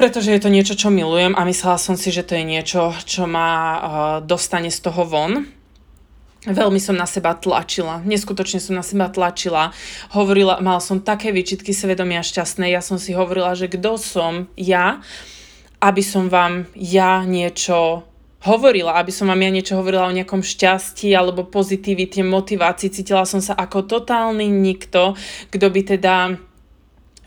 pretože 0.00 0.32
je 0.32 0.40
to 0.40 0.48
niečo, 0.48 0.80
čo 0.80 0.88
milujem 0.88 1.36
a 1.36 1.44
myslela 1.44 1.76
som 1.76 1.92
si, 1.92 2.08
že 2.08 2.24
to 2.24 2.32
je 2.32 2.40
niečo, 2.40 2.96
čo 3.04 3.28
ma 3.28 4.16
dostane 4.24 4.72
z 4.72 4.80
toho 4.80 5.04
von. 5.04 5.44
Veľmi 6.48 6.80
som 6.80 6.96
na 6.96 7.04
seba 7.04 7.36
tlačila, 7.36 8.00
neskutočne 8.08 8.64
som 8.64 8.80
na 8.80 8.80
seba 8.80 9.12
tlačila. 9.12 9.76
Hovorila, 10.16 10.56
mal 10.64 10.80
som 10.80 11.04
také 11.04 11.36
výčitky 11.36 11.76
svedomia 11.76 12.24
šťastné, 12.24 12.72
ja 12.72 12.80
som 12.80 12.96
si 12.96 13.12
hovorila, 13.12 13.52
že 13.52 13.68
kto 13.68 14.00
som 14.00 14.48
ja, 14.56 15.04
aby 15.84 16.00
som 16.00 16.32
vám 16.32 16.64
ja 16.72 17.20
niečo 17.28 18.08
hovorila, 18.44 18.96
aby 18.96 19.12
som 19.12 19.28
vám 19.28 19.44
ja 19.44 19.50
niečo 19.52 19.76
hovorila 19.76 20.08
o 20.08 20.16
nejakom 20.16 20.40
šťastí 20.40 21.12
alebo 21.12 21.44
pozitivite, 21.44 22.24
motivácii. 22.24 22.92
Cítila 22.92 23.28
som 23.28 23.44
sa 23.44 23.52
ako 23.52 23.84
totálny 23.84 24.48
nikto, 24.48 25.16
kto 25.52 25.66
by 25.68 25.80
teda, 25.96 26.16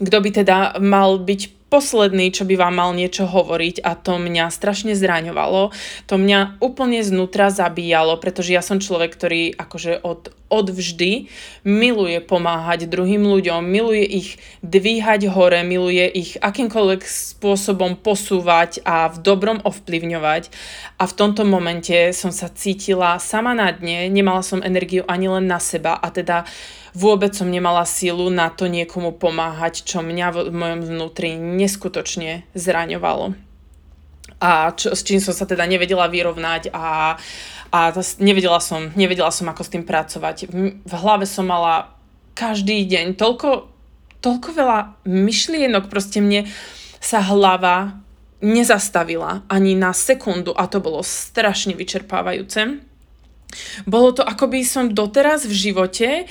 kto 0.01 0.17
by 0.17 0.29
teda 0.33 0.57
mal 0.81 1.21
byť 1.21 1.63
posledný, 1.73 2.29
čo 2.29 2.45
by 2.45 2.53
vám 2.53 2.77
mal 2.77 2.91
niečo 2.93 3.25
hovoriť 3.25 3.81
a 3.81 3.97
to 3.97 4.21
mňa 4.21 4.53
strašne 4.53 4.93
zraňovalo. 4.93 5.73
To 6.05 6.15
mňa 6.21 6.61
úplne 6.61 7.01
znútra 7.01 7.49
zabíjalo, 7.49 8.21
pretože 8.21 8.53
ja 8.53 8.61
som 8.61 8.77
človek, 8.77 9.09
ktorý 9.17 9.57
akože 9.57 10.05
od, 10.05 10.29
od 10.49 10.67
vždy 10.69 11.27
miluje 11.63 12.19
pomáhať 12.23 12.85
druhým 12.87 13.23
ľuďom, 13.23 13.63
miluje 13.63 14.05
ich 14.05 14.29
dvíhať 14.61 15.31
hore, 15.31 15.61
miluje 15.65 16.05
ich 16.09 16.35
akýmkoľvek 16.39 17.01
spôsobom 17.03 17.99
posúvať 17.99 18.83
a 18.83 19.07
v 19.09 19.17
dobrom 19.21 19.59
ovplyvňovať. 19.63 20.53
A 20.99 21.03
v 21.09 21.13
tomto 21.13 21.43
momente 21.43 22.13
som 22.13 22.29
sa 22.29 22.51
cítila 22.51 23.17
sama 23.17 23.57
na 23.57 23.71
dne, 23.73 24.07
nemala 24.11 24.45
som 24.45 24.61
energiu 24.61 25.07
ani 25.09 25.31
len 25.31 25.47
na 25.49 25.57
seba 25.57 25.97
a 25.97 26.07
teda 26.13 26.45
vôbec 26.93 27.33
som 27.33 27.49
nemala 27.49 27.83
sílu 27.89 28.29
na 28.29 28.53
to 28.53 28.69
niekomu 28.69 29.17
pomáhať, 29.17 29.81
čo 29.83 30.05
mňa 30.05 30.27
v 30.31 30.53
mojom 30.53 30.81
vnútri 30.85 31.33
neskutočne 31.35 32.45
zraňovalo. 32.53 33.33
A 34.43 34.75
čo, 34.75 34.91
s 34.91 35.07
čím 35.07 35.23
som 35.23 35.31
sa 35.31 35.47
teda 35.47 35.63
nevedela 35.63 36.11
vyrovnať 36.11 36.69
a, 36.75 37.15
a 37.73 37.89
nevedela, 38.21 38.61
som, 38.61 38.93
nevedela 38.93 39.33
som, 39.33 39.49
ako 39.49 39.65
s 39.65 39.73
tým 39.73 39.81
pracovať. 39.81 40.45
V, 40.85 40.93
hlave 40.93 41.25
som 41.25 41.49
mala 41.49 41.89
každý 42.37 42.85
deň 42.85 43.17
toľko, 43.17 43.65
toľko 44.21 44.49
veľa 44.53 44.79
myšlienok, 45.09 45.89
proste 45.89 46.21
mne 46.21 46.45
sa 47.01 47.25
hlava 47.25 47.97
nezastavila 48.45 49.41
ani 49.49 49.73
na 49.73 49.89
sekundu 49.89 50.53
a 50.53 50.69
to 50.69 50.77
bolo 50.77 51.01
strašne 51.01 51.73
vyčerpávajúce. 51.73 52.77
Bolo 53.89 54.13
to, 54.13 54.21
ako 54.21 54.53
by 54.53 54.61
som 54.61 54.93
doteraz 54.93 55.49
v 55.49 55.53
živote 55.53 56.09
uh, 56.25 56.27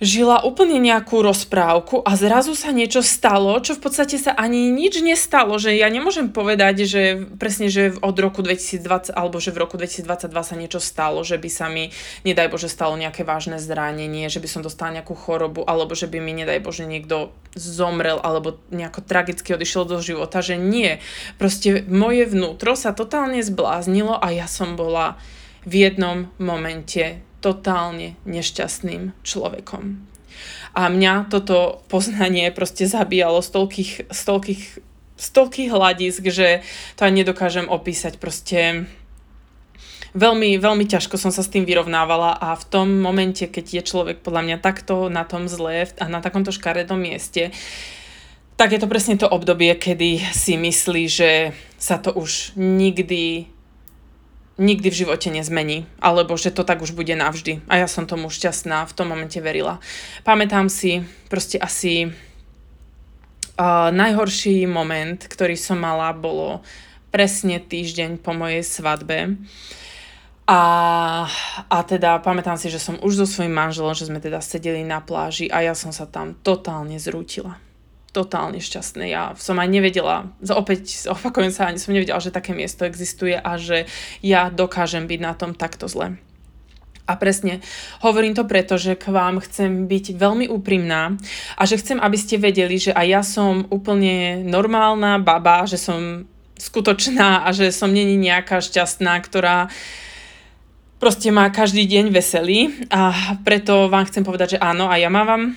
žila 0.00 0.40
úplne 0.40 0.80
nejakú 0.80 1.20
rozprávku 1.20 2.00
a 2.00 2.16
zrazu 2.16 2.56
sa 2.56 2.72
niečo 2.72 3.04
stalo, 3.04 3.52
čo 3.60 3.76
v 3.76 3.84
podstate 3.84 4.16
sa 4.16 4.32
ani 4.32 4.72
nič 4.72 5.04
nestalo, 5.04 5.60
že 5.60 5.76
ja 5.76 5.92
nemôžem 5.92 6.32
povedať, 6.32 6.88
že 6.88 7.02
presne, 7.36 7.68
že 7.68 7.92
od 8.00 8.16
roku 8.16 8.40
2020 8.40 9.12
alebo 9.12 9.36
že 9.38 9.52
v 9.52 9.60
roku 9.60 9.76
2022 9.76 10.32
sa 10.32 10.56
niečo 10.56 10.80
stalo, 10.80 11.20
že 11.20 11.36
by 11.36 11.50
sa 11.52 11.68
mi, 11.68 11.92
nedaj 12.24 12.48
Bože, 12.48 12.72
stalo 12.72 12.96
nejaké 12.96 13.28
vážne 13.28 13.60
zranenie, 13.60 14.32
že 14.32 14.40
by 14.40 14.48
som 14.48 14.64
dostala 14.64 14.96
nejakú 14.96 15.12
chorobu 15.12 15.68
alebo 15.68 15.92
že 15.92 16.08
by 16.08 16.16
mi, 16.16 16.32
nedaj 16.32 16.64
Bože, 16.64 16.88
niekto 16.88 17.36
zomrel 17.52 18.16
alebo 18.24 18.56
nejako 18.72 19.04
tragicky 19.04 19.52
odišiel 19.52 19.84
do 19.84 20.00
života, 20.00 20.40
že 20.40 20.56
nie. 20.56 20.96
Proste 21.36 21.84
moje 21.84 22.24
vnútro 22.24 22.72
sa 22.72 22.96
totálne 22.96 23.44
zbláznilo 23.44 24.16
a 24.16 24.32
ja 24.32 24.48
som 24.48 24.80
bola 24.80 25.20
v 25.68 25.84
jednom 25.84 26.32
momente 26.40 27.20
totálne 27.40 28.16
nešťastným 28.28 29.16
človekom. 29.24 30.10
A 30.72 30.86
mňa 30.86 31.26
toto 31.26 31.82
poznanie 31.90 32.54
proste 32.54 32.86
zabíjalo 32.86 33.42
z 33.42 33.50
toľkých, 33.50 33.92
z 34.08 34.20
toľkých, 34.22 34.62
z 35.18 35.28
toľkých 35.34 35.70
hľadisk, 35.74 36.22
že 36.30 36.62
to 36.94 37.04
aj 37.04 37.12
nedokážem 37.12 37.66
opísať. 37.66 38.22
Proste 38.22 38.86
veľmi, 40.14 40.58
veľmi 40.58 40.84
ťažko 40.86 41.18
som 41.18 41.34
sa 41.34 41.42
s 41.42 41.50
tým 41.50 41.66
vyrovnávala 41.66 42.38
a 42.38 42.54
v 42.54 42.64
tom 42.70 42.88
momente, 43.02 43.46
keď 43.50 43.82
je 43.82 43.88
človek 43.90 44.22
podľa 44.22 44.42
mňa 44.46 44.56
takto 44.62 45.10
na 45.10 45.26
tom 45.26 45.50
zle 45.50 45.90
a 45.90 46.04
na 46.06 46.22
takomto 46.22 46.54
škaredom 46.54 46.98
mieste, 46.98 47.50
tak 48.54 48.76
je 48.76 48.80
to 48.82 48.92
presne 48.92 49.16
to 49.16 49.24
obdobie, 49.24 49.72
kedy 49.72 50.20
si 50.36 50.60
myslí, 50.60 51.02
že 51.08 51.30
sa 51.80 51.96
to 51.96 52.12
už 52.12 52.52
nikdy 52.60 53.48
nikdy 54.60 54.92
v 54.92 54.98
živote 55.02 55.32
nezmení, 55.32 55.88
alebo 56.04 56.36
že 56.36 56.52
to 56.52 56.68
tak 56.68 56.84
už 56.84 56.92
bude 56.92 57.16
navždy. 57.16 57.64
A 57.64 57.80
ja 57.80 57.88
som 57.88 58.04
tomu 58.04 58.28
šťastná, 58.28 58.84
v 58.84 58.92
tom 58.92 59.08
momente 59.08 59.40
verila. 59.40 59.80
Pamätám 60.20 60.68
si 60.68 61.00
proste 61.32 61.56
asi 61.56 62.12
uh, 62.12 63.88
najhorší 63.88 64.68
moment, 64.68 65.16
ktorý 65.16 65.56
som 65.56 65.80
mala, 65.80 66.12
bolo 66.12 66.60
presne 67.08 67.56
týždeň 67.56 68.20
po 68.20 68.36
mojej 68.36 68.60
svadbe. 68.60 69.40
A, 70.44 70.60
a 71.70 71.78
teda 71.86 72.20
pamätám 72.20 72.58
si, 72.60 72.68
že 72.68 72.82
som 72.82 73.00
už 73.00 73.22
so 73.22 73.26
svojím 73.26 73.54
manželom, 73.54 73.96
že 73.96 74.12
sme 74.12 74.20
teda 74.20 74.44
sedeli 74.44 74.84
na 74.84 75.00
pláži 75.00 75.48
a 75.48 75.62
ja 75.62 75.72
som 75.78 75.94
sa 75.94 76.04
tam 76.10 76.36
totálne 76.42 76.98
zrútila 77.00 77.69
totálne 78.10 78.58
šťastné. 78.58 79.10
Ja 79.10 79.34
som 79.38 79.58
aj 79.62 79.68
nevedela, 79.70 80.30
opäť 80.50 81.06
opakujem 81.06 81.54
sa, 81.54 81.70
ani 81.70 81.78
som 81.78 81.94
nevedela, 81.94 82.18
že 82.22 82.34
také 82.34 82.52
miesto 82.52 82.82
existuje 82.82 83.38
a 83.38 83.56
že 83.56 83.86
ja 84.20 84.50
dokážem 84.50 85.06
byť 85.06 85.20
na 85.22 85.32
tom 85.38 85.54
takto 85.54 85.86
zle. 85.86 86.18
A 87.10 87.18
presne, 87.18 87.58
hovorím 88.06 88.38
to 88.38 88.46
preto, 88.46 88.78
že 88.78 88.94
k 88.94 89.10
vám 89.10 89.42
chcem 89.42 89.90
byť 89.90 90.14
veľmi 90.14 90.46
úprimná 90.46 91.18
a 91.58 91.62
že 91.66 91.82
chcem, 91.82 91.98
aby 91.98 92.14
ste 92.14 92.38
vedeli, 92.38 92.78
že 92.78 92.94
aj 92.94 93.06
ja 93.10 93.22
som 93.26 93.66
úplne 93.66 94.46
normálna 94.46 95.18
baba, 95.18 95.66
že 95.66 95.74
som 95.74 96.30
skutočná 96.54 97.42
a 97.42 97.48
že 97.50 97.74
som 97.74 97.90
není 97.90 98.14
nejaká 98.14 98.62
šťastná, 98.62 99.18
ktorá 99.26 99.66
proste 101.02 101.32
má 101.34 101.50
každý 101.50 101.88
deň 101.88 102.14
veselý 102.14 102.86
a 102.92 103.34
preto 103.42 103.90
vám 103.90 104.06
chcem 104.06 104.22
povedať, 104.22 104.54
že 104.54 104.62
áno, 104.62 104.86
a 104.86 104.94
ja 105.00 105.10
mávam 105.10 105.56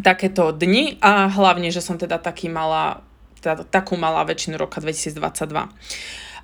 takéto 0.00 0.52
dni 0.52 1.00
a 1.00 1.28
hlavne, 1.28 1.72
že 1.72 1.84
som 1.84 1.96
teda 1.96 2.20
taký 2.20 2.52
mala, 2.52 3.04
teda, 3.40 3.64
takú 3.64 3.96
malá 3.96 4.24
väčšinu 4.24 4.60
roka 4.60 4.80
2022 4.80 5.70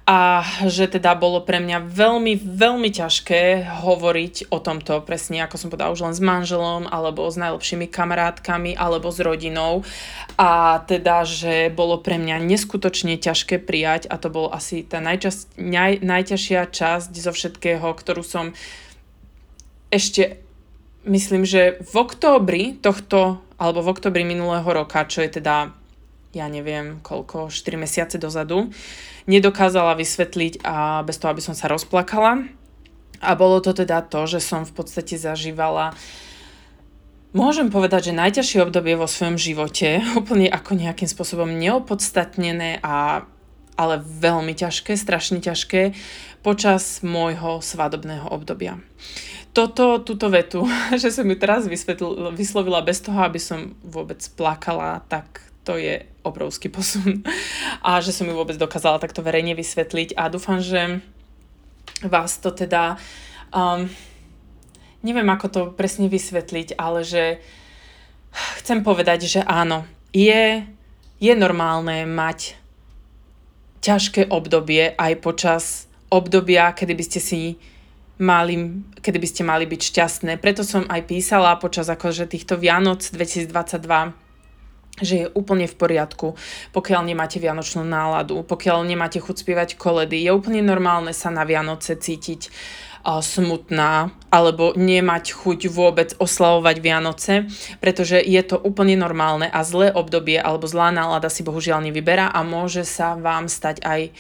a 0.02 0.42
že 0.66 0.90
teda 0.90 1.14
bolo 1.14 1.46
pre 1.46 1.62
mňa 1.62 1.86
veľmi, 1.86 2.34
veľmi 2.42 2.90
ťažké 2.90 3.70
hovoriť 3.86 4.50
o 4.50 4.58
tomto 4.58 4.98
presne, 5.06 5.46
ako 5.46 5.54
som 5.54 5.68
povedala, 5.70 5.94
už 5.94 6.10
len 6.10 6.14
s 6.14 6.18
manželom, 6.18 6.90
alebo 6.90 7.30
s 7.30 7.38
najlepšími 7.38 7.86
kamarátkami, 7.86 8.74
alebo 8.74 9.14
s 9.14 9.22
rodinou. 9.22 9.86
A 10.34 10.82
teda, 10.90 11.22
že 11.22 11.70
bolo 11.70 12.02
pre 12.02 12.18
mňa 12.18 12.42
neskutočne 12.42 13.14
ťažké 13.14 13.62
prijať 13.62 14.10
a 14.10 14.18
to 14.18 14.26
bol 14.26 14.50
asi 14.50 14.82
tá 14.82 14.98
najčas, 14.98 15.46
naj, 15.54 16.02
najťažšia 16.02 16.66
časť 16.66 17.14
zo 17.14 17.30
všetkého, 17.30 17.86
ktorú 17.86 18.26
som 18.26 18.58
ešte 19.94 20.41
myslím, 21.04 21.42
že 21.46 21.78
v 21.82 21.94
októbri 21.96 22.62
tohto, 22.78 23.42
alebo 23.58 23.82
v 23.82 23.90
októbri 23.94 24.22
minulého 24.26 24.66
roka, 24.66 25.06
čo 25.06 25.22
je 25.22 25.42
teda, 25.42 25.74
ja 26.34 26.46
neviem, 26.46 27.02
koľko, 27.02 27.50
4 27.50 27.76
mesiace 27.78 28.16
dozadu, 28.18 28.70
nedokázala 29.26 29.94
vysvetliť 29.98 30.62
a 30.66 31.06
bez 31.06 31.18
toho, 31.18 31.30
aby 31.30 31.42
som 31.42 31.54
sa 31.54 31.70
rozplakala. 31.70 32.46
A 33.22 33.38
bolo 33.38 33.62
to 33.62 33.70
teda 33.70 34.02
to, 34.02 34.26
že 34.26 34.42
som 34.42 34.66
v 34.66 34.74
podstate 34.74 35.14
zažívala 35.14 35.94
Môžem 37.32 37.72
povedať, 37.72 38.12
že 38.12 38.20
najťažšie 38.20 38.60
obdobie 38.60 38.92
vo 38.92 39.08
svojom 39.08 39.40
živote, 39.40 40.04
úplne 40.20 40.52
ako 40.52 40.76
nejakým 40.76 41.08
spôsobom 41.08 41.48
neopodstatnené 41.48 42.84
a 42.84 43.24
ale 43.72 44.04
veľmi 44.04 44.52
ťažké, 44.52 45.00
strašne 45.00 45.40
ťažké 45.40 45.96
počas 46.44 47.00
môjho 47.00 47.64
svadobného 47.64 48.28
obdobia 48.28 48.76
toto, 49.52 50.00
túto 50.00 50.32
vetu, 50.32 50.64
že 51.02 51.12
som 51.12 51.28
ju 51.28 51.36
teraz 51.36 51.68
vysvetl, 51.68 52.32
vyslovila 52.32 52.80
bez 52.84 53.04
toho, 53.04 53.20
aby 53.22 53.38
som 53.38 53.76
vôbec 53.84 54.20
plakala, 54.36 55.04
tak 55.06 55.44
to 55.62 55.78
je 55.78 56.02
obrovský 56.26 56.72
posun. 56.72 57.22
A 57.86 58.02
že 58.02 58.10
som 58.10 58.26
ju 58.26 58.34
vôbec 58.34 58.58
dokázala 58.58 58.98
takto 58.98 59.22
verejne 59.22 59.54
vysvetliť 59.54 60.14
a 60.18 60.30
dúfam, 60.30 60.58
že 60.58 61.02
vás 62.02 62.38
to 62.38 62.50
teda... 62.50 62.98
Um, 63.50 63.90
neviem, 65.02 65.26
ako 65.28 65.46
to 65.50 65.60
presne 65.74 66.06
vysvetliť, 66.06 66.78
ale 66.78 67.02
že 67.02 67.42
chcem 68.62 68.86
povedať, 68.86 69.26
že 69.26 69.40
áno, 69.42 69.84
je, 70.14 70.62
je 71.18 71.32
normálne 71.34 72.06
mať 72.06 72.54
ťažké 73.82 74.30
obdobie 74.30 74.94
aj 74.94 75.12
počas 75.18 75.64
obdobia, 76.06 76.70
kedy 76.70 76.94
by 76.94 77.04
ste 77.04 77.20
si 77.20 77.40
mali, 78.20 78.84
kedy 79.00 79.18
by 79.18 79.28
ste 79.28 79.42
mali 79.44 79.64
byť 79.64 79.80
šťastné. 79.80 80.32
Preto 80.42 80.66
som 80.66 80.84
aj 80.88 81.08
písala 81.08 81.56
počas 81.56 81.88
akože 81.88 82.28
týchto 82.28 82.60
Vianoc 82.60 83.00
2022 83.00 84.22
že 85.00 85.24
je 85.24 85.26
úplne 85.32 85.64
v 85.64 85.72
poriadku, 85.72 86.36
pokiaľ 86.76 87.08
nemáte 87.08 87.40
vianočnú 87.40 87.80
náladu, 87.80 88.44
pokiaľ 88.44 88.84
nemáte 88.84 89.24
chuť 89.24 89.40
spievať 89.40 89.80
koledy. 89.80 90.20
Je 90.20 90.28
úplne 90.28 90.60
normálne 90.60 91.16
sa 91.16 91.32
na 91.32 91.48
Vianoce 91.48 91.96
cítiť 91.96 92.52
uh, 93.02 93.24
smutná 93.24 94.12
alebo 94.28 94.76
nemať 94.76 95.32
chuť 95.32 95.60
vôbec 95.72 96.12
oslavovať 96.20 96.76
Vianoce, 96.84 97.34
pretože 97.80 98.20
je 98.20 98.42
to 98.44 98.60
úplne 98.60 99.00
normálne 99.00 99.48
a 99.48 99.60
zlé 99.64 99.90
obdobie 99.96 100.36
alebo 100.36 100.68
zlá 100.68 100.92
nálada 100.92 101.32
si 101.32 101.40
bohužiaľ 101.40 101.88
nevyberá 101.88 102.28
a 102.28 102.44
môže 102.44 102.84
sa 102.84 103.16
vám 103.16 103.48
stať 103.48 103.80
aj 103.80 104.12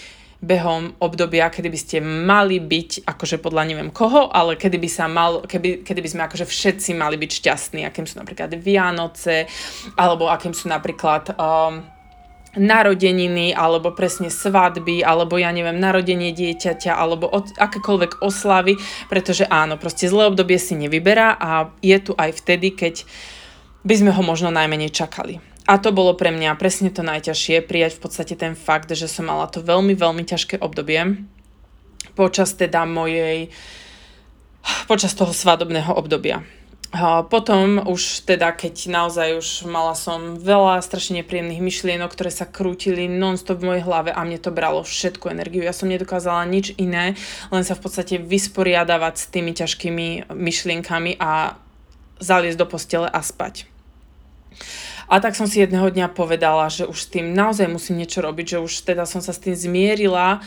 behom 0.42 0.98
obdobia, 0.98 1.46
kedy 1.54 1.70
by 1.70 1.78
ste 1.78 1.96
mali 2.02 2.58
byť, 2.58 3.06
akože 3.06 3.38
podľa 3.38 3.62
neviem 3.62 3.94
koho, 3.94 4.26
ale 4.26 4.58
kedy 4.58 4.74
by 4.74 4.90
sa 4.90 5.06
mal, 5.06 5.46
keby, 5.46 5.86
kedy 5.86 6.02
by 6.02 6.10
sme 6.10 6.22
akože 6.26 6.50
všetci 6.50 6.98
mali 6.98 7.14
byť 7.14 7.30
šťastní, 7.30 7.86
akým 7.86 8.10
sú 8.10 8.18
napríklad 8.18 8.50
Vianoce, 8.58 9.46
alebo 9.94 10.26
akým 10.26 10.50
sú 10.50 10.66
napríklad 10.66 11.38
um, 11.38 11.86
narodeniny, 12.58 13.54
alebo 13.54 13.94
presne 13.94 14.34
svadby, 14.34 15.06
alebo 15.06 15.38
ja 15.38 15.54
neviem, 15.54 15.78
narodenie 15.78 16.34
dieťaťa, 16.34 16.90
alebo 16.90 17.30
od, 17.30 17.54
akékoľvek 17.54 18.18
oslavy, 18.18 18.82
pretože 19.06 19.46
áno, 19.46 19.78
proste 19.78 20.10
zlé 20.10 20.26
obdobie 20.26 20.58
si 20.58 20.74
nevyberá 20.74 21.38
a 21.38 21.70
je 21.78 21.96
tu 22.02 22.18
aj 22.18 22.34
vtedy, 22.42 22.74
keď 22.74 23.06
by 23.86 23.94
sme 23.94 24.10
ho 24.10 24.22
možno 24.26 24.50
najmenej 24.50 24.90
čakali. 24.90 25.51
A 25.72 25.80
to 25.80 25.88
bolo 25.88 26.12
pre 26.12 26.28
mňa 26.28 26.60
presne 26.60 26.92
to 26.92 27.00
najťažšie, 27.00 27.64
prijať 27.64 27.96
v 27.96 28.02
podstate 28.04 28.36
ten 28.36 28.52
fakt, 28.52 28.92
že 28.92 29.08
som 29.08 29.24
mala 29.24 29.48
to 29.48 29.64
veľmi, 29.64 29.96
veľmi 29.96 30.28
ťažké 30.28 30.60
obdobie 30.60 31.24
počas 32.12 32.52
teda 32.52 32.84
mojej, 32.84 33.48
počas 34.84 35.16
toho 35.16 35.32
svadobného 35.32 35.96
obdobia. 35.96 36.44
Potom 37.32 37.80
už 37.88 38.28
teda, 38.28 38.52
keď 38.52 38.92
naozaj 38.92 39.40
už 39.40 39.48
mala 39.64 39.96
som 39.96 40.36
veľa 40.36 40.84
strašne 40.84 41.24
nepríjemných 41.24 41.64
myšlienok, 41.64 42.12
ktoré 42.12 42.28
sa 42.28 42.44
krútili 42.44 43.08
non-stop 43.08 43.64
v 43.64 43.68
mojej 43.72 43.86
hlave 43.88 44.12
a 44.12 44.20
mne 44.20 44.36
to 44.36 44.52
bralo 44.52 44.84
všetku 44.84 45.32
energiu. 45.32 45.64
Ja 45.64 45.72
som 45.72 45.88
nedokázala 45.88 46.44
nič 46.44 46.76
iné, 46.76 47.16
len 47.48 47.64
sa 47.64 47.72
v 47.72 47.88
podstate 47.88 48.20
vysporiadavať 48.20 49.14
s 49.16 49.26
tými 49.32 49.56
ťažkými 49.56 50.36
myšlienkami 50.36 51.16
a 51.16 51.56
zaliesť 52.20 52.60
do 52.60 52.68
postele 52.68 53.08
a 53.08 53.24
spať. 53.24 53.64
A 55.12 55.20
tak 55.20 55.36
som 55.36 55.44
si 55.44 55.60
jedného 55.60 55.92
dňa 55.92 56.08
povedala, 56.16 56.72
že 56.72 56.88
už 56.88 56.96
s 57.04 57.12
tým 57.12 57.36
naozaj 57.36 57.68
musím 57.68 58.00
niečo 58.00 58.24
robiť, 58.24 58.56
že 58.56 58.58
už 58.64 58.72
teda 58.88 59.04
som 59.04 59.20
sa 59.20 59.36
s 59.36 59.44
tým 59.44 59.52
zmierila, 59.52 60.40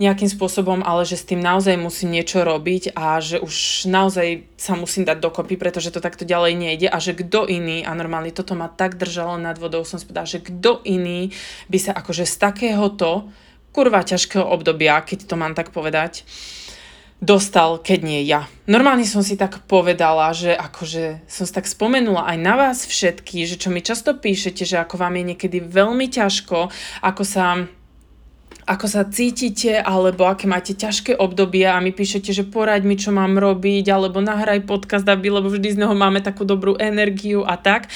nejakým 0.00 0.28
spôsobom, 0.28 0.82
ale 0.82 1.06
že 1.06 1.20
s 1.20 1.28
tým 1.28 1.38
naozaj 1.38 1.78
musím 1.78 2.16
niečo 2.16 2.42
robiť 2.42 2.96
a 2.96 3.22
že 3.22 3.38
už 3.38 3.86
naozaj 3.86 4.44
sa 4.58 4.74
musím 4.74 5.06
dať 5.06 5.22
dokopy, 5.22 5.54
pretože 5.54 5.94
to 5.94 6.02
takto 6.02 6.26
ďalej 6.26 6.58
nejde. 6.58 6.88
A 6.90 6.98
že 6.98 7.14
kto 7.14 7.46
iný, 7.46 7.86
a 7.86 7.94
normálne 7.94 8.34
toto 8.34 8.58
ma 8.58 8.66
tak 8.66 8.98
držalo 8.98 9.38
nad 9.38 9.56
vodou, 9.56 9.86
som 9.86 10.02
povedala, 10.02 10.26
že 10.26 10.42
kto 10.42 10.82
iný 10.82 11.30
by 11.70 11.78
sa 11.78 11.92
akože 11.94 12.24
z 12.26 12.34
takéhoto 12.36 13.30
kurva 13.72 14.04
ťažkého 14.04 14.44
obdobia, 14.44 15.00
keď 15.00 15.24
to 15.24 15.34
mám 15.38 15.56
tak 15.56 15.72
povedať, 15.72 16.28
dostal, 17.22 17.78
keď 17.78 17.98
nie 18.02 18.26
ja. 18.26 18.50
Normálne 18.66 19.06
som 19.06 19.22
si 19.22 19.38
tak 19.38 19.62
povedala, 19.70 20.34
že 20.34 20.50
akože 20.50 21.22
som 21.30 21.46
si 21.46 21.52
tak 21.54 21.70
spomenula 21.70 22.26
aj 22.26 22.38
na 22.42 22.54
vás 22.58 22.82
všetky, 22.82 23.46
že 23.46 23.56
čo 23.56 23.70
mi 23.70 23.78
často 23.78 24.18
píšete, 24.18 24.66
že 24.66 24.82
ako 24.82 24.98
vám 24.98 25.22
je 25.22 25.24
niekedy 25.32 25.62
veľmi 25.62 26.10
ťažko, 26.10 26.68
ako 27.00 27.22
sa 27.22 27.70
ako 28.62 28.86
sa 28.86 29.02
cítite, 29.10 29.74
alebo 29.74 30.22
aké 30.22 30.46
máte 30.46 30.78
ťažké 30.78 31.18
obdobia 31.18 31.74
a 31.74 31.82
mi 31.82 31.90
píšete, 31.90 32.30
že 32.30 32.46
poraď 32.46 32.86
mi, 32.86 32.94
čo 32.94 33.10
mám 33.10 33.34
robiť, 33.34 33.90
alebo 33.90 34.22
nahraj 34.22 34.62
podcast, 34.70 35.02
aby, 35.02 35.34
lebo 35.34 35.50
vždy 35.50 35.74
z 35.74 35.80
neho 35.82 35.90
máme 35.98 36.22
takú 36.22 36.46
dobrú 36.46 36.78
energiu 36.78 37.42
a 37.42 37.58
tak, 37.58 37.90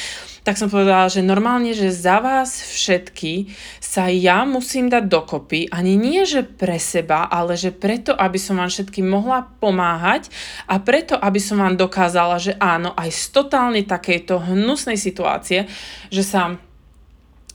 tak 0.46 0.54
som 0.54 0.70
povedala, 0.70 1.11
že 1.11 1.26
normálne, 1.26 1.74
že 1.74 1.90
za 1.90 2.22
vás 2.22 2.62
všetky 2.62 3.50
sa 3.82 4.06
ja 4.06 4.46
musím 4.46 4.87
dať 4.87 5.11
dokopy, 5.11 5.66
ani 5.74 5.98
nie, 5.98 6.22
že 6.22 6.46
pre 6.46 6.78
seba, 6.78 7.26
ale 7.26 7.59
že 7.59 7.74
preto, 7.74 8.14
aby 8.14 8.38
som 8.38 8.62
vám 8.62 8.70
všetkým 8.70 9.11
mohla 9.11 9.50
pomáhať 9.59 10.30
a 10.70 10.78
preto, 10.78 11.18
aby 11.18 11.42
som 11.42 11.59
vám 11.59 11.74
dokázala, 11.74 12.38
že 12.38 12.54
áno, 12.62 12.94
aj 12.94 13.11
z 13.11 13.24
totálne 13.35 13.82
takejto 13.82 14.38
hnusnej 14.46 14.94
situácie, 14.94 15.66
že 16.14 16.22
sa 16.22 16.54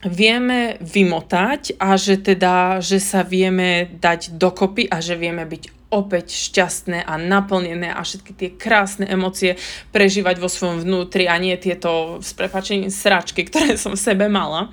vieme 0.04 0.75
vymotať 0.84 1.80
a 1.80 1.95
že 1.95 2.19
teda, 2.19 2.84
že 2.84 2.99
sa 2.99 3.23
vieme 3.23 3.88
dať 3.88 4.36
dokopy 4.36 4.91
a 4.91 4.99
že 4.99 5.15
vieme 5.15 5.47
byť 5.47 5.81
opäť 5.91 6.32
šťastné 6.32 7.04
a 7.04 7.19
naplnené 7.19 7.91
a 7.91 7.99
všetky 8.01 8.32
tie 8.32 8.49
krásne 8.56 9.04
emócie 9.06 9.60
prežívať 9.91 10.39
vo 10.39 10.47
svojom 10.47 10.88
vnútri 10.88 11.27
a 11.27 11.36
nie 11.36 11.54
tieto 11.60 12.23
s 12.23 12.32
prepačením 12.32 12.89
sračky, 12.89 13.43
ktoré 13.43 13.75
som 13.84 13.93
v 13.93 14.01
sebe 14.01 14.32
mala. 14.32 14.71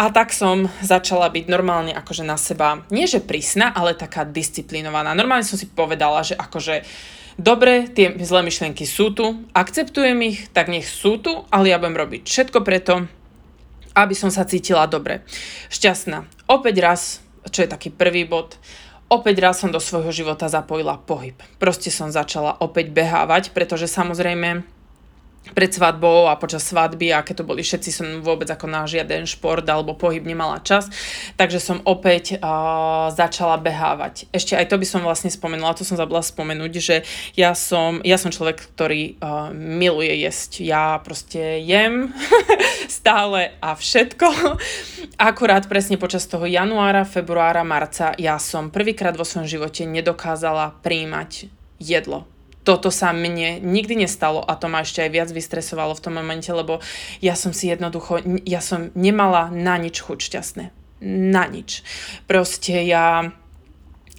A 0.00 0.08
tak 0.08 0.32
som 0.32 0.72
začala 0.80 1.28
byť 1.28 1.44
normálne 1.46 1.92
akože 1.92 2.24
na 2.24 2.40
seba, 2.40 2.80
nie 2.88 3.04
že 3.04 3.20
prísna, 3.20 3.68
ale 3.68 3.92
taká 3.92 4.24
disciplinovaná. 4.24 5.12
Normálne 5.12 5.44
som 5.44 5.60
si 5.60 5.68
povedala, 5.68 6.24
že 6.24 6.40
akože 6.40 6.88
dobre, 7.36 7.84
tie 7.92 8.16
zlé 8.24 8.40
myšlienky 8.40 8.88
sú 8.88 9.12
tu, 9.12 9.44
akceptujem 9.52 10.16
ich, 10.24 10.48
tak 10.56 10.72
nech 10.72 10.88
sú 10.88 11.20
tu, 11.20 11.44
ale 11.52 11.68
ja 11.68 11.76
budem 11.76 12.00
robiť 12.00 12.22
všetko 12.24 12.64
preto, 12.64 13.04
aby 13.92 14.14
som 14.16 14.32
sa 14.32 14.48
cítila 14.48 14.88
dobre. 14.88 15.20
Šťastná. 15.68 16.24
Opäť 16.48 16.76
raz, 16.80 17.00
čo 17.52 17.60
je 17.60 17.68
taký 17.68 17.92
prvý 17.92 18.24
bod, 18.24 18.56
opäť 19.10 19.36
raz 19.42 19.60
som 19.60 19.74
do 19.74 19.82
svojho 19.82 20.14
života 20.14 20.46
zapojila 20.46 20.96
pohyb. 21.02 21.36
Proste 21.58 21.90
som 21.90 22.08
začala 22.08 22.56
opäť 22.62 22.94
behávať, 22.94 23.50
pretože 23.50 23.90
samozrejme 23.90 24.79
pred 25.54 25.72
svadbou 25.72 26.28
a 26.30 26.38
počas 26.38 26.62
svadby 26.68 27.10
a 27.10 27.24
keď 27.24 27.42
to 27.42 27.48
boli 27.48 27.64
všetci, 27.64 27.90
som 27.90 28.06
vôbec 28.22 28.46
ako 28.46 28.70
na 28.70 28.86
žiaden 28.86 29.26
šport 29.26 29.64
alebo 29.66 29.96
pohyb 29.98 30.22
nemala 30.22 30.62
čas, 30.62 30.86
takže 31.34 31.58
som 31.58 31.82
opäť 31.88 32.38
uh, 32.38 33.10
začala 33.10 33.58
behávať. 33.58 34.30
Ešte 34.30 34.54
aj 34.54 34.70
to 34.70 34.76
by 34.78 34.86
som 34.86 35.00
vlastne 35.02 35.32
spomenula, 35.32 35.74
to 35.74 35.86
som 35.86 35.98
zabila 35.98 36.22
spomenúť, 36.22 36.72
že 36.78 36.96
ja 37.34 37.56
som, 37.56 37.98
ja 38.06 38.20
som 38.20 38.30
človek, 38.30 38.62
ktorý 38.76 39.18
uh, 39.18 39.50
miluje 39.54 40.22
jesť. 40.22 40.62
Ja 40.62 41.00
proste 41.02 41.58
jem 41.64 42.14
stále 43.00 43.56
a 43.58 43.74
všetko. 43.74 44.28
Akurát 45.18 45.66
presne 45.66 45.98
počas 45.98 46.28
toho 46.28 46.46
januára, 46.46 47.08
februára, 47.08 47.66
marca 47.66 48.14
ja 48.20 48.38
som 48.38 48.70
prvýkrát 48.70 49.16
vo 49.16 49.26
svojom 49.26 49.48
živote 49.48 49.88
nedokázala 49.88 50.78
príjmať 50.84 51.50
jedlo 51.80 52.28
toto 52.60 52.92
sa 52.92 53.16
mne 53.16 53.60
nikdy 53.64 54.04
nestalo 54.04 54.44
a 54.44 54.52
to 54.56 54.68
ma 54.68 54.84
ešte 54.84 55.00
aj 55.00 55.10
viac 55.10 55.28
vystresovalo 55.32 55.96
v 55.96 56.02
tom 56.04 56.14
momente, 56.20 56.52
lebo 56.52 56.84
ja 57.24 57.32
som 57.32 57.56
si 57.56 57.72
jednoducho, 57.72 58.20
ja 58.44 58.60
som 58.60 58.92
nemala 58.92 59.48
na 59.48 59.80
nič 59.80 60.04
chuť 60.04 60.18
šťastné. 60.20 60.64
Na 61.00 61.48
nič. 61.48 61.80
Proste 62.28 62.84
ja 62.84 63.32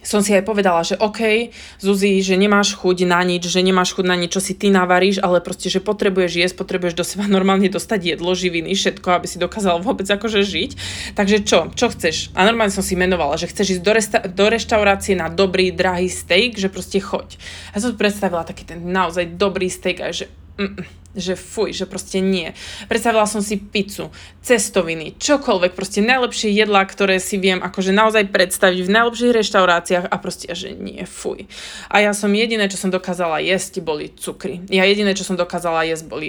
som 0.01 0.25
si 0.25 0.33
aj 0.33 0.43
povedala, 0.45 0.81
že 0.81 0.97
OK, 0.97 1.53
Zuzi, 1.77 2.21
že 2.25 2.33
nemáš 2.33 2.73
chuť 2.73 3.05
na 3.05 3.21
nič, 3.21 3.45
že 3.45 3.61
nemáš 3.61 3.93
chuť 3.93 4.05
na 4.05 4.17
nič, 4.17 4.33
čo 4.33 4.41
si 4.41 4.57
ty 4.57 4.73
navaríš, 4.73 5.21
ale 5.21 5.41
proste, 5.45 5.69
že 5.69 5.77
potrebuješ 5.77 6.31
jesť, 6.41 6.55
potrebuješ 6.57 6.97
do 6.97 7.05
seba 7.05 7.29
normálne 7.35 7.69
dostať 7.69 8.17
jedlo, 8.17 8.33
živiny, 8.33 8.73
všetko, 8.73 9.07
aby 9.13 9.27
si 9.29 9.37
dokázala 9.37 9.77
vôbec 9.79 10.09
akože 10.09 10.41
žiť. 10.41 10.71
Takže 11.13 11.37
čo? 11.45 11.69
Čo 11.73 11.93
chceš? 11.93 12.33
A 12.33 12.45
normálne 12.45 12.73
som 12.73 12.81
si 12.81 12.97
menovala, 12.97 13.37
že 13.37 13.49
chceš 13.49 13.77
ísť 13.77 13.83
do, 13.85 13.91
resta- 13.93 14.25
do 14.25 14.45
reštaurácie 14.49 15.13
na 15.13 15.29
dobrý, 15.29 15.69
drahý 15.69 16.09
steak, 16.09 16.57
že 16.57 16.73
proste 16.73 16.97
choď. 16.97 17.37
A 17.71 17.79
som 17.79 17.93
predstavila 17.93 18.41
taký 18.41 18.65
ten 18.65 18.81
naozaj 18.81 19.37
dobrý 19.37 19.69
steak 19.69 20.01
a 20.01 20.09
že 20.09 20.27
mm, 20.61 21.01
že 21.15 21.35
fuj, 21.35 21.75
že 21.75 21.85
proste 21.87 22.23
nie. 22.23 22.55
Predstavila 22.87 23.27
som 23.27 23.43
si 23.43 23.59
pizzu, 23.59 24.11
cestoviny, 24.43 25.19
čokoľvek, 25.19 25.75
proste 25.75 25.99
najlepšie 25.99 26.51
jedlá, 26.51 26.87
ktoré 26.87 27.19
si 27.19 27.35
viem 27.35 27.59
akože 27.59 27.91
naozaj 27.91 28.31
predstaviť 28.31 28.79
v 28.87 28.93
najlepších 28.93 29.35
reštauráciách 29.35 30.05
a 30.07 30.15
proste, 30.19 30.47
že 30.55 30.71
nie, 30.71 31.03
fuj. 31.03 31.51
A 31.91 31.99
ja 31.99 32.15
som 32.15 32.31
jediné, 32.31 32.71
čo 32.71 32.79
som 32.79 32.93
dokázala 32.93 33.43
jesť, 33.43 33.83
boli 33.83 34.11
cukry. 34.15 34.63
Ja 34.71 34.87
jediné, 34.87 35.11
čo 35.11 35.27
som 35.27 35.35
dokázala 35.35 35.83
jesť, 35.83 36.07
boli 36.07 36.27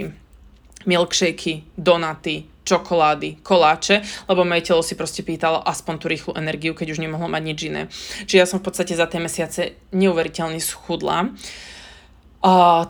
milkshakey, 0.83 1.63
donaty, 1.79 2.51
čokolády, 2.67 3.43
koláče, 3.43 4.03
lebo 4.27 4.43
moje 4.43 4.67
telo 4.67 4.83
si 4.83 4.99
proste 4.99 5.23
pýtalo 5.23 5.63
aspoň 5.63 5.95
tú 5.99 6.07
rýchlu 6.11 6.33
energiu, 6.35 6.75
keď 6.75 6.95
už 6.95 7.03
nemohlo 7.03 7.31
mať 7.31 7.43
nič 7.43 7.59
iné. 7.71 7.83
Čiže 8.27 8.39
ja 8.39 8.47
som 8.47 8.59
v 8.59 8.67
podstate 8.71 8.95
za 8.99 9.07
tie 9.07 9.23
mesiace 9.23 9.79
neuveriteľne 9.95 10.59
schudla. 10.63 11.31
Uh, 11.31 11.72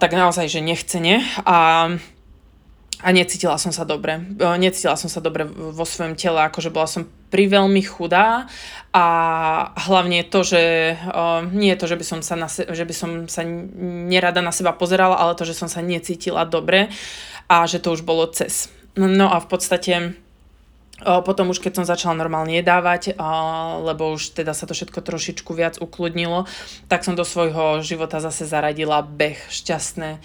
tak 0.01 0.11
naozaj, 0.17 0.49
že 0.49 0.65
nechcene 0.65 1.21
a 1.45 1.88
a 3.03 3.11
necítila 3.11 3.59
som 3.59 3.75
sa 3.75 3.83
dobre. 3.83 4.15
Necítila 4.38 4.95
som 4.95 5.11
sa 5.11 5.19
dobre 5.19 5.43
vo 5.51 5.83
svojom 5.83 6.15
tele, 6.15 6.38
akože 6.38 6.71
bola 6.71 6.87
som 6.87 7.03
pri 7.35 7.51
veľmi 7.51 7.83
chudá 7.83 8.47
a 8.95 9.05
hlavne 9.91 10.23
to, 10.23 10.47
že 10.47 10.95
uh, 10.95 11.43
nie 11.51 11.75
je 11.75 11.81
to, 11.83 11.87
že 11.91 11.97
by, 11.99 12.05
som 12.07 12.21
sa 12.23 12.38
na 12.38 12.47
se, 12.47 12.62
že 12.62 12.87
by 12.87 12.95
som 12.95 13.11
sa 13.27 13.43
nerada 14.07 14.38
na 14.38 14.55
seba 14.55 14.71
pozerala, 14.71 15.19
ale 15.19 15.35
to, 15.35 15.43
že 15.43 15.59
som 15.59 15.67
sa 15.67 15.83
necítila 15.83 16.47
dobre 16.47 16.95
a 17.51 17.67
že 17.67 17.83
to 17.83 17.91
už 17.91 18.07
bolo 18.07 18.31
cez. 18.31 18.71
No 18.95 19.35
a 19.35 19.43
v 19.43 19.51
podstate 19.51 20.15
potom 21.03 21.51
už 21.51 21.59
keď 21.59 21.83
som 21.83 21.87
začala 21.87 22.15
normálne 22.15 22.55
jedávať, 22.59 23.19
lebo 23.83 24.15
už 24.15 24.38
teda 24.38 24.55
sa 24.55 24.65
to 24.67 24.75
všetko 24.75 25.03
trošičku 25.03 25.51
viac 25.51 25.83
ukludnilo, 25.83 26.47
tak 26.87 27.03
som 27.03 27.19
do 27.19 27.27
svojho 27.27 27.83
života 27.83 28.23
zase 28.23 28.47
zaradila 28.47 29.03
beh 29.03 29.38
šťastné. 29.51 30.23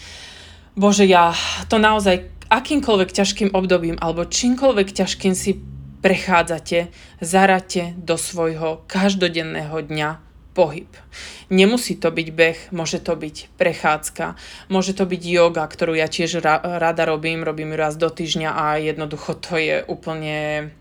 Bože, 0.78 1.10
ja 1.10 1.34
to 1.68 1.82
naozaj 1.82 2.30
akýmkoľvek 2.54 3.10
ťažkým 3.10 3.50
obdobím 3.58 3.98
alebo 3.98 4.30
čímkoľvek 4.30 4.94
ťažkým 4.94 5.34
si 5.34 5.58
prechádzate, 6.06 6.94
zaradte 7.20 7.98
do 7.98 8.16
svojho 8.16 8.86
každodenného 8.86 9.82
dňa 9.82 10.27
pohyb. 10.58 10.90
Nemusí 11.54 11.94
to 12.02 12.10
byť 12.10 12.28
beh, 12.34 12.60
môže 12.74 12.98
to 13.06 13.14
byť 13.14 13.54
prechádzka, 13.62 14.34
môže 14.74 14.98
to 14.98 15.06
byť 15.06 15.22
yoga, 15.22 15.62
ktorú 15.70 15.94
ja 15.94 16.10
tiež 16.10 16.42
ra- 16.42 16.82
rada 16.82 17.06
robím, 17.06 17.46
robím 17.46 17.72
ju 17.72 17.78
raz 17.78 17.94
do 17.94 18.10
týždňa 18.10 18.50
a 18.58 18.82
jednoducho 18.82 19.38
to 19.38 19.62
je 19.62 19.86
úplne 19.86 20.74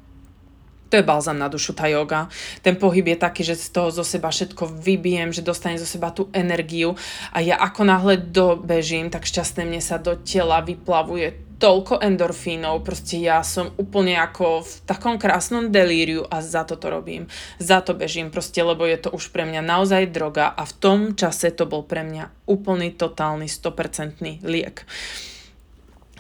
to 0.86 1.02
je 1.02 1.02
balzam 1.02 1.34
na 1.34 1.50
dušu, 1.50 1.74
tá 1.74 1.90
yoga. 1.90 2.30
Ten 2.62 2.78
pohyb 2.78 3.02
je 3.10 3.18
taký, 3.18 3.42
že 3.42 3.58
z 3.58 3.74
toho 3.74 3.90
zo 3.90 4.06
seba 4.06 4.30
všetko 4.30 4.70
vybijem, 4.70 5.34
že 5.34 5.42
dostane 5.42 5.82
zo 5.82 5.86
seba 5.86 6.14
tú 6.14 6.30
energiu 6.30 6.94
a 7.34 7.42
ja 7.42 7.58
ako 7.58 7.82
náhle 7.82 8.14
dobežím, 8.22 9.10
tak 9.10 9.26
šťastné 9.26 9.66
mne 9.66 9.82
sa 9.82 9.98
do 9.98 10.14
tela 10.22 10.62
vyplavuje 10.62 11.45
toľko 11.56 12.04
endorfínov, 12.04 12.84
proste 12.84 13.16
ja 13.16 13.40
som 13.40 13.72
úplne 13.80 14.20
ako 14.20 14.60
v 14.60 14.72
takom 14.84 15.16
krásnom 15.16 15.72
delíriu 15.72 16.28
a 16.28 16.44
za 16.44 16.68
to 16.68 16.76
to 16.76 16.92
robím. 16.92 17.32
Za 17.56 17.80
to 17.80 17.96
bežím 17.96 18.28
proste, 18.28 18.60
lebo 18.60 18.84
je 18.84 19.00
to 19.00 19.08
už 19.12 19.32
pre 19.32 19.48
mňa 19.48 19.64
naozaj 19.64 20.12
droga 20.12 20.52
a 20.52 20.68
v 20.68 20.72
tom 20.76 21.00
čase 21.16 21.48
to 21.56 21.64
bol 21.64 21.80
pre 21.80 22.04
mňa 22.04 22.28
úplný, 22.44 22.92
totálny, 22.92 23.48
100% 23.48 24.44
liek. 24.44 24.84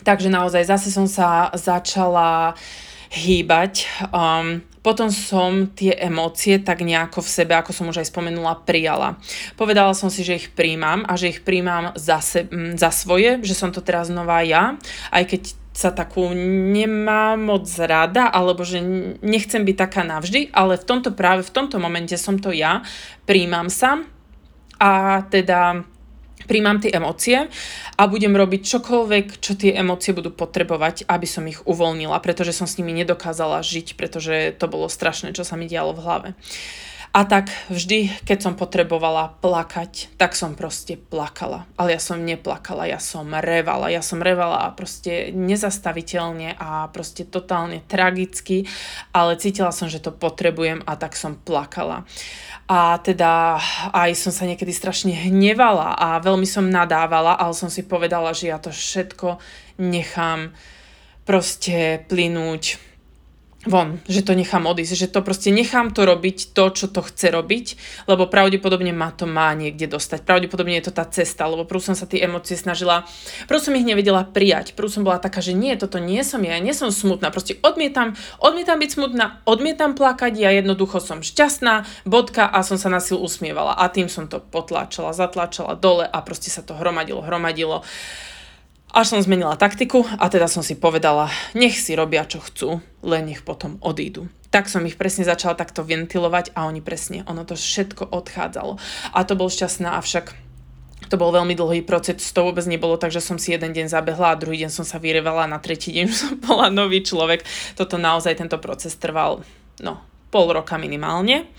Takže 0.06 0.32
naozaj 0.32 0.64
zase 0.64 0.88
som 0.88 1.04
sa 1.10 1.52
začala 1.52 2.56
hýbať. 3.10 3.86
Um, 4.10 4.64
potom 4.86 5.10
som 5.10 5.66
tie 5.74 5.98
emócie 5.98 6.62
tak 6.62 6.86
nejako 6.86 7.18
v 7.18 7.32
sebe, 7.42 7.58
ako 7.58 7.74
som 7.74 7.90
už 7.90 8.06
aj 8.06 8.10
spomenula, 8.14 8.62
prijala. 8.62 9.18
Povedala 9.58 9.90
som 9.98 10.06
si, 10.06 10.22
že 10.22 10.38
ich 10.38 10.54
príjmam 10.54 11.02
a 11.10 11.18
že 11.18 11.34
ich 11.34 11.42
príjmam 11.42 11.90
za, 11.98 12.22
se, 12.22 12.46
za 12.78 12.94
svoje, 12.94 13.42
že 13.42 13.58
som 13.58 13.74
to 13.74 13.82
teraz 13.82 14.06
nová 14.06 14.46
ja, 14.46 14.78
aj 15.10 15.26
keď 15.26 15.42
sa 15.76 15.90
takú 15.92 16.32
nemám 16.32 17.36
moc 17.36 17.68
rada, 17.76 18.32
alebo 18.32 18.64
že 18.64 18.80
nechcem 19.20 19.60
byť 19.60 19.76
taká 19.76 20.06
navždy, 20.06 20.54
ale 20.54 20.80
v 20.80 20.88
tomto 20.88 21.12
práve, 21.12 21.44
v 21.44 21.52
tomto 21.52 21.76
momente 21.76 22.16
som 22.16 22.40
to 22.40 22.54
ja, 22.54 22.80
príjmam 23.28 23.68
sa 23.68 24.00
a 24.80 25.20
teda 25.28 25.84
príjmam 26.46 26.78
tie 26.80 26.94
emócie 26.94 27.50
a 27.98 28.02
budem 28.06 28.32
robiť 28.32 28.62
čokoľvek, 28.64 29.26
čo 29.42 29.52
tie 29.58 29.74
emócie 29.76 30.14
budú 30.14 30.32
potrebovať, 30.32 31.04
aby 31.10 31.26
som 31.26 31.44
ich 31.44 31.60
uvoľnila, 31.66 32.22
pretože 32.22 32.54
som 32.54 32.70
s 32.70 32.78
nimi 32.78 32.94
nedokázala 32.96 33.60
žiť, 33.60 33.98
pretože 33.98 34.54
to 34.56 34.70
bolo 34.70 34.86
strašné, 34.86 35.34
čo 35.34 35.42
sa 35.42 35.58
mi 35.58 35.66
dialo 35.66 35.92
v 35.92 36.02
hlave. 36.06 36.28
A 37.16 37.24
tak 37.24 37.48
vždy, 37.72 38.12
keď 38.28 38.38
som 38.44 38.60
potrebovala 38.60 39.40
plakať, 39.40 40.20
tak 40.20 40.36
som 40.36 40.52
proste 40.52 41.00
plakala. 41.00 41.64
Ale 41.80 41.96
ja 41.96 42.00
som 42.02 42.20
neplakala, 42.20 42.84
ja 42.84 43.00
som 43.00 43.32
revala. 43.32 43.88
Ja 43.88 44.04
som 44.04 44.20
revala 44.20 44.68
proste 44.76 45.32
nezastaviteľne 45.32 46.60
a 46.60 46.92
proste 46.92 47.24
totálne 47.24 47.80
tragicky, 47.88 48.68
ale 49.16 49.40
cítila 49.40 49.72
som, 49.72 49.88
že 49.88 50.04
to 50.04 50.12
potrebujem 50.12 50.84
a 50.84 50.92
tak 51.00 51.16
som 51.16 51.40
plakala. 51.40 52.04
A 52.68 53.00
teda 53.00 53.64
aj 53.96 54.12
som 54.12 54.28
sa 54.28 54.44
niekedy 54.44 54.76
strašne 54.76 55.16
hnevala 55.16 55.96
a 55.96 56.20
veľmi 56.20 56.44
som 56.44 56.68
nadávala, 56.68 57.32
ale 57.32 57.56
som 57.56 57.72
si 57.72 57.80
povedala, 57.80 58.36
že 58.36 58.52
ja 58.52 58.60
to 58.60 58.68
všetko 58.68 59.40
nechám 59.80 60.52
proste 61.24 62.04
plynúť 62.12 62.76
von, 63.66 63.98
že 64.06 64.22
to 64.22 64.32
nechám 64.32 64.64
odísť, 64.64 64.94
že 64.94 65.12
to 65.12 65.20
proste 65.20 65.50
nechám 65.50 65.90
to 65.90 66.06
robiť 66.06 66.54
to, 66.54 66.64
čo 66.72 66.86
to 66.86 67.02
chce 67.02 67.34
robiť, 67.34 67.66
lebo 68.06 68.30
pravdepodobne 68.30 68.94
ma 68.94 69.10
to 69.10 69.26
má 69.26 69.52
niekde 69.52 69.90
dostať. 69.90 70.22
Pravdepodobne 70.22 70.78
je 70.78 70.86
to 70.88 70.92
tá 70.94 71.04
cesta, 71.04 71.50
lebo 71.50 71.66
prv 71.66 71.92
som 71.92 71.94
sa 71.98 72.06
tie 72.06 72.22
emócie 72.22 72.54
snažila, 72.54 73.04
prv 73.50 73.58
som 73.58 73.74
ich 73.74 73.84
nevedela 73.84 74.22
prijať, 74.22 74.78
prv 74.78 74.88
som 74.88 75.02
bola 75.02 75.18
taká, 75.18 75.42
že 75.42 75.52
nie, 75.52 75.74
toto 75.74 75.98
nie 75.98 76.22
som 76.22 76.40
ja, 76.46 76.56
nie 76.62 76.72
som 76.72 76.94
smutná, 76.94 77.34
proste 77.34 77.58
odmietam, 77.60 78.14
odmietam 78.38 78.78
byť 78.78 78.90
smutná, 78.94 79.42
odmietam 79.44 79.98
plakať, 79.98 80.32
ja 80.38 80.54
jednoducho 80.54 81.02
som 81.02 81.20
šťastná, 81.20 82.06
bodka 82.06 82.46
a 82.46 82.62
som 82.62 82.78
sa 82.78 82.88
na 82.88 83.02
silu 83.02 83.20
usmievala 83.26 83.74
a 83.74 83.90
tým 83.90 84.06
som 84.06 84.30
to 84.30 84.38
potláčala, 84.38 85.10
zatlačala 85.10 85.74
dole 85.74 86.06
a 86.06 86.18
proste 86.22 86.48
sa 86.48 86.62
to 86.62 86.78
hromadilo, 86.78 87.20
hromadilo. 87.20 87.82
Až 88.96 89.12
som 89.12 89.20
zmenila 89.20 89.60
taktiku 89.60 90.08
a 90.08 90.24
teda 90.32 90.48
som 90.48 90.64
si 90.64 90.72
povedala, 90.72 91.28
nech 91.52 91.76
si 91.76 91.92
robia 91.92 92.24
čo 92.24 92.40
chcú, 92.40 92.80
len 93.04 93.28
nech 93.28 93.44
potom 93.44 93.76
odídu. 93.84 94.32
Tak 94.48 94.72
som 94.72 94.88
ich 94.88 94.96
presne 94.96 95.28
začala 95.28 95.52
takto 95.52 95.84
ventilovať 95.84 96.56
a 96.56 96.64
oni 96.64 96.80
presne, 96.80 97.20
ono 97.28 97.44
to 97.44 97.60
všetko 97.60 98.08
odchádzalo. 98.08 98.80
A 99.12 99.18
to 99.28 99.36
bol 99.36 99.52
šťastná, 99.52 100.00
avšak 100.00 100.32
to 101.12 101.20
bol 101.20 101.28
veľmi 101.28 101.52
dlhý 101.52 101.84
proces, 101.84 102.24
to 102.32 102.40
vôbec 102.40 102.64
nebolo 102.64 102.96
tak, 102.96 103.12
že 103.12 103.20
som 103.20 103.36
si 103.36 103.52
jeden 103.52 103.76
deň 103.76 103.92
zabehla 103.92 104.32
a 104.32 104.40
druhý 104.40 104.64
deň 104.64 104.72
som 104.72 104.88
sa 104.88 104.96
vyrevala 104.96 105.44
a 105.44 105.52
na 105.52 105.60
tretí 105.60 105.92
deň 105.92 106.06
som 106.16 106.32
bola 106.40 106.72
nový 106.72 107.04
človek. 107.04 107.44
Toto 107.76 108.00
naozaj, 108.00 108.40
tento 108.40 108.56
proces 108.56 108.96
trval, 108.96 109.44
no, 109.84 110.00
pol 110.32 110.56
roka 110.56 110.80
minimálne. 110.80 111.52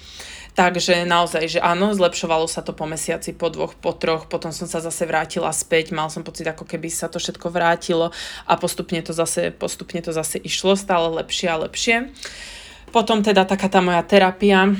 Takže 0.58 1.06
naozaj, 1.06 1.54
že 1.54 1.60
áno, 1.62 1.94
zlepšovalo 1.94 2.50
sa 2.50 2.66
to 2.66 2.74
po 2.74 2.90
mesiaci, 2.90 3.38
po 3.38 3.54
dvoch, 3.54 3.78
po 3.78 3.94
troch, 3.94 4.26
potom 4.26 4.50
som 4.50 4.66
sa 4.66 4.82
zase 4.82 5.06
vrátila 5.06 5.54
späť, 5.54 5.94
mal 5.94 6.10
som 6.10 6.26
pocit, 6.26 6.50
ako 6.50 6.66
keby 6.66 6.90
sa 6.90 7.06
to 7.06 7.22
všetko 7.22 7.54
vrátilo 7.54 8.10
a 8.50 8.58
postupne 8.58 8.98
to 9.06 9.14
zase, 9.14 9.54
postupne 9.54 10.02
to 10.02 10.10
zase 10.10 10.42
išlo 10.42 10.74
stále 10.74 11.14
lepšie 11.14 11.48
a 11.54 11.62
lepšie. 11.62 12.10
Potom 12.90 13.22
teda 13.22 13.46
taká 13.46 13.70
tá 13.70 13.86
moja 13.86 14.02
terapia, 14.02 14.74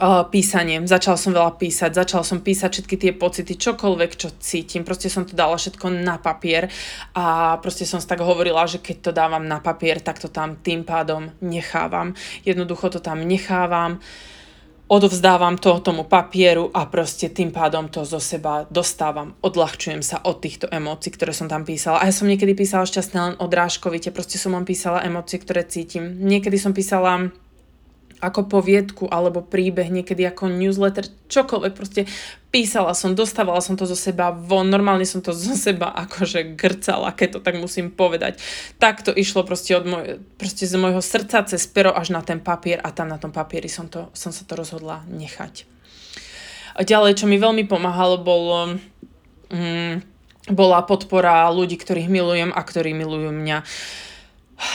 Uh, 0.00 0.24
písanie. 0.24 0.80
Začal 0.80 1.20
som 1.20 1.36
veľa 1.36 1.60
písať, 1.60 1.92
začal 1.92 2.24
som 2.24 2.40
písať 2.40 2.72
všetky 2.72 2.96
tie 2.96 3.12
pocity, 3.12 3.52
čokoľvek, 3.52 4.10
čo 4.16 4.32
cítim. 4.40 4.80
Proste 4.80 5.12
som 5.12 5.28
to 5.28 5.36
dala 5.36 5.60
všetko 5.60 5.92
na 5.92 6.16
papier 6.16 6.72
a 7.12 7.60
proste 7.60 7.84
som 7.84 8.00
si 8.00 8.08
tak 8.08 8.24
hovorila, 8.24 8.64
že 8.64 8.80
keď 8.80 8.96
to 8.96 9.10
dávam 9.12 9.44
na 9.44 9.60
papier, 9.60 10.00
tak 10.00 10.16
to 10.16 10.32
tam 10.32 10.56
tým 10.56 10.88
pádom 10.88 11.28
nechávam. 11.44 12.16
Jednoducho 12.48 12.88
to 12.88 13.04
tam 13.04 13.28
nechávam. 13.28 14.00
Uh, 14.00 14.39
odovzdávam 14.90 15.54
to 15.54 15.78
tomu 15.78 16.02
papieru 16.02 16.66
a 16.74 16.82
proste 16.90 17.30
tým 17.30 17.54
pádom 17.54 17.86
to 17.86 18.02
zo 18.02 18.18
seba 18.18 18.66
dostávam, 18.74 19.38
odľahčujem 19.38 20.02
sa 20.02 20.18
od 20.26 20.42
týchto 20.42 20.66
emócií, 20.66 21.14
ktoré 21.14 21.30
som 21.30 21.46
tam 21.46 21.62
písala. 21.62 22.02
A 22.02 22.10
ja 22.10 22.14
som 22.14 22.26
niekedy 22.26 22.58
písala 22.58 22.82
šťastne 22.82 23.18
len 23.22 23.34
odrážkovite, 23.38 24.10
proste 24.10 24.34
som 24.42 24.50
vám 24.50 24.66
písala 24.66 25.06
emócie, 25.06 25.38
ktoré 25.38 25.62
cítim. 25.62 26.18
Niekedy 26.26 26.58
som 26.58 26.74
písala 26.74 27.30
ako 28.20 28.52
poviedku 28.52 29.08
alebo 29.08 29.40
príbeh, 29.40 29.88
niekedy 29.88 30.28
ako 30.28 30.52
newsletter, 30.52 31.08
čokoľvek. 31.32 31.72
Proste 31.72 32.04
písala 32.52 32.92
som, 32.92 33.16
dostávala 33.16 33.64
som 33.64 33.80
to 33.80 33.88
zo 33.88 33.96
seba 33.96 34.28
von, 34.28 34.68
normálne 34.68 35.08
som 35.08 35.24
to 35.24 35.32
zo 35.48 35.56
seba 35.56 35.88
akože 35.96 36.54
grcala, 36.54 37.16
keď 37.16 37.28
to 37.36 37.40
tak 37.40 37.56
musím 37.56 37.88
povedať. 37.88 38.36
Tak 38.76 39.00
to 39.02 39.10
išlo 39.10 39.42
proste, 39.48 39.72
od 39.72 39.88
môj, 39.88 40.04
proste 40.36 40.68
z 40.68 40.76
môjho 40.76 41.00
srdca 41.00 41.48
cez 41.48 41.64
pero 41.64 41.96
až 41.96 42.12
na 42.12 42.20
ten 42.20 42.38
papier 42.38 42.78
a 42.84 42.92
tam 42.92 43.08
na 43.08 43.16
tom 43.16 43.32
papieri 43.32 43.72
som, 43.72 43.88
to, 43.88 44.12
som 44.12 44.30
sa 44.30 44.44
to 44.44 44.54
rozhodla 44.54 45.02
nechať. 45.08 45.64
A 46.76 46.86
ďalej, 46.86 47.18
čo 47.18 47.26
mi 47.26 47.40
veľmi 47.40 47.64
pomáhalo, 47.66 48.20
bolo... 48.20 48.78
Mm, 49.50 50.06
bola 50.50 50.82
podpora 50.82 51.46
ľudí, 51.52 51.78
ktorých 51.78 52.10
milujem 52.10 52.50
a 52.50 52.58
ktorí 52.64 52.90
milujú 52.96 53.30
mňa. 53.30 53.58
Uh, 53.60 54.09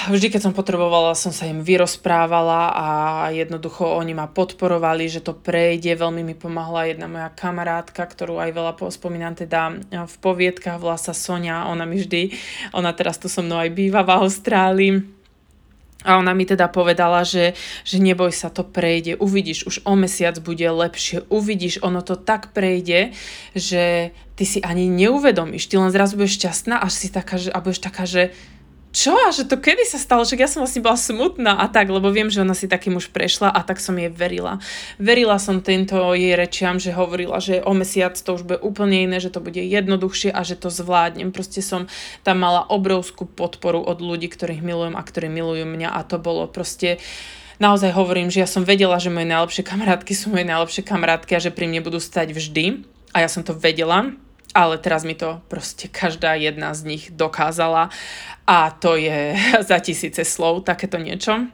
vždy, 0.09 0.33
keď 0.33 0.41
som 0.49 0.53
potrebovala, 0.57 1.13
som 1.13 1.29
sa 1.29 1.45
im 1.45 1.61
vyrozprávala 1.61 2.73
a 2.73 2.87
jednoducho 3.29 3.85
oni 3.85 4.17
ma 4.17 4.25
podporovali, 4.25 5.05
že 5.05 5.21
to 5.21 5.37
prejde. 5.37 5.93
Veľmi 5.93 6.25
mi 6.25 6.35
pomáhla 6.35 6.89
jedna 6.89 7.05
moja 7.05 7.29
kamarátka, 7.29 8.01
ktorú 8.01 8.41
aj 8.41 8.51
veľa 8.53 8.73
spomínam 8.89 9.37
teda 9.37 9.77
v 10.05 10.15
poviedkach, 10.21 10.81
volá 10.81 10.97
sa 10.97 11.13
Sonia, 11.13 11.69
ona 11.69 11.85
mi 11.85 12.01
vždy, 12.01 12.33
ona 12.73 12.93
teraz 12.97 13.21
tu 13.21 13.29
so 13.29 13.45
mnou 13.45 13.61
aj 13.61 13.71
býva 13.73 14.01
v 14.01 14.13
Austrálii. 14.13 14.93
A 16.05 16.21
ona 16.21 16.37
mi 16.37 16.45
teda 16.45 16.69
povedala, 16.69 17.25
že, 17.25 17.57
že 17.81 17.97
neboj 17.97 18.29
sa, 18.29 18.53
to 18.53 18.61
prejde, 18.61 19.17
uvidíš, 19.17 19.65
už 19.65 19.75
o 19.89 19.97
mesiac 19.97 20.37
bude 20.37 20.69
lepšie, 20.69 21.25
uvidíš, 21.33 21.81
ono 21.81 22.05
to 22.05 22.13
tak 22.13 22.53
prejde, 22.53 23.17
že 23.57 24.13
ty 24.37 24.45
si 24.45 24.61
ani 24.61 24.85
neuvedomíš, 24.85 25.65
ty 25.65 25.81
len 25.81 25.89
zrazu 25.89 26.21
budeš 26.21 26.37
šťastná, 26.37 26.77
až 26.77 26.93
si 26.93 27.07
taká, 27.09 27.41
že, 27.41 27.49
a 27.49 27.57
budeš 27.57 27.81
taká, 27.81 28.05
že 28.05 28.37
čo 28.95 29.11
a 29.11 29.35
že 29.35 29.43
to 29.43 29.59
kedy 29.59 29.83
sa 29.83 29.99
stalo, 29.99 30.23
však 30.23 30.39
ja 30.39 30.47
som 30.47 30.63
vlastne 30.63 30.79
bola 30.79 30.95
smutná 30.95 31.59
a 31.59 31.67
tak, 31.67 31.91
lebo 31.91 32.07
viem, 32.15 32.31
že 32.31 32.39
ona 32.39 32.55
si 32.55 32.71
takým 32.71 32.95
už 32.95 33.11
prešla 33.11 33.51
a 33.51 33.59
tak 33.59 33.83
som 33.83 33.91
jej 33.99 34.07
verila. 34.07 34.63
Verila 34.95 35.35
som 35.35 35.59
tento 35.59 35.99
jej 36.15 36.31
rečiam, 36.39 36.79
že 36.79 36.95
hovorila, 36.95 37.43
že 37.43 37.59
o 37.59 37.75
mesiac 37.75 38.15
to 38.15 38.39
už 38.39 38.47
bude 38.47 38.63
úplne 38.63 39.03
iné, 39.03 39.19
že 39.19 39.35
to 39.35 39.43
bude 39.43 39.59
jednoduchšie 39.59 40.31
a 40.31 40.47
že 40.47 40.55
to 40.55 40.71
zvládnem. 40.71 41.35
Proste 41.35 41.59
som 41.59 41.91
tam 42.23 42.39
mala 42.39 42.63
obrovskú 42.71 43.27
podporu 43.27 43.83
od 43.83 43.99
ľudí, 43.99 44.31
ktorých 44.31 44.63
milujem 44.63 44.95
a 44.95 45.03
ktorí 45.03 45.27
milujú 45.27 45.67
mňa 45.67 45.91
a 45.91 45.99
to 46.07 46.15
bolo 46.15 46.47
proste 46.47 47.03
naozaj 47.59 47.91
hovorím, 47.91 48.31
že 48.31 48.43
ja 48.43 48.49
som 48.49 48.63
vedela, 48.63 48.95
že 48.95 49.11
moje 49.11 49.27
najlepšie 49.27 49.67
kamarátky 49.67 50.11
sú 50.15 50.31
moje 50.31 50.47
najlepšie 50.47 50.87
kamarátky 50.87 51.35
a 51.35 51.43
že 51.43 51.51
pri 51.51 51.67
mne 51.67 51.83
budú 51.83 51.99
stať 51.99 52.31
vždy 52.31 52.87
a 53.11 53.23
ja 53.23 53.27
som 53.27 53.43
to 53.43 53.51
vedela 53.51 54.15
ale 54.55 54.79
teraz 54.79 55.03
mi 55.03 55.19
to 55.19 55.43
proste 55.51 55.91
každá 55.91 56.39
jedna 56.39 56.71
z 56.71 56.95
nich 56.95 57.03
dokázala 57.11 57.91
a 58.47 58.71
to 58.71 58.95
je 58.95 59.35
za 59.69 59.77
tisíce 59.83 60.23
slov 60.23 60.63
takéto 60.63 60.95
niečo. 60.95 61.51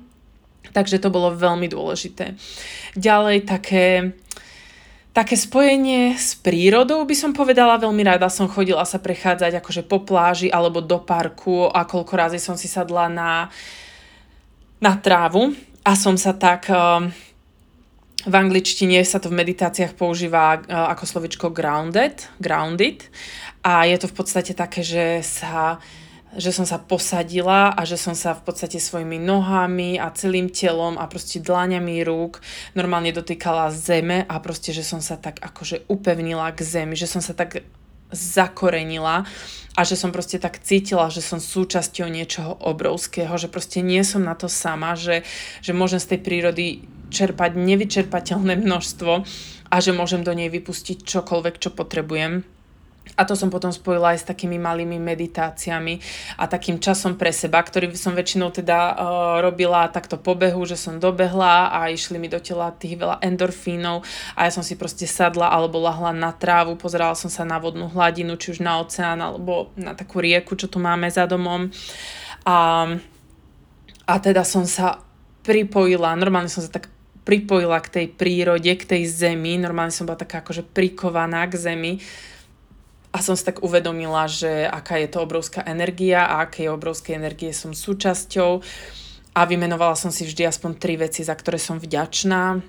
Takže 0.72 1.02
to 1.02 1.10
bolo 1.12 1.36
veľmi 1.36 1.68
dôležité. 1.68 2.38
Ďalej 2.96 3.44
také, 3.44 4.16
také 5.12 5.36
spojenie 5.36 6.16
s 6.16 6.38
prírodou 6.38 7.04
by 7.04 7.16
som 7.18 7.36
povedala, 7.36 7.82
veľmi 7.82 8.06
rada 8.06 8.32
som 8.32 8.48
chodila 8.48 8.88
sa 8.88 9.02
prechádzať 9.02 9.60
akože 9.60 9.84
po 9.84 10.06
pláži 10.06 10.48
alebo 10.48 10.80
do 10.80 11.02
parku 11.02 11.68
a 11.68 11.84
koľko 11.84 12.14
razy 12.16 12.40
som 12.40 12.56
si 12.56 12.72
sadla 12.72 13.12
na, 13.12 13.52
na 14.80 14.94
trávu 14.96 15.52
a 15.84 15.92
som 15.98 16.16
sa 16.16 16.32
tak 16.32 16.72
uh, 16.72 17.04
v 18.21 18.36
angličtine 18.38 19.01
sa 19.01 19.17
to 19.17 19.34
v 19.34 19.39
meditáciách 19.41 19.97
používa 19.97 20.62
e, 20.62 20.69
ako 20.69 21.03
slovičko 21.10 21.47
grounded, 21.49 22.29
grounded. 22.38 23.10
A 23.65 23.86
je 23.89 23.97
to 23.97 24.10
v 24.10 24.15
podstate 24.17 24.53
také, 24.53 24.86
že 24.86 25.25
sa 25.25 25.81
že 26.31 26.55
som 26.55 26.63
sa 26.63 26.79
posadila 26.79 27.75
a 27.75 27.84
že 27.84 27.99
som 27.99 28.15
sa 28.15 28.31
v 28.31 28.47
podstate 28.47 28.79
svojimi 28.79 29.19
nohami 29.19 29.99
a 29.99 30.07
celým 30.15 30.47
telom 30.47 30.95
a 30.95 31.03
proste 31.12 31.43
dláňami 31.43 32.07
rúk 32.07 32.39
normálne 32.71 33.12
dotýkala 33.12 33.67
zeme 33.75 34.23
a 34.23 34.39
proste, 34.39 34.71
že 34.71 34.79
som 34.79 35.03
sa 35.03 35.19
tak 35.19 35.43
akože 35.43 35.91
upevnila 35.91 36.55
k 36.55 36.63
zemi, 36.63 36.95
že 36.95 37.12
som 37.12 37.19
sa 37.19 37.36
tak 37.36 37.67
zakorenila 38.15 39.27
a 39.75 39.81
že 39.84 39.99
som 39.99 40.15
proste 40.15 40.39
tak 40.39 40.60
cítila, 40.63 41.11
že 41.11 41.19
som 41.19 41.39
súčasťou 41.39 42.07
niečoho 42.07 42.55
obrovského, 42.63 43.32
že 43.36 43.51
proste 43.51 43.80
nie 43.84 44.03
som 44.03 44.24
na 44.24 44.36
to 44.36 44.47
sama, 44.47 44.95
že, 44.95 45.28
že 45.59 45.76
môžem 45.76 45.99
z 45.99 46.15
tej 46.15 46.19
prírody 46.24 46.67
čerpať 47.12 47.59
nevyčerpateľné 47.59 48.55
množstvo 48.55 49.12
a 49.68 49.76
že 49.78 49.91
môžem 49.91 50.24
do 50.24 50.32
nej 50.32 50.47
vypustiť 50.47 51.03
čokoľvek, 51.03 51.55
čo 51.59 51.70
potrebujem 51.76 52.47
a 53.18 53.28
to 53.28 53.36
som 53.36 53.51
potom 53.51 53.74
spojila 53.74 54.16
aj 54.16 54.24
s 54.24 54.30
takými 54.30 54.55
malými 54.62 54.95
meditáciami 55.01 55.99
a 56.39 56.47
takým 56.47 56.80
časom 56.80 57.20
pre 57.20 57.34
seba, 57.36 57.59
ktorý 57.59 57.91
som 57.97 58.16
väčšinou 58.16 58.53
teda 58.55 58.78
uh, 58.78 58.93
robila 59.43 59.91
takto 59.91 60.16
pobehu, 60.16 60.64
že 60.64 60.80
som 60.80 61.01
dobehla 61.01 61.74
a 61.76 61.91
išli 61.91 62.16
mi 62.22 62.32
do 62.32 62.39
tela 62.39 62.72
tých 62.72 62.95
veľa 62.95 63.20
endorfínov 63.20 64.05
a 64.38 64.47
ja 64.47 64.51
som 64.53 64.64
si 64.64 64.80
proste 64.80 65.09
sadla 65.09 65.51
alebo 65.51 65.82
lahla 65.82 66.16
na 66.16 66.32
trávu, 66.32 66.80
pozerala 66.80 67.18
som 67.18 67.28
sa 67.28 67.43
na 67.43 67.59
vodnú 67.59 67.91
hladinu, 67.91 68.38
či 68.39 68.55
už 68.55 68.64
na 68.64 68.80
oceán 68.80 69.20
alebo 69.20 69.74
na 69.76 69.91
takú 69.91 70.24
rieku, 70.24 70.55
čo 70.55 70.72
tu 70.72 70.80
máme 70.80 71.09
za 71.12 71.28
domom. 71.28 71.68
A, 72.47 72.86
a 74.07 74.14
teda 74.22 74.45
som 74.47 74.64
sa 74.64 75.03
pripojila, 75.41 76.14
normálne 76.16 76.53
som 76.53 76.62
sa 76.62 76.70
tak 76.70 76.91
pripojila 77.22 77.78
k 77.84 78.01
tej 78.01 78.07
prírode, 78.11 78.72
k 78.76 78.84
tej 78.97 79.03
zemi, 79.05 79.57
normálne 79.61 79.93
som 79.93 80.09
bola 80.09 80.19
taká 80.19 80.41
akože 80.41 80.65
prikovaná 80.65 81.45
k 81.45 81.55
zemi, 81.57 81.93
a 83.11 83.19
som 83.19 83.36
si 83.36 83.43
tak 83.43 83.59
uvedomila, 83.59 84.24
že 84.32 84.63
aká 84.63 84.95
je 84.95 85.11
to 85.11 85.19
obrovská 85.19 85.67
energia 85.67 86.24
a 86.24 86.47
aké 86.47 86.72
obrovskej 86.72 87.19
energie 87.19 87.51
som 87.51 87.76
súčasťou. 87.76 88.63
A 89.36 89.41
vymenovala 89.43 89.99
som 89.99 90.15
si 90.15 90.24
vždy 90.24 90.47
aspoň 90.47 90.72
tri 90.80 90.95
veci, 90.95 91.19
za 91.24 91.36
ktoré 91.36 91.59
som 91.59 91.76
vďačná 91.76 92.63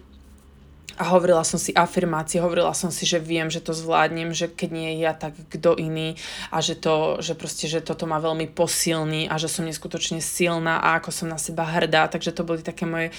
a 1.00 1.08
hovorila 1.12 1.42
som 1.42 1.56
si 1.56 1.72
afirmácie, 1.72 2.42
hovorila 2.42 2.76
som 2.76 2.92
si, 2.92 3.08
že 3.08 3.22
viem, 3.22 3.48
že 3.48 3.64
to 3.64 3.72
zvládnem, 3.72 4.36
že 4.36 4.50
keď 4.50 4.70
nie 4.72 4.90
ja, 5.00 5.16
tak 5.16 5.36
kto 5.48 5.76
iný. 5.80 6.14
A 6.52 6.60
že, 6.60 6.76
to, 6.76 7.18
že 7.24 7.32
proste, 7.38 7.68
že 7.68 7.80
toto 7.80 8.04
ma 8.04 8.20
veľmi 8.20 8.50
posilní 8.52 9.28
a 9.28 9.40
že 9.40 9.48
som 9.48 9.64
neskutočne 9.64 10.20
silná 10.20 10.80
a 10.80 11.00
ako 11.00 11.10
som 11.14 11.26
na 11.30 11.40
seba 11.40 11.64
hrdá, 11.64 12.08
takže 12.08 12.34
to 12.36 12.42
boli 12.44 12.60
také 12.60 12.84
moje, 12.84 13.14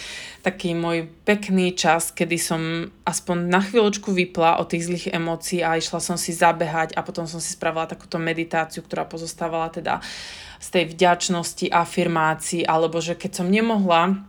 taký 0.46 0.78
môj 0.78 1.10
pekný 1.26 1.74
čas, 1.74 2.14
kedy 2.14 2.38
som 2.38 2.62
aspoň 3.04 3.38
na 3.50 3.62
chvíľočku 3.64 4.14
vypla 4.14 4.62
od 4.62 4.70
tých 4.70 4.88
zlých 4.88 5.06
emócií 5.12 5.66
a 5.66 5.80
išla 5.80 6.00
som 6.00 6.16
si 6.20 6.32
zabehať 6.36 6.96
a 6.96 7.02
potom 7.02 7.26
som 7.26 7.42
si 7.42 7.56
spravila 7.56 7.90
takúto 7.90 8.22
meditáciu, 8.22 8.84
ktorá 8.84 9.08
pozostávala 9.08 9.72
teda 9.74 10.04
z 10.64 10.68
tej 10.72 10.84
vďačnosti, 10.96 11.68
afirmácií, 11.68 12.64
alebo 12.64 13.04
že 13.04 13.20
keď 13.20 13.44
som 13.44 13.48
nemohla 13.52 14.24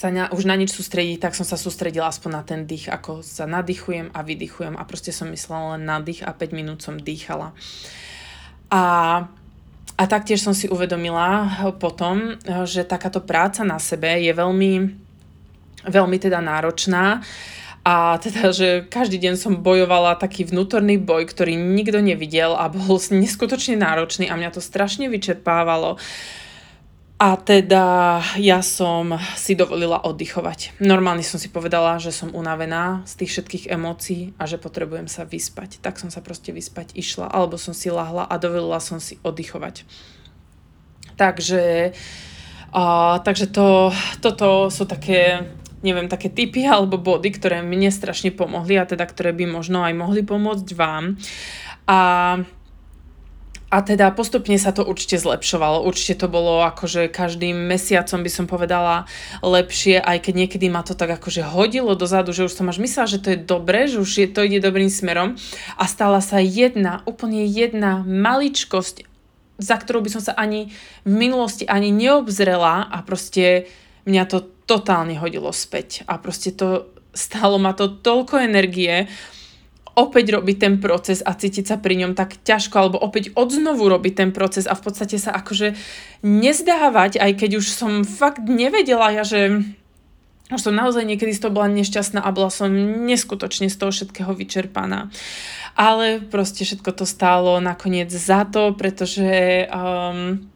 sa 0.00 0.08
na, 0.08 0.32
už 0.32 0.48
na 0.48 0.56
nič 0.56 0.72
sústrediť, 0.72 1.20
tak 1.20 1.36
som 1.36 1.44
sa 1.44 1.60
sústredila 1.60 2.08
aspoň 2.08 2.30
na 2.32 2.40
ten 2.40 2.64
dých, 2.64 2.88
ako 2.88 3.20
sa 3.20 3.44
nadýchujem 3.44 4.16
a 4.16 4.24
vydychujem 4.24 4.72
a 4.80 4.88
proste 4.88 5.12
som 5.12 5.28
myslela 5.28 5.76
len 5.76 5.84
na 5.84 6.00
dých 6.00 6.24
a 6.24 6.32
5 6.32 6.56
minút 6.56 6.80
som 6.80 6.96
dýchala. 6.96 7.52
A, 8.72 8.82
a 10.00 10.02
taktiež 10.08 10.40
som 10.40 10.56
si 10.56 10.72
uvedomila 10.72 11.52
potom, 11.76 12.40
že 12.64 12.88
takáto 12.88 13.20
práca 13.20 13.60
na 13.60 13.76
sebe 13.76 14.24
je 14.24 14.32
veľmi, 14.32 14.72
veľmi 15.84 16.16
teda 16.16 16.40
náročná 16.40 17.20
a 17.84 18.16
teda, 18.24 18.56
že 18.56 18.88
každý 18.88 19.20
deň 19.20 19.34
som 19.36 19.60
bojovala 19.60 20.16
taký 20.16 20.48
vnútorný 20.48 20.96
boj, 20.96 21.28
ktorý 21.28 21.60
nikto 21.60 22.00
nevidel 22.00 22.56
a 22.56 22.72
bol 22.72 22.96
neskutočne 23.20 23.76
náročný 23.76 24.32
a 24.32 24.38
mňa 24.40 24.56
to 24.56 24.64
strašne 24.64 25.12
vyčerpávalo. 25.12 26.00
A 27.20 27.36
teda 27.36 28.16
ja 28.40 28.64
som 28.64 29.20
si 29.36 29.52
dovolila 29.52 30.00
oddychovať. 30.08 30.80
Normálne 30.80 31.20
som 31.20 31.36
si 31.36 31.52
povedala, 31.52 32.00
že 32.00 32.16
som 32.16 32.32
unavená 32.32 33.04
z 33.04 33.12
tých 33.20 33.30
všetkých 33.36 33.64
emócií 33.68 34.32
a 34.40 34.48
že 34.48 34.56
potrebujem 34.56 35.04
sa 35.04 35.28
vyspať. 35.28 35.84
Tak 35.84 36.00
som 36.00 36.08
sa 36.08 36.24
proste 36.24 36.48
vyspať 36.48 36.96
išla, 36.96 37.28
alebo 37.28 37.60
som 37.60 37.76
si 37.76 37.92
lahla 37.92 38.24
a 38.24 38.40
dovolila 38.40 38.80
som 38.80 38.96
si 39.04 39.20
oddychovať. 39.20 39.84
Takže, 41.20 41.92
uh, 42.72 43.16
takže 43.20 43.52
to, 43.52 43.92
toto 44.24 44.72
sú 44.72 44.88
také 44.88 45.44
neviem, 45.84 46.08
také 46.08 46.32
typy 46.32 46.64
alebo 46.64 47.00
body, 47.00 47.36
ktoré 47.36 47.60
mne 47.60 47.92
strašne 47.92 48.32
pomohli 48.32 48.80
a 48.80 48.88
teda 48.88 49.04
ktoré 49.04 49.36
by 49.36 49.44
možno 49.44 49.84
aj 49.84 49.92
mohli 49.92 50.24
pomôcť 50.24 50.68
vám. 50.76 51.16
A 51.84 52.00
a 53.70 53.86
teda 53.86 54.10
postupne 54.10 54.58
sa 54.58 54.74
to 54.74 54.82
určite 54.82 55.22
zlepšovalo. 55.22 55.86
Určite 55.86 56.26
to 56.26 56.26
bolo 56.26 56.66
akože 56.66 57.06
každým 57.06 57.54
mesiacom 57.54 58.26
by 58.26 58.30
som 58.30 58.50
povedala 58.50 59.06
lepšie, 59.46 60.02
aj 60.02 60.26
keď 60.26 60.34
niekedy 60.44 60.66
ma 60.66 60.82
to 60.82 60.98
tak 60.98 61.14
akože 61.14 61.46
hodilo 61.46 61.94
dozadu, 61.94 62.34
že 62.34 62.50
už 62.50 62.52
som 62.58 62.66
až 62.66 62.82
myslela, 62.82 63.06
že 63.06 63.22
to 63.22 63.28
je 63.30 63.38
dobré, 63.38 63.86
že 63.86 64.02
už 64.02 64.10
je, 64.10 64.26
to 64.26 64.42
ide 64.42 64.58
dobrým 64.58 64.90
smerom. 64.90 65.38
A 65.78 65.86
stala 65.86 66.18
sa 66.18 66.42
jedna, 66.42 67.06
úplne 67.06 67.46
jedna 67.46 68.02
maličkosť, 68.02 69.06
za 69.62 69.76
ktorou 69.78 70.02
by 70.02 70.10
som 70.18 70.22
sa 70.26 70.34
ani 70.34 70.74
v 71.06 71.12
minulosti 71.14 71.62
ani 71.62 71.94
neobzrela 71.94 72.90
a 72.90 72.98
proste 73.06 73.70
mňa 74.02 74.24
to 74.26 74.50
totálne 74.66 75.14
hodilo 75.14 75.54
späť. 75.54 76.02
A 76.10 76.18
proste 76.18 76.50
to 76.50 76.90
stalo 77.14 77.62
ma 77.62 77.70
to 77.70 77.86
toľko 77.86 78.42
energie, 78.42 79.06
opäť 80.00 80.40
robiť 80.40 80.56
ten 80.56 80.74
proces 80.80 81.20
a 81.20 81.36
cítiť 81.36 81.68
sa 81.68 81.76
pri 81.76 82.00
ňom 82.00 82.16
tak 82.16 82.40
ťažko, 82.40 82.74
alebo 82.80 82.96
opäť 82.96 83.36
odznovu 83.36 83.84
robiť 83.84 84.14
ten 84.16 84.30
proces 84.32 84.64
a 84.64 84.72
v 84.72 84.82
podstate 84.88 85.20
sa 85.20 85.36
akože 85.36 85.76
nezdávať, 86.24 87.20
aj 87.20 87.32
keď 87.36 87.60
už 87.60 87.66
som 87.68 88.00
fakt 88.08 88.48
nevedela 88.48 89.12
ja, 89.12 89.28
že 89.28 89.60
už 90.50 90.60
som 90.66 90.74
naozaj 90.74 91.06
niekedy 91.06 91.30
z 91.30 91.46
toho 91.46 91.54
bola 91.54 91.70
nešťastná 91.70 92.26
a 92.26 92.34
bola 92.34 92.50
som 92.50 92.72
neskutočne 93.06 93.70
z 93.70 93.76
toho 93.78 93.94
všetkého 93.94 94.34
vyčerpaná. 94.34 95.12
Ale 95.78 96.18
proste 96.18 96.66
všetko 96.66 96.90
to 96.90 97.04
stálo 97.06 97.62
nakoniec 97.62 98.10
za 98.10 98.42
to, 98.42 98.74
pretože 98.74 99.70
um, 99.70 100.50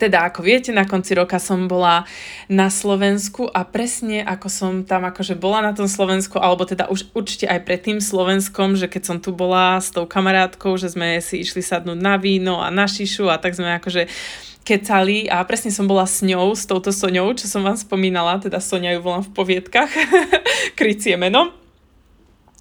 teda 0.00 0.32
ako 0.32 0.40
viete, 0.40 0.72
na 0.72 0.88
konci 0.88 1.12
roka 1.12 1.36
som 1.36 1.68
bola 1.68 2.08
na 2.48 2.72
Slovensku 2.72 3.44
a 3.52 3.68
presne 3.68 4.24
ako 4.24 4.48
som 4.48 4.72
tam 4.88 5.04
akože 5.04 5.36
bola 5.36 5.60
na 5.60 5.76
tom 5.76 5.84
Slovensku, 5.84 6.40
alebo 6.40 6.64
teda 6.64 6.88
už 6.88 7.12
určite 7.12 7.44
aj 7.44 7.60
pred 7.68 7.80
tým 7.84 8.00
Slovenskom, 8.00 8.80
že 8.80 8.88
keď 8.88 9.02
som 9.04 9.16
tu 9.20 9.36
bola 9.36 9.76
s 9.76 9.92
tou 9.92 10.08
kamarátkou, 10.08 10.80
že 10.80 10.96
sme 10.96 11.20
si 11.20 11.44
išli 11.44 11.60
sadnúť 11.60 12.00
na 12.00 12.16
víno 12.16 12.64
a 12.64 12.72
na 12.72 12.88
šišu 12.88 13.28
a 13.28 13.36
tak 13.36 13.52
sme 13.52 13.76
akože 13.76 14.08
kecali 14.64 15.28
a 15.28 15.44
presne 15.44 15.68
som 15.68 15.84
bola 15.84 16.08
s 16.08 16.24
ňou, 16.24 16.56
s 16.56 16.64
touto 16.64 16.92
Soňou, 16.92 17.32
čo 17.36 17.48
som 17.48 17.60
vám 17.60 17.76
spomínala, 17.76 18.40
teda 18.40 18.60
Soňa 18.60 18.96
ju 18.96 19.00
volám 19.04 19.24
v 19.28 19.34
poviedkach, 19.36 19.90
krycie 20.78 21.20
meno. 21.20 21.52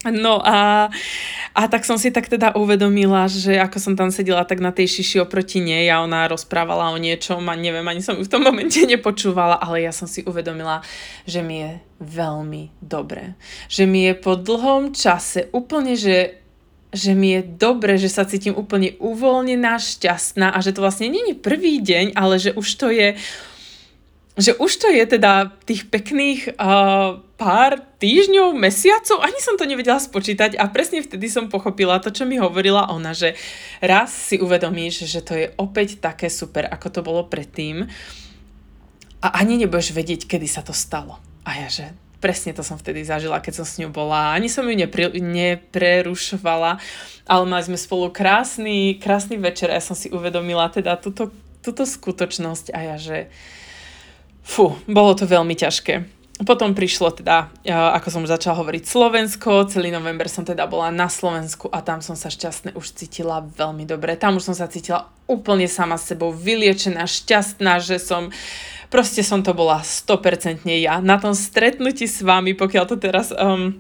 No 0.07 0.39
a, 0.39 0.87
a 1.51 1.61
tak 1.67 1.83
som 1.83 1.99
si 1.99 2.07
tak 2.07 2.31
teda 2.31 2.55
uvedomila, 2.55 3.27
že 3.27 3.59
ako 3.59 3.77
som 3.83 3.93
tam 3.99 4.15
sedela 4.15 4.47
tak 4.47 4.63
na 4.63 4.71
tej 4.71 4.87
šiši 4.87 5.19
oproti 5.19 5.59
nej 5.59 5.91
a 5.91 5.99
ona 5.99 6.23
rozprávala 6.31 6.95
o 6.95 6.97
niečom 6.97 7.43
a 7.51 7.59
neviem, 7.59 7.83
ani 7.83 7.99
som 7.99 8.15
ju 8.15 8.23
v 8.23 8.31
tom 8.31 8.47
momente 8.47 8.79
nepočúvala, 8.79 9.59
ale 9.59 9.83
ja 9.83 9.91
som 9.91 10.07
si 10.07 10.23
uvedomila, 10.23 10.79
že 11.27 11.43
mi 11.43 11.67
je 11.67 11.71
veľmi 11.99 12.79
dobre. 12.79 13.35
Že 13.67 13.83
mi 13.91 14.07
je 14.07 14.13
po 14.15 14.39
dlhom 14.39 14.95
čase 14.95 15.51
úplne, 15.51 15.99
že 15.99 16.39
že 16.89 17.13
mi 17.13 17.37
je 17.37 17.45
dobre, 17.45 18.01
že 18.01 18.09
sa 18.09 18.25
cítim 18.25 18.57
úplne 18.57 18.97
uvoľnená, 18.97 19.77
šťastná 19.77 20.49
a 20.49 20.57
že 20.57 20.73
to 20.73 20.81
vlastne 20.81 21.13
je 21.13 21.37
prvý 21.37 21.85
deň, 21.85 22.17
ale 22.17 22.41
že 22.41 22.49
už 22.57 22.67
to 22.81 22.89
je 22.89 23.13
že 24.39 24.55
už 24.55 24.71
to 24.79 24.87
je 24.87 25.03
teda 25.19 25.51
tých 25.67 25.91
pekných 25.91 26.55
uh, 26.55 27.19
pár 27.35 27.83
týždňov, 27.99 28.55
mesiacov, 28.55 29.19
ani 29.19 29.39
som 29.43 29.59
to 29.59 29.67
nevedela 29.67 29.99
spočítať 29.99 30.55
a 30.55 30.71
presne 30.71 31.03
vtedy 31.03 31.27
som 31.27 31.51
pochopila 31.51 31.99
to, 31.99 32.11
čo 32.11 32.23
mi 32.23 32.39
hovorila 32.39 32.87
ona, 32.87 33.11
že 33.11 33.35
raz 33.83 34.15
si 34.15 34.39
uvedomíš, 34.39 35.03
že 35.03 35.19
to 35.19 35.33
je 35.35 35.51
opäť 35.59 35.99
také 35.99 36.31
super, 36.31 36.67
ako 36.71 36.87
to 36.87 36.99
bolo 37.03 37.27
predtým 37.27 37.91
a 39.19 39.27
ani 39.35 39.59
nebudeš 39.59 39.91
vedieť, 39.91 40.31
kedy 40.31 40.47
sa 40.47 40.63
to 40.63 40.71
stalo. 40.71 41.19
A 41.43 41.59
ja, 41.59 41.67
že 41.67 41.91
presne 42.23 42.55
to 42.55 42.63
som 42.63 42.79
vtedy 42.79 43.03
zažila, 43.03 43.43
keď 43.43 43.63
som 43.63 43.67
s 43.67 43.79
ňou 43.79 43.91
bola. 43.91 44.35
Ani 44.35 44.51
som 44.51 44.67
ju 44.67 44.75
nepre, 44.75 45.11
neprerušovala, 45.11 46.79
ale 47.27 47.43
mali 47.47 47.63
sme 47.63 47.79
spolu 47.79 48.11
krásny, 48.11 48.99
krásny 48.99 49.39
večer 49.39 49.71
a 49.71 49.79
ja 49.79 49.83
som 49.83 49.95
si 49.95 50.11
uvedomila 50.11 50.67
teda 50.71 50.99
túto, 50.99 51.31
túto 51.63 51.83
skutočnosť 51.83 52.71
a 52.75 52.79
ja, 52.79 52.95
že 52.99 53.31
Fú, 54.49 54.73
bolo 54.89 55.13
to 55.13 55.29
veľmi 55.29 55.53
ťažké. 55.53 56.17
Potom 56.41 56.71
prišlo 56.73 57.13
teda, 57.13 57.51
ako 57.67 58.07
som 58.09 58.23
začala 58.25 58.63
hovoriť, 58.63 58.87
Slovensko. 58.87 59.69
Celý 59.69 59.93
november 59.93 60.25
som 60.25 60.47
teda 60.47 60.65
bola 60.65 60.89
na 60.89 61.05
Slovensku 61.05 61.69
a 61.69 61.83
tam 61.85 62.01
som 62.01 62.15
sa 62.17 62.33
šťastne 62.33 62.73
už 62.73 62.95
cítila 62.97 63.45
veľmi 63.45 63.85
dobre. 63.85 64.17
Tam 64.17 64.39
už 64.39 64.49
som 64.49 64.55
sa 64.57 64.71
cítila 64.71 65.11
úplne 65.29 65.69
sama 65.69 65.99
s 65.99 66.09
sebou, 66.09 66.33
vyliečená, 66.33 67.05
šťastná, 67.05 67.77
že 67.83 68.01
som 68.01 68.33
proste 68.89 69.21
som 69.21 69.45
to 69.45 69.53
bola 69.53 69.85
100% 69.85 70.65
ja. 70.65 70.97
Na 70.97 71.21
tom 71.21 71.37
stretnutí 71.37 72.09
s 72.09 72.25
vami, 72.25 72.57
pokiaľ 72.57 72.83
to 72.89 72.97
teraz 72.97 73.29
um, 73.35 73.77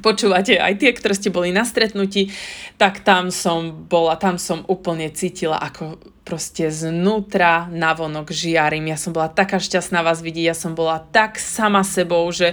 počúvate 0.00 0.58
aj 0.58 0.78
tie, 0.80 0.90
ktoré 0.94 1.14
ste 1.14 1.30
boli 1.30 1.50
na 1.50 1.62
stretnutí, 1.66 2.30
tak 2.76 3.02
tam 3.02 3.30
som 3.30 3.86
bola, 3.86 4.18
tam 4.18 4.38
som 4.38 4.62
úplne 4.66 5.10
cítila, 5.10 5.58
ako 5.58 5.98
proste 6.28 6.68
znútra 6.68 7.72
navonok 7.72 8.28
žiarím. 8.28 8.92
Ja 8.92 8.98
som 9.00 9.16
bola 9.16 9.32
taká 9.32 9.56
šťastná 9.56 10.04
vás 10.04 10.20
vidieť, 10.20 10.52
ja 10.52 10.56
som 10.56 10.76
bola 10.76 11.00
tak 11.00 11.40
sama 11.40 11.80
sebou, 11.80 12.28
že 12.28 12.52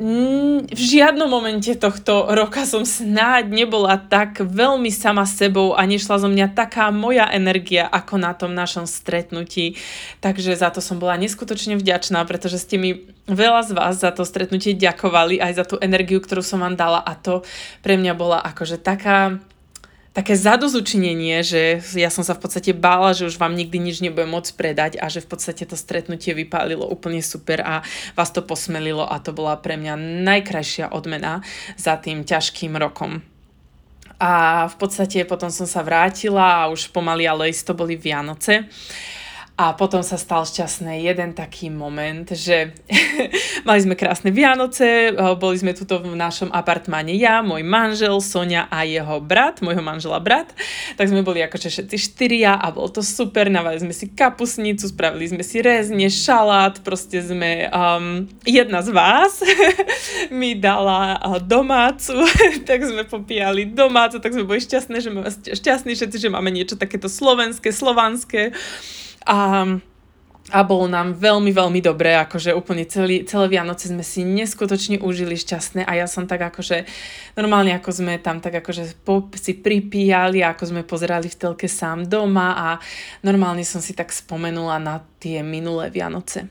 v 0.00 0.80
žiadnom 0.80 1.28
momente 1.28 1.68
tohto 1.76 2.24
roka 2.32 2.64
som 2.64 2.88
snáď 2.88 3.52
nebola 3.52 4.00
tak 4.00 4.40
veľmi 4.40 4.88
sama 4.88 5.28
sebou 5.28 5.76
a 5.76 5.84
nešla 5.84 6.16
zo 6.16 6.28
mňa 6.32 6.56
taká 6.56 6.88
moja 6.88 7.28
energia 7.28 7.84
ako 7.84 8.16
na 8.16 8.32
tom 8.32 8.56
našom 8.56 8.88
stretnutí. 8.88 9.76
Takže 10.24 10.56
za 10.56 10.72
to 10.72 10.80
som 10.80 10.96
bola 10.96 11.20
neskutočne 11.20 11.76
vďačná, 11.76 12.24
pretože 12.24 12.64
ste 12.64 12.80
mi 12.80 13.12
veľa 13.28 13.60
z 13.68 13.70
vás 13.76 14.00
za 14.00 14.08
to 14.08 14.24
stretnutie 14.24 14.72
ďakovali 14.72 15.36
aj 15.36 15.52
za 15.52 15.64
tú 15.68 15.76
energiu, 15.76 16.24
ktorú 16.24 16.40
som 16.40 16.64
vám 16.64 16.80
dala 16.80 17.04
a 17.04 17.12
to 17.12 17.44
pre 17.84 18.00
mňa 18.00 18.16
bola 18.16 18.40
akože 18.40 18.80
taká 18.80 19.36
také 20.10 20.34
zadozučinenie, 20.34 21.38
že 21.46 21.62
ja 21.94 22.10
som 22.10 22.26
sa 22.26 22.34
v 22.34 22.42
podstate 22.42 22.74
bála, 22.74 23.14
že 23.14 23.30
už 23.30 23.38
vám 23.38 23.54
nikdy 23.54 23.78
nič 23.78 24.02
nebudem 24.02 24.30
môcť 24.34 24.52
predať 24.58 24.92
a 24.98 25.06
že 25.06 25.22
v 25.22 25.30
podstate 25.30 25.62
to 25.62 25.78
stretnutie 25.78 26.34
vypálilo 26.34 26.82
úplne 26.82 27.22
super 27.22 27.62
a 27.62 27.86
vás 28.18 28.34
to 28.34 28.42
posmelilo 28.42 29.06
a 29.06 29.22
to 29.22 29.30
bola 29.30 29.54
pre 29.54 29.78
mňa 29.78 29.94
najkrajšia 30.26 30.90
odmena 30.90 31.46
za 31.78 31.94
tým 31.94 32.26
ťažkým 32.26 32.74
rokom. 32.74 33.22
A 34.20 34.66
v 34.68 34.76
podstate 34.76 35.24
potom 35.24 35.48
som 35.48 35.64
sa 35.64 35.80
vrátila 35.80 36.66
a 36.66 36.68
už 36.68 36.92
pomaly 36.92 37.24
ale 37.24 37.56
to 37.56 37.72
boli 37.72 37.96
Vianoce. 37.96 38.68
A 39.60 39.76
potom 39.76 40.00
sa 40.00 40.16
stal 40.16 40.48
šťastný 40.48 41.04
jeden 41.04 41.36
taký 41.36 41.68
moment, 41.68 42.24
že 42.32 42.72
mali 43.68 43.84
sme 43.84 43.92
krásne 43.92 44.32
Vianoce, 44.32 45.12
boli 45.36 45.60
sme 45.60 45.76
tuto 45.76 46.00
v 46.00 46.16
našom 46.16 46.48
apartmáne 46.48 47.12
ja, 47.12 47.44
môj 47.44 47.60
manžel, 47.60 48.16
Sonia 48.24 48.72
a 48.72 48.88
jeho 48.88 49.20
brat, 49.20 49.60
môjho 49.60 49.84
manžela 49.84 50.16
brat. 50.16 50.48
Tak 50.96 51.12
sme 51.12 51.20
boli 51.20 51.44
akože 51.44 51.68
všetci 51.68 51.96
štyria 52.00 52.56
a 52.56 52.72
bolo 52.72 52.88
to 52.88 53.04
super, 53.04 53.52
navali 53.52 53.76
sme 53.76 53.92
si 53.92 54.08
kapusnicu, 54.08 54.88
spravili 54.88 55.28
sme 55.28 55.44
si 55.44 55.60
rezne, 55.60 56.08
šalát, 56.08 56.80
proste 56.80 57.20
sme, 57.20 57.68
um, 57.68 58.24
jedna 58.48 58.80
z 58.80 58.96
vás 58.96 59.44
mi 60.40 60.56
dala 60.56 61.20
domácu, 61.44 62.16
tak 62.68 62.80
sme 62.80 63.04
popíjali 63.04 63.68
domácu, 63.68 64.24
tak 64.24 64.32
sme 64.32 64.48
boli 64.48 64.64
šťastní, 64.64 65.04
že, 65.04 65.12
šťastní 65.52 65.92
všetci, 66.00 66.16
že 66.16 66.32
máme 66.32 66.48
niečo 66.48 66.80
takéto 66.80 67.12
slovenské, 67.12 67.68
slovanské. 67.76 68.56
A 69.26 69.66
a 70.50 70.66
bolo 70.66 70.90
nám 70.90 71.14
veľmi, 71.14 71.54
veľmi 71.54 71.80
dobré, 71.84 72.18
akože 72.18 72.56
úplne 72.56 72.82
celý, 72.88 73.22
celé 73.22 73.46
Vianoce 73.46 73.86
sme 73.86 74.02
si 74.02 74.26
neskutočne 74.26 74.98
užili 74.98 75.38
šťastné 75.38 75.86
a 75.86 75.92
ja 75.94 76.06
som 76.10 76.26
tak 76.26 76.42
akože 76.42 76.88
normálne 77.38 77.76
ako 77.78 77.90
sme 77.94 78.18
tam 78.18 78.42
tak 78.42 78.58
akože 78.58 78.98
po, 79.06 79.30
si 79.38 79.54
pripíjali, 79.54 80.42
ako 80.42 80.74
sme 80.74 80.82
pozerali 80.82 81.30
v 81.30 81.38
telke 81.38 81.70
sám 81.70 82.10
doma 82.10 82.58
a 82.58 82.68
normálne 83.22 83.62
som 83.62 83.78
si 83.78 83.94
tak 83.94 84.10
spomenula 84.10 84.82
na 84.82 85.04
tie 85.22 85.44
minulé 85.46 85.92
Vianoce. 85.94 86.50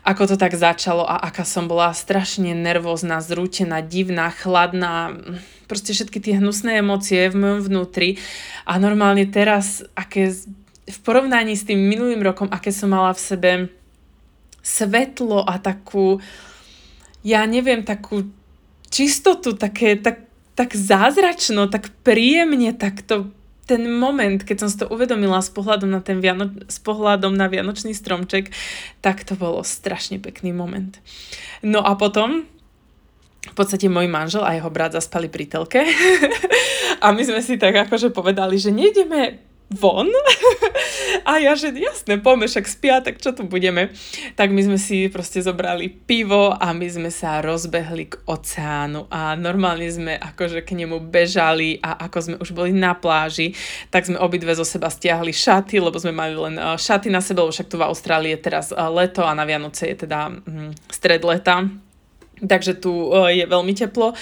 Ako 0.00 0.24
to 0.24 0.40
tak 0.40 0.56
začalo 0.56 1.04
a 1.04 1.20
aká 1.28 1.44
som 1.44 1.68
bola 1.68 1.92
strašne 1.92 2.56
nervózna, 2.56 3.20
zrútená, 3.20 3.84
divná, 3.84 4.32
chladná, 4.32 5.12
proste 5.68 5.92
všetky 5.92 6.18
tie 6.24 6.40
hnusné 6.40 6.80
emócie 6.80 7.28
v 7.28 7.36
mojom 7.36 7.60
vnútri 7.68 8.16
a 8.64 8.80
normálne 8.80 9.28
teraz, 9.28 9.84
aké 9.92 10.32
v 10.90 10.98
porovnaní 11.00 11.54
s 11.54 11.66
tým 11.66 11.78
minulým 11.78 12.20
rokom, 12.20 12.50
aké 12.50 12.74
som 12.74 12.90
mala 12.90 13.14
v 13.14 13.22
sebe 13.22 13.52
svetlo 14.60 15.46
a 15.46 15.56
takú, 15.56 16.20
ja 17.24 17.46
neviem, 17.48 17.80
takú 17.80 18.28
čistotu, 18.92 19.56
také, 19.56 19.96
tak, 19.96 20.26
tak 20.58 20.76
zázračno, 20.76 21.70
tak 21.70 21.88
príjemne, 22.04 22.76
tak 22.76 23.06
to 23.06 23.30
ten 23.70 23.86
moment, 23.86 24.42
keď 24.42 24.66
som 24.66 24.68
si 24.68 24.82
to 24.82 24.90
uvedomila 24.90 25.38
s 25.38 25.46
pohľadom 25.46 25.86
na, 25.86 26.02
ten 26.02 26.18
Viano- 26.18 26.58
s 26.66 26.82
pohľadom 26.82 27.30
na 27.30 27.46
Vianočný 27.46 27.94
stromček, 27.94 28.50
tak 28.98 29.22
to 29.22 29.38
bolo 29.38 29.62
strašne 29.62 30.18
pekný 30.18 30.50
moment. 30.50 30.98
No 31.62 31.86
a 31.86 31.94
potom 31.94 32.50
v 33.40 33.54
podstate 33.54 33.86
môj 33.86 34.10
manžel 34.10 34.42
a 34.42 34.58
jeho 34.58 34.68
brat 34.74 34.92
zaspali 34.92 35.30
pri 35.30 35.46
telke 35.46 35.86
a 37.04 37.06
my 37.14 37.22
sme 37.22 37.40
si 37.46 37.56
tak 37.62 37.78
akože 37.86 38.10
povedali, 38.10 38.58
že 38.58 38.74
nejdeme 38.74 39.49
von. 39.70 40.10
A 41.30 41.38
ja, 41.38 41.54
že 41.54 41.70
jasné, 41.70 42.18
poďme, 42.18 42.50
však 42.50 42.66
spia, 42.66 42.98
tak 43.02 43.22
čo 43.22 43.30
tu 43.30 43.46
budeme. 43.46 43.94
Tak 44.34 44.50
my 44.50 44.60
sme 44.66 44.78
si 44.78 45.06
proste 45.06 45.42
zobrali 45.42 45.86
pivo 45.90 46.50
a 46.50 46.74
my 46.74 46.86
sme 46.90 47.10
sa 47.10 47.38
rozbehli 47.38 48.10
k 48.10 48.14
oceánu 48.26 49.06
a 49.10 49.38
normálne 49.38 49.86
sme 49.86 50.18
akože 50.18 50.66
k 50.66 50.74
nemu 50.74 50.98
bežali 51.06 51.78
a 51.82 52.02
ako 52.10 52.18
sme 52.18 52.36
už 52.42 52.50
boli 52.50 52.72
na 52.74 52.98
pláži, 52.98 53.54
tak 53.94 54.06
sme 54.06 54.18
obidve 54.18 54.54
zo 54.58 54.66
seba 54.66 54.90
stiahli 54.90 55.30
šaty, 55.30 55.78
lebo 55.78 55.98
sme 55.98 56.14
mali 56.14 56.34
len 56.34 56.58
eh, 56.58 56.74
šaty 56.74 57.12
na 57.12 57.22
sebe, 57.22 57.42
lebo 57.46 57.54
však 57.54 57.70
tu 57.70 57.78
v 57.78 57.86
Austrálii 57.86 58.34
je 58.34 58.40
teraz 58.40 58.74
eh, 58.74 58.78
leto 58.78 59.22
a 59.22 59.34
na 59.34 59.46
Vianoce 59.46 59.86
je 59.86 60.06
teda 60.06 60.30
hm, 60.30 60.74
stred 60.90 61.22
leta 61.22 61.89
Takže 62.40 62.80
tu 62.80 63.12
e, 63.12 63.40
je 63.40 63.44
veľmi 63.44 63.76
teplo 63.76 64.16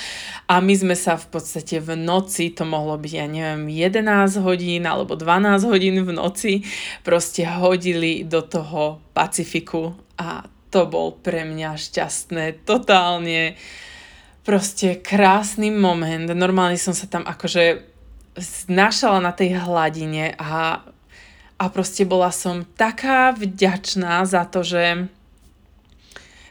a 0.51 0.55
my 0.59 0.75
sme 0.75 0.99
sa 0.99 1.14
v 1.14 1.27
podstate 1.31 1.79
v 1.79 1.95
noci, 1.95 2.51
to 2.51 2.66
mohlo 2.66 2.99
byť, 2.99 3.12
ja 3.14 3.27
neviem, 3.31 3.71
11 3.71 4.43
hodín 4.43 4.83
alebo 4.91 5.14
12 5.14 5.62
hodín 5.71 6.03
v 6.03 6.11
noci, 6.11 6.66
proste 7.07 7.47
hodili 7.47 8.27
do 8.27 8.43
toho 8.43 8.99
Pacifiku 9.14 9.95
a 10.19 10.47
to 10.69 10.85
bol 10.85 11.14
pre 11.14 11.47
mňa 11.49 11.79
šťastné, 11.79 12.66
totálne 12.69 13.57
proste 14.45 14.97
krásny 15.01 15.73
moment. 15.73 16.29
Normálne 16.33 16.81
som 16.81 16.93
sa 16.93 17.09
tam 17.09 17.25
akože 17.25 17.85
znašala 18.69 19.21
na 19.21 19.33
tej 19.35 19.61
hladine 19.61 20.33
a, 20.39 20.85
a 21.59 21.64
proste 21.69 22.09
bola 22.09 22.33
som 22.33 22.64
taká 22.64 23.35
vďačná 23.35 24.25
za 24.25 24.47
to, 24.49 24.62
že 24.62 25.12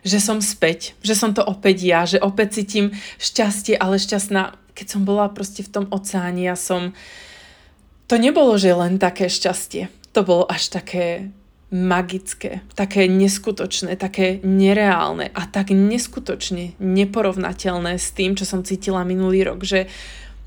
že 0.08 0.24
som 0.24 0.40
späť, 0.40 0.96
že 1.04 1.20
som 1.20 1.36
to 1.36 1.44
opäť 1.44 1.78
ja, 1.84 2.08
že 2.08 2.24
opäť 2.24 2.64
cítim 2.64 2.96
šťastie, 3.20 3.76
ale 3.76 4.00
šťastná, 4.00 4.56
keď 4.72 4.88
som 4.88 5.04
bola 5.04 5.28
proste 5.28 5.68
v 5.68 5.72
tom 5.72 5.86
oceáni, 5.92 6.48
ja 6.48 6.56
som... 6.56 6.96
To 8.08 8.16
nebolo, 8.16 8.56
že 8.56 8.72
len 8.72 8.96
také 9.04 9.28
šťastie. 9.28 9.92
To 10.16 10.24
bolo 10.24 10.48
až 10.48 10.72
také 10.72 11.36
magické, 11.68 12.64
také 12.80 13.12
neskutočné, 13.12 14.00
také 14.00 14.40
nereálne 14.40 15.28
a 15.36 15.44
tak 15.44 15.76
neskutočne 15.76 16.80
neporovnateľné 16.80 18.00
s 18.00 18.16
tým, 18.16 18.40
čo 18.40 18.48
som 18.48 18.64
cítila 18.64 19.04
minulý 19.04 19.44
rok, 19.44 19.68
že 19.68 19.92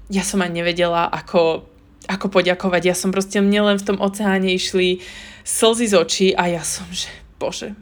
ja 0.08 0.24
som 0.24 0.40
aj 0.40 0.48
nevedela, 0.48 1.12
ako, 1.12 1.68
ako 2.08 2.26
poďakovať. 2.32 2.82
Ja 2.88 2.96
som 2.96 3.12
proste, 3.12 3.44
mne 3.44 3.68
len 3.68 3.76
v 3.76 3.86
tom 3.92 3.98
oceáne 4.00 4.48
išli 4.48 5.04
slzy 5.44 5.92
z 5.92 5.94
očí 5.94 6.28
a 6.32 6.48
ja 6.48 6.64
som, 6.64 6.88
že 6.88 7.12
Bože, 7.40 7.72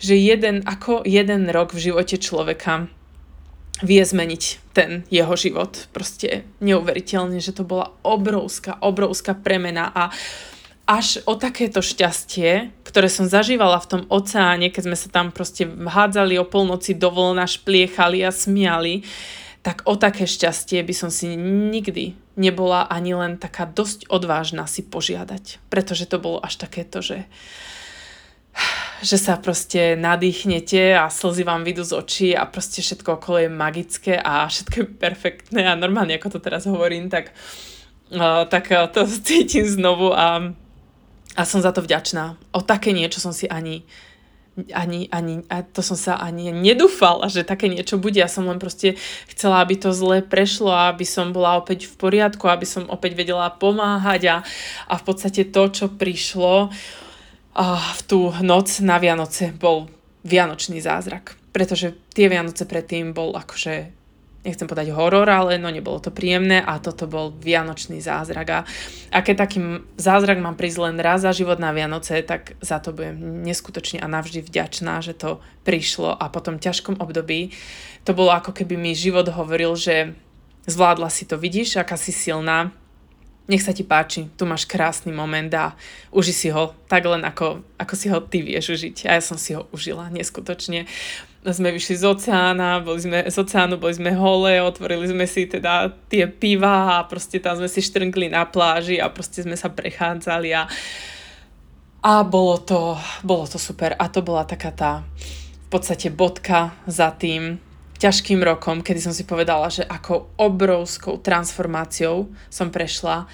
že 0.00 0.16
jeden, 0.16 0.64
ako 0.64 1.04
jeden 1.04 1.52
rok 1.52 1.76
v 1.76 1.92
živote 1.92 2.16
človeka 2.16 2.88
vie 3.84 4.00
zmeniť 4.00 4.72
ten 4.72 5.04
jeho 5.12 5.36
život. 5.36 5.92
Proste 5.92 6.48
neuveriteľne, 6.64 7.36
že 7.42 7.52
to 7.52 7.68
bola 7.68 7.92
obrovská, 8.00 8.80
obrovská 8.80 9.36
premena 9.36 9.92
a 9.92 10.08
až 10.86 11.22
o 11.30 11.38
takéto 11.38 11.78
šťastie, 11.78 12.72
ktoré 12.82 13.06
som 13.06 13.30
zažívala 13.30 13.78
v 13.78 13.90
tom 13.90 14.02
oceáne, 14.10 14.72
keď 14.72 14.82
sme 14.90 14.98
sa 14.98 15.08
tam 15.12 15.30
proste 15.30 15.68
hádzali 15.68 16.40
o 16.40 16.48
polnoci 16.48 16.98
do 16.98 17.12
voľna, 17.12 17.46
špliechali 17.46 18.24
a 18.26 18.34
smiali, 18.34 19.06
tak 19.62 19.86
o 19.86 19.94
také 19.94 20.26
šťastie 20.26 20.82
by 20.82 20.94
som 20.94 21.10
si 21.12 21.38
nikdy 21.38 22.18
nebola 22.34 22.90
ani 22.90 23.14
len 23.14 23.38
taká 23.38 23.62
dosť 23.62 24.10
odvážna 24.10 24.66
si 24.66 24.82
požiadať. 24.82 25.62
Pretože 25.70 26.10
to 26.10 26.18
bolo 26.18 26.42
až 26.42 26.58
takéto, 26.58 26.98
že 26.98 27.30
že 29.02 29.18
sa 29.18 29.34
proste 29.34 29.98
nadýchnete 29.98 30.94
a 30.94 31.10
slzy 31.10 31.42
vám 31.42 31.66
vyjdú 31.66 31.82
z 31.82 31.92
očí 31.98 32.28
a 32.38 32.46
proste 32.46 32.86
všetko 32.86 33.18
okolo 33.18 33.44
je 33.44 33.50
magické 33.50 34.14
a 34.14 34.46
všetko 34.46 34.76
je 34.78 34.86
perfektné 34.86 35.66
a 35.66 35.74
normálne 35.74 36.14
ako 36.14 36.38
to 36.38 36.40
teraz 36.40 36.70
hovorím, 36.70 37.10
tak, 37.10 37.34
tak 38.46 38.64
to 38.94 39.02
cítim 39.26 39.66
znovu 39.66 40.14
a, 40.14 40.54
a 41.34 41.42
som 41.42 41.58
za 41.58 41.74
to 41.74 41.82
vďačná. 41.82 42.38
O 42.54 42.62
také 42.62 42.94
niečo 42.94 43.18
som 43.18 43.34
si 43.34 43.50
ani 43.50 43.82
ani, 44.76 45.08
ani, 45.08 45.48
a 45.48 45.64
to 45.64 45.80
som 45.80 45.96
sa 45.96 46.20
ani 46.20 46.52
nedúfala, 46.52 47.24
že 47.32 47.40
také 47.40 47.72
niečo 47.72 47.96
bude. 47.96 48.20
Ja 48.20 48.28
som 48.28 48.44
len 48.44 48.60
proste 48.60 49.00
chcela, 49.32 49.64
aby 49.64 49.80
to 49.80 49.96
zle 49.96 50.20
prešlo 50.20 50.68
aby 50.68 51.08
som 51.08 51.32
bola 51.32 51.56
opäť 51.56 51.88
v 51.88 51.96
poriadku, 51.96 52.44
aby 52.52 52.68
som 52.68 52.84
opäť 52.92 53.16
vedela 53.16 53.48
pomáhať 53.48 54.22
a, 54.28 54.36
a 54.92 54.94
v 55.00 55.02
podstate 55.08 55.48
to, 55.48 55.72
čo 55.72 55.88
prišlo, 55.88 56.68
uh, 56.68 56.72
v 57.60 58.00
tú 58.08 58.32
noc 58.40 58.80
na 58.80 58.96
Vianoce 58.96 59.52
bol 59.52 59.88
vianočný 60.24 60.80
zázrak. 60.80 61.36
Pretože 61.52 61.92
tie 62.16 62.32
Vianoce 62.32 62.64
predtým 62.64 63.12
bol 63.12 63.36
akože 63.36 64.02
nechcem 64.42 64.66
povedať 64.66 64.90
horor, 64.90 65.30
ale 65.30 65.54
no 65.54 65.70
nebolo 65.70 66.02
to 66.02 66.10
príjemné 66.10 66.58
a 66.58 66.82
toto 66.82 67.06
bol 67.06 67.30
vianočný 67.30 68.02
zázrak. 68.02 68.46
A, 68.50 68.60
a 69.14 69.18
keď 69.22 69.46
taký 69.46 69.58
zázrak 69.94 70.42
mám 70.42 70.58
prísť 70.58 70.90
len 70.90 70.96
raz 70.98 71.22
za 71.22 71.30
život 71.30 71.62
na 71.62 71.70
Vianoce, 71.70 72.18
tak 72.26 72.58
za 72.58 72.82
to 72.82 72.90
budem 72.90 73.46
neskutočne 73.46 74.02
a 74.02 74.10
navždy 74.10 74.42
vďačná, 74.42 74.98
že 74.98 75.14
to 75.14 75.38
prišlo 75.62 76.10
a 76.10 76.26
po 76.26 76.42
tom 76.42 76.58
ťažkom 76.58 76.98
období 76.98 77.54
to 78.02 78.18
bolo 78.18 78.34
ako 78.34 78.50
keby 78.50 78.74
mi 78.74 78.98
život 78.98 79.30
hovoril, 79.30 79.78
že 79.78 80.18
zvládla 80.66 81.06
si 81.06 81.22
to, 81.22 81.38
vidíš, 81.38 81.78
aká 81.78 81.94
si 81.94 82.10
silná, 82.10 82.74
nech 83.50 83.62
sa 83.62 83.74
ti 83.74 83.82
páči, 83.82 84.30
tu 84.38 84.46
máš 84.46 84.62
krásny 84.70 85.10
moment 85.10 85.50
a 85.54 85.74
uži 86.14 86.30
si 86.30 86.48
ho 86.54 86.78
tak 86.86 87.02
len 87.02 87.26
ako, 87.26 87.66
ako 87.74 87.94
si 87.98 88.06
ho 88.06 88.22
ty 88.22 88.38
vieš 88.38 88.78
užiť. 88.78 89.10
A 89.10 89.18
ja 89.18 89.22
som 89.22 89.34
si 89.34 89.58
ho 89.58 89.66
užila 89.74 90.06
neskutočne. 90.14 90.86
sme 91.42 91.74
vyšli 91.74 91.98
z 91.98 92.04
oceána, 92.06 92.78
boli 92.86 93.02
sme, 93.02 93.18
z 93.26 93.34
oceánu 93.34 93.82
boli 93.82 93.98
sme 93.98 94.14
hole, 94.14 94.62
otvorili 94.62 95.10
sme 95.10 95.26
si 95.26 95.50
teda 95.50 95.90
tie 96.06 96.30
piva 96.30 97.02
a 97.02 97.06
proste 97.06 97.42
tam 97.42 97.58
sme 97.58 97.66
si 97.66 97.82
štrngli 97.82 98.30
na 98.30 98.46
pláži 98.46 99.02
a 99.02 99.10
proste 99.10 99.42
sme 99.42 99.58
sa 99.58 99.74
prechádzali 99.74 100.54
a, 100.54 100.70
a 102.06 102.12
bolo, 102.22 102.62
to, 102.62 102.94
bolo 103.26 103.50
to 103.50 103.58
super. 103.58 103.98
A 103.98 104.06
to 104.06 104.22
bola 104.22 104.46
taká 104.46 104.70
tá 104.70 105.02
v 105.66 105.68
podstate 105.68 106.14
bodka 106.14 106.78
za 106.86 107.10
tým 107.10 107.58
ťažkým 108.02 108.42
rokom, 108.42 108.82
kedy 108.82 108.98
som 108.98 109.14
si 109.14 109.22
povedala, 109.22 109.70
že 109.70 109.86
ako 109.86 110.34
obrovskou 110.34 111.22
transformáciou 111.22 112.26
som 112.50 112.74
prešla 112.74 113.30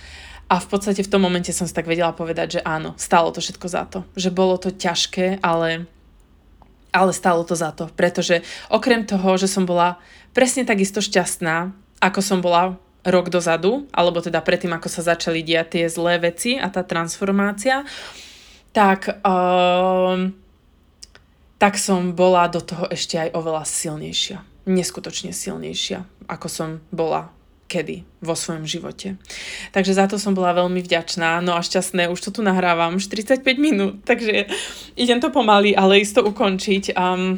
a 0.48 0.54
v 0.60 0.66
podstate 0.68 1.00
v 1.04 1.12
tom 1.12 1.24
momente 1.24 1.52
som 1.56 1.64
si 1.64 1.72
tak 1.72 1.88
vedela 1.88 2.12
povedať, 2.12 2.60
že 2.60 2.64
áno, 2.64 2.92
stalo 3.00 3.32
to 3.32 3.40
všetko 3.40 3.66
za 3.68 3.84
to. 3.88 4.04
Že 4.16 4.30
bolo 4.32 4.56
to 4.56 4.72
ťažké, 4.72 5.40
ale 5.44 5.88
ale 6.88 7.12
stalo 7.12 7.44
to 7.44 7.52
za 7.52 7.68
to, 7.76 7.92
pretože 7.92 8.40
okrem 8.72 9.04
toho, 9.04 9.36
že 9.36 9.44
som 9.44 9.68
bola 9.68 10.00
presne 10.32 10.64
takisto 10.64 11.04
šťastná, 11.04 11.76
ako 12.00 12.20
som 12.24 12.40
bola 12.40 12.80
rok 13.04 13.28
dozadu, 13.28 13.86
alebo 13.92 14.24
teda 14.24 14.40
predtým, 14.40 14.72
ako 14.72 14.88
sa 14.88 15.14
začali 15.14 15.44
diať 15.44 15.78
tie 15.78 15.84
zlé 15.86 16.16
veci 16.16 16.56
a 16.56 16.72
tá 16.72 16.80
transformácia, 16.80 17.84
tak, 18.72 19.20
um, 19.20 20.32
tak 21.60 21.76
som 21.76 22.16
bola 22.16 22.48
do 22.48 22.64
toho 22.64 22.88
ešte 22.88 23.20
aj 23.20 23.36
oveľa 23.36 23.68
silnejšia. 23.68 24.38
Neskutočne 24.68 25.32
silnejšia, 25.32 26.04
ako 26.28 26.46
som 26.52 26.68
bola 26.92 27.32
kedy 27.68 28.04
vo 28.24 28.32
svojom 28.32 28.64
živote. 28.64 29.20
Takže 29.76 29.92
za 29.92 30.08
to 30.08 30.16
som 30.16 30.32
bola 30.32 30.56
veľmi 30.56 30.80
vďačná. 30.80 31.44
No 31.44 31.54
a 31.54 31.60
šťastné, 31.60 32.08
už 32.08 32.18
to 32.18 32.30
tu 32.32 32.40
nahrávam, 32.40 32.96
už 32.96 33.12
35 33.12 33.44
minút, 33.60 34.00
takže 34.08 34.48
idem 34.96 35.20
to 35.20 35.28
pomaly, 35.28 35.76
ale 35.76 36.00
isto 36.00 36.24
ukončiť. 36.24 36.96
Um, 36.96 37.36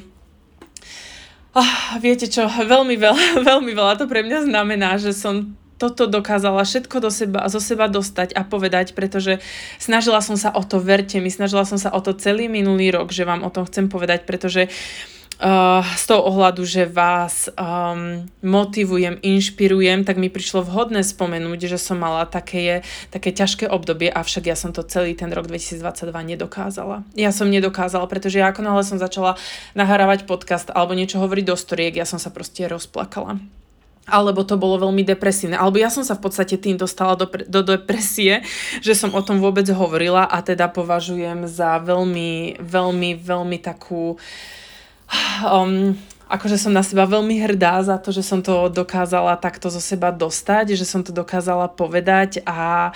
oh, 1.53 1.75
viete 1.99 2.31
čo, 2.31 2.47
veľmi 2.47 2.95
veľa, 2.95 3.43
veľmi 3.51 3.73
veľa 3.75 3.99
to 3.99 4.07
pre 4.07 4.23
mňa 4.23 4.47
znamená, 4.47 4.97
že 5.03 5.11
som 5.11 5.59
toto 5.81 6.05
dokázala 6.05 6.61
všetko 6.61 6.97
do 7.01 7.09
seba, 7.09 7.49
zo 7.49 7.57
seba 7.57 7.89
dostať 7.89 8.37
a 8.37 8.45
povedať, 8.45 8.93
pretože 8.93 9.41
snažila 9.81 10.21
som 10.21 10.37
sa 10.37 10.53
o 10.53 10.61
to, 10.61 10.77
verte 10.77 11.17
mi, 11.17 11.33
snažila 11.33 11.65
som 11.65 11.81
sa 11.81 11.89
o 11.89 12.01
to 12.05 12.13
celý 12.13 12.53
minulý 12.53 12.93
rok, 12.93 13.09
že 13.17 13.25
vám 13.25 13.41
o 13.41 13.51
tom 13.51 13.65
chcem 13.65 13.89
povedať, 13.89 14.29
pretože 14.29 14.69
uh, 15.41 15.83
z 15.97 16.05
toho 16.05 16.23
ohľadu, 16.29 16.63
že 16.69 16.85
vás 16.85 17.49
um, 17.57 18.29
motivujem, 18.45 19.17
inšpirujem, 19.25 20.05
tak 20.05 20.21
mi 20.21 20.29
prišlo 20.29 20.63
vhodné 20.63 21.01
spomenúť, 21.01 21.77
že 21.77 21.79
som 21.81 21.97
mala 21.97 22.29
také, 22.29 22.85
také 23.09 23.33
ťažké 23.33 23.67
obdobie, 23.67 24.13
avšak 24.13 24.47
ja 24.47 24.57
som 24.57 24.71
to 24.71 24.85
celý 24.85 25.17
ten 25.17 25.33
rok 25.33 25.49
2022 25.49 25.81
nedokázala. 26.37 27.03
Ja 27.17 27.33
som 27.33 27.49
nedokázala, 27.49 28.05
pretože 28.07 28.39
ja 28.39 28.53
ako 28.53 28.61
náhle 28.63 28.85
som 28.85 29.01
začala 29.01 29.41
nahrávať 29.73 30.29
podcast 30.29 30.69
alebo 30.71 30.93
niečo 30.93 31.19
hovoriť 31.19 31.45
do 31.49 31.57
storiek, 31.57 31.97
ja 31.97 32.07
som 32.07 32.21
sa 32.21 32.29
proste 32.29 32.69
rozplakala 32.69 33.41
alebo 34.11 34.43
to 34.43 34.59
bolo 34.59 34.75
veľmi 34.91 35.07
depresívne. 35.07 35.55
Alebo 35.55 35.79
ja 35.79 35.87
som 35.87 36.03
sa 36.03 36.19
v 36.19 36.27
podstate 36.27 36.59
tým 36.59 36.75
dostala 36.75 37.15
do, 37.15 37.31
do 37.31 37.63
depresie, 37.63 38.43
že 38.83 38.99
som 38.99 39.15
o 39.15 39.23
tom 39.23 39.39
vôbec 39.39 39.63
hovorila 39.71 40.27
a 40.27 40.43
teda 40.43 40.67
považujem 40.67 41.47
za 41.47 41.79
veľmi, 41.79 42.59
veľmi, 42.59 43.11
veľmi 43.23 43.59
takú 43.63 44.19
uh, 44.19 44.21
um, 45.47 45.95
akože 46.31 46.57
som 46.57 46.73
na 46.73 46.87
seba 46.87 47.05
veľmi 47.11 47.43
hrdá 47.43 47.83
za 47.83 47.99
to, 47.99 48.15
že 48.15 48.23
som 48.23 48.41
to 48.41 48.71
dokázala 48.71 49.35
takto 49.37 49.67
zo 49.69 49.83
seba 49.83 50.15
dostať, 50.15 50.79
že 50.79 50.87
som 50.87 51.03
to 51.03 51.11
dokázala 51.11 51.67
povedať 51.67 52.43
a 52.47 52.91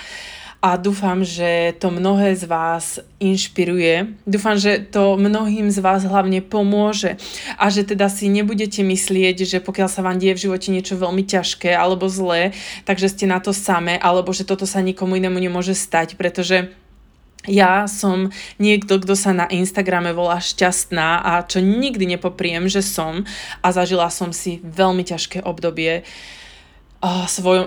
a 0.65 0.81
dúfam, 0.81 1.21
že 1.21 1.77
to 1.77 1.93
mnohé 1.93 2.33
z 2.33 2.49
vás 2.49 2.97
inšpiruje. 3.21 4.17
Dúfam, 4.25 4.57
že 4.57 4.81
to 4.81 5.13
mnohým 5.13 5.69
z 5.69 5.77
vás 5.77 6.01
hlavne 6.01 6.41
pomôže 6.41 7.21
a 7.61 7.69
že 7.69 7.85
teda 7.85 8.09
si 8.09 8.33
nebudete 8.33 8.81
myslieť, 8.81 9.45
že 9.45 9.57
pokiaľ 9.61 9.85
sa 9.85 10.01
vám 10.01 10.17
deje 10.17 10.33
v 10.33 10.43
živote 10.49 10.73
niečo 10.73 10.97
veľmi 10.97 11.21
ťažké 11.21 11.69
alebo 11.69 12.09
zlé, 12.09 12.57
takže 12.81 13.13
ste 13.13 13.29
na 13.29 13.37
to 13.37 13.53
samé, 13.53 14.01
alebo 14.01 14.33
že 14.33 14.41
toto 14.41 14.65
sa 14.65 14.81
nikomu 14.81 15.21
inému 15.21 15.37
nemôže 15.37 15.77
stať, 15.77 16.17
pretože 16.17 16.73
ja 17.45 17.85
som 17.85 18.29
niekto, 18.57 19.01
kto 19.01 19.13
sa 19.13 19.31
na 19.33 19.45
Instagrame 19.49 20.11
volá 20.11 20.41
šťastná 20.41 21.21
a 21.23 21.31
čo 21.45 21.61
nikdy 21.61 22.17
nepopriem, 22.17 22.69
že 22.69 22.85
som 22.85 23.25
a 23.61 23.67
zažila 23.71 24.09
som 24.09 24.33
si 24.33 24.61
veľmi 24.61 25.05
ťažké 25.05 25.41
obdobie 25.45 26.05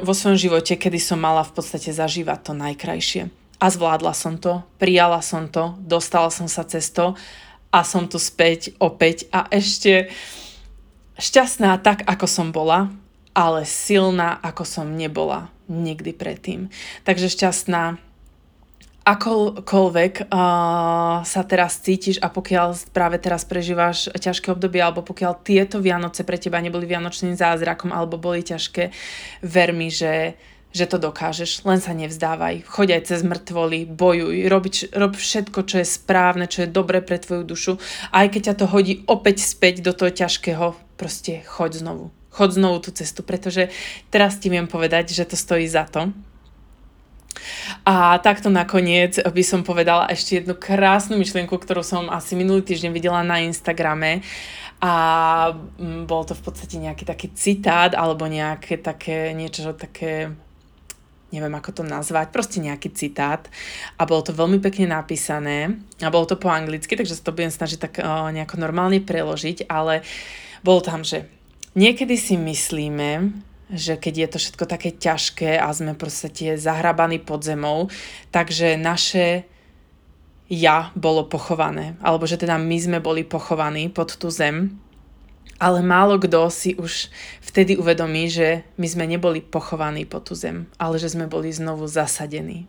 vo 0.03 0.15
svojom 0.15 0.39
živote, 0.39 0.75
kedy 0.75 0.99
som 0.99 1.23
mala 1.23 1.47
v 1.47 1.55
podstate 1.55 1.95
zažívať 1.95 2.39
to 2.43 2.53
najkrajšie. 2.59 3.31
A 3.59 3.67
zvládla 3.71 4.15
som 4.15 4.39
to, 4.39 4.63
prijala 4.79 5.19
som 5.23 5.51
to, 5.51 5.75
dostala 5.83 6.31
som 6.31 6.47
sa 6.47 6.63
cez 6.63 6.91
to 6.95 7.19
a 7.75 7.83
som 7.83 8.07
tu 8.07 8.19
späť 8.19 8.75
opäť 8.79 9.27
a 9.35 9.47
ešte 9.51 10.11
šťastná 11.19 11.79
tak, 11.83 12.07
ako 12.07 12.27
som 12.31 12.55
bola, 12.55 12.91
ale 13.35 13.63
silná, 13.67 14.39
ako 14.43 14.63
som 14.63 14.95
nebola 14.95 15.51
nikdy 15.71 16.15
predtým. 16.15 16.73
Takže 17.05 17.31
šťastná 17.31 17.99
akokoľvek 19.09 20.29
uh, 20.29 21.25
sa 21.25 21.43
teraz 21.49 21.81
cítiš 21.81 22.21
a 22.21 22.29
pokiaľ 22.29 22.93
práve 22.93 23.17
teraz 23.17 23.49
prežívaš 23.49 24.13
ťažké 24.13 24.53
obdobie 24.53 24.85
alebo 24.85 25.01
pokiaľ 25.01 25.41
tieto 25.41 25.81
Vianoce 25.81 26.29
pre 26.29 26.37
teba 26.37 26.61
neboli 26.61 26.85
Vianočným 26.85 27.33
zázrakom 27.33 27.89
alebo 27.89 28.21
boli 28.21 28.45
ťažké, 28.45 28.93
ver 29.41 29.73
mi, 29.73 29.89
že 29.89 30.37
že 30.69 30.85
to 30.85 31.01
dokážeš, 31.01 31.65
len 31.65 31.81
sa 31.81 31.97
nevzdávaj, 31.97 32.69
choď 32.69 33.01
aj 33.01 33.03
cez 33.09 33.25
mŕtvoly, 33.25 33.89
bojuj, 33.89 34.53
rob, 34.53 34.69
rob 34.93 35.17
všetko, 35.17 35.65
čo 35.65 35.81
je 35.81 35.87
správne, 35.89 36.45
čo 36.45 36.69
je 36.69 36.69
dobre 36.69 37.01
pre 37.01 37.17
tvoju 37.17 37.41
dušu, 37.41 37.73
aj 38.13 38.37
keď 38.37 38.53
ťa 38.53 38.55
to 38.61 38.67
hodí 38.69 39.01
opäť 39.09 39.49
späť 39.49 39.81
do 39.81 39.97
toho 39.97 40.13
ťažkého, 40.13 40.77
proste 41.01 41.41
choď 41.49 41.81
znovu. 41.81 42.13
Choď 42.29 42.61
znovu 42.61 42.85
tú 42.85 42.93
cestu, 42.93 43.25
pretože 43.25 43.73
teraz 44.13 44.37
ti 44.37 44.53
viem 44.53 44.69
povedať, 44.69 45.09
že 45.17 45.25
to 45.25 45.41
stojí 45.41 45.65
za 45.65 45.89
to 45.89 46.13
a 47.89 48.21
takto 48.21 48.53
nakoniec 48.53 49.17
by 49.17 49.41
som 49.41 49.65
povedala 49.65 50.13
ešte 50.13 50.45
jednu 50.45 50.53
krásnu 50.53 51.17
myšlienku, 51.17 51.57
ktorú 51.57 51.81
som 51.81 52.13
asi 52.13 52.37
minulý 52.37 52.61
týždeň 52.61 52.93
videla 52.93 53.25
na 53.25 53.41
Instagrame. 53.41 54.21
A 54.77 54.93
mm, 55.57 56.05
bol 56.05 56.29
to 56.29 56.37
v 56.37 56.43
podstate 56.45 56.77
nejaký 56.77 57.09
taký 57.09 57.33
citát 57.33 57.97
alebo 57.97 58.29
nejaké 58.29 58.77
také 58.77 59.33
niečo 59.33 59.73
také 59.73 60.37
neviem 61.33 61.53
ako 61.57 61.81
to 61.81 61.83
nazvať, 61.85 62.29
proste 62.29 62.61
nejaký 62.61 62.93
citát. 62.93 63.49
A 63.97 64.05
bolo 64.05 64.21
to 64.21 64.37
veľmi 64.37 64.61
pekne 64.61 64.93
napísané. 64.93 65.81
A 66.05 66.13
bolo 66.13 66.29
to 66.29 66.37
po 66.37 66.53
anglicky, 66.53 66.93
takže 66.93 67.17
sa 67.17 67.25
to 67.25 67.37
budem 67.37 67.53
snažiť 67.53 67.79
tak 67.81 67.95
uh, 68.01 68.29
nejako 68.33 68.61
normálne 68.61 69.01
preložiť, 69.01 69.69
ale 69.69 70.05
bolo 70.61 70.81
tam, 70.85 71.05
že 71.05 71.29
niekedy 71.73 72.17
si 72.21 72.37
myslíme, 72.37 73.33
že 73.69 74.01
keď 74.01 74.15
je 74.17 74.29
to 74.33 74.39
všetko 74.41 74.65
také 74.65 74.91
ťažké 74.97 75.61
a 75.61 75.69
sme 75.73 75.93
proste 75.93 76.33
tie 76.33 76.57
zahrabaní 76.57 77.21
pod 77.21 77.45
zemou, 77.45 77.93
takže 78.33 78.81
naše 78.81 79.45
ja 80.49 80.89
bolo 80.97 81.29
pochované, 81.29 82.01
alebo 82.01 82.25
že 82.25 82.41
teda 82.41 82.57
my 82.57 82.77
sme 82.81 82.99
boli 83.05 83.21
pochovaní 83.21 83.93
pod 83.93 84.17
tú 84.17 84.33
zem, 84.33 84.81
ale 85.61 85.85
málo 85.85 86.17
kto 86.17 86.49
si 86.49 86.73
už 86.79 87.13
vtedy 87.45 87.77
uvedomí, 87.77 88.33
že 88.33 88.65
my 88.81 88.87
sme 88.89 89.05
neboli 89.05 89.45
pochovaní 89.45 90.09
pod 90.09 90.31
tú 90.31 90.35
zem, 90.39 90.71
ale 90.81 90.97
že 90.97 91.13
sme 91.13 91.29
boli 91.29 91.53
znovu 91.53 91.85
zasadení. 91.85 92.65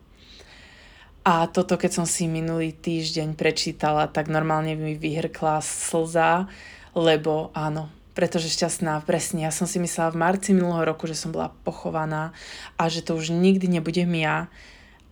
A 1.24 1.46
toto, 1.46 1.76
keď 1.76 2.02
som 2.02 2.06
si 2.08 2.26
minulý 2.26 2.72
týždeň 2.72 3.36
prečítala, 3.36 4.08
tak 4.08 4.32
normálne 4.32 4.72
mi 4.74 4.96
vyhrkla 4.96 5.60
slza, 5.60 6.48
lebo 6.96 7.52
áno, 7.52 7.92
pretože 8.20 8.52
šťastná, 8.52 9.00
presne. 9.08 9.48
Ja 9.48 9.52
som 9.52 9.64
si 9.64 9.80
myslela 9.80 10.12
v 10.12 10.20
marci 10.20 10.52
minulého 10.52 10.92
roku, 10.92 11.08
že 11.08 11.16
som 11.16 11.32
bola 11.32 11.56
pochovaná 11.64 12.36
a 12.76 12.92
že 12.92 13.00
to 13.00 13.16
už 13.16 13.32
nikdy 13.32 13.64
nebudem 13.64 14.12
ja. 14.12 14.52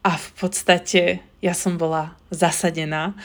A 0.05 0.21
v 0.21 0.29
podstate 0.37 1.25
ja 1.41 1.57
som 1.57 1.81
bola 1.81 2.13
zasadená 2.29 3.17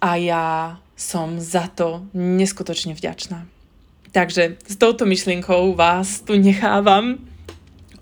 a 0.00 0.16
ja 0.16 0.80
som 0.96 1.36
za 1.36 1.68
to 1.68 2.08
neskutočne 2.16 2.96
vďačná. 2.96 3.44
Takže 4.16 4.56
s 4.64 4.80
touto 4.80 5.04
myšlienkou 5.04 5.76
vás 5.76 6.24
tu 6.24 6.40
nechávam, 6.40 7.20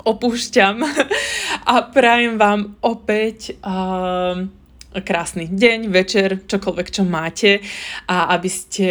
opúšťam 0.07 0.87
a 1.75 1.75
prajem 1.91 2.39
vám 2.39 2.79
opäť 2.87 3.59
uh, 3.67 4.47
krásny 4.91 5.47
deň, 5.47 5.87
večer, 5.87 6.43
čokoľvek, 6.51 6.89
čo 6.91 7.07
máte 7.07 7.63
a 8.11 8.35
aby 8.35 8.51
ste 8.51 8.89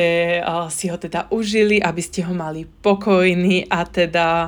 si 0.71 0.85
ho 0.87 0.95
teda 0.95 1.27
užili, 1.35 1.83
aby 1.83 1.99
ste 1.99 2.23
ho 2.23 2.31
mali 2.31 2.63
pokojný 2.63 3.67
a 3.67 3.83
teda 3.83 4.47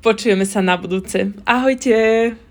počujeme 0.00 0.48
sa 0.48 0.64
na 0.64 0.80
budúce. 0.80 1.36
Ahojte! 1.44 2.45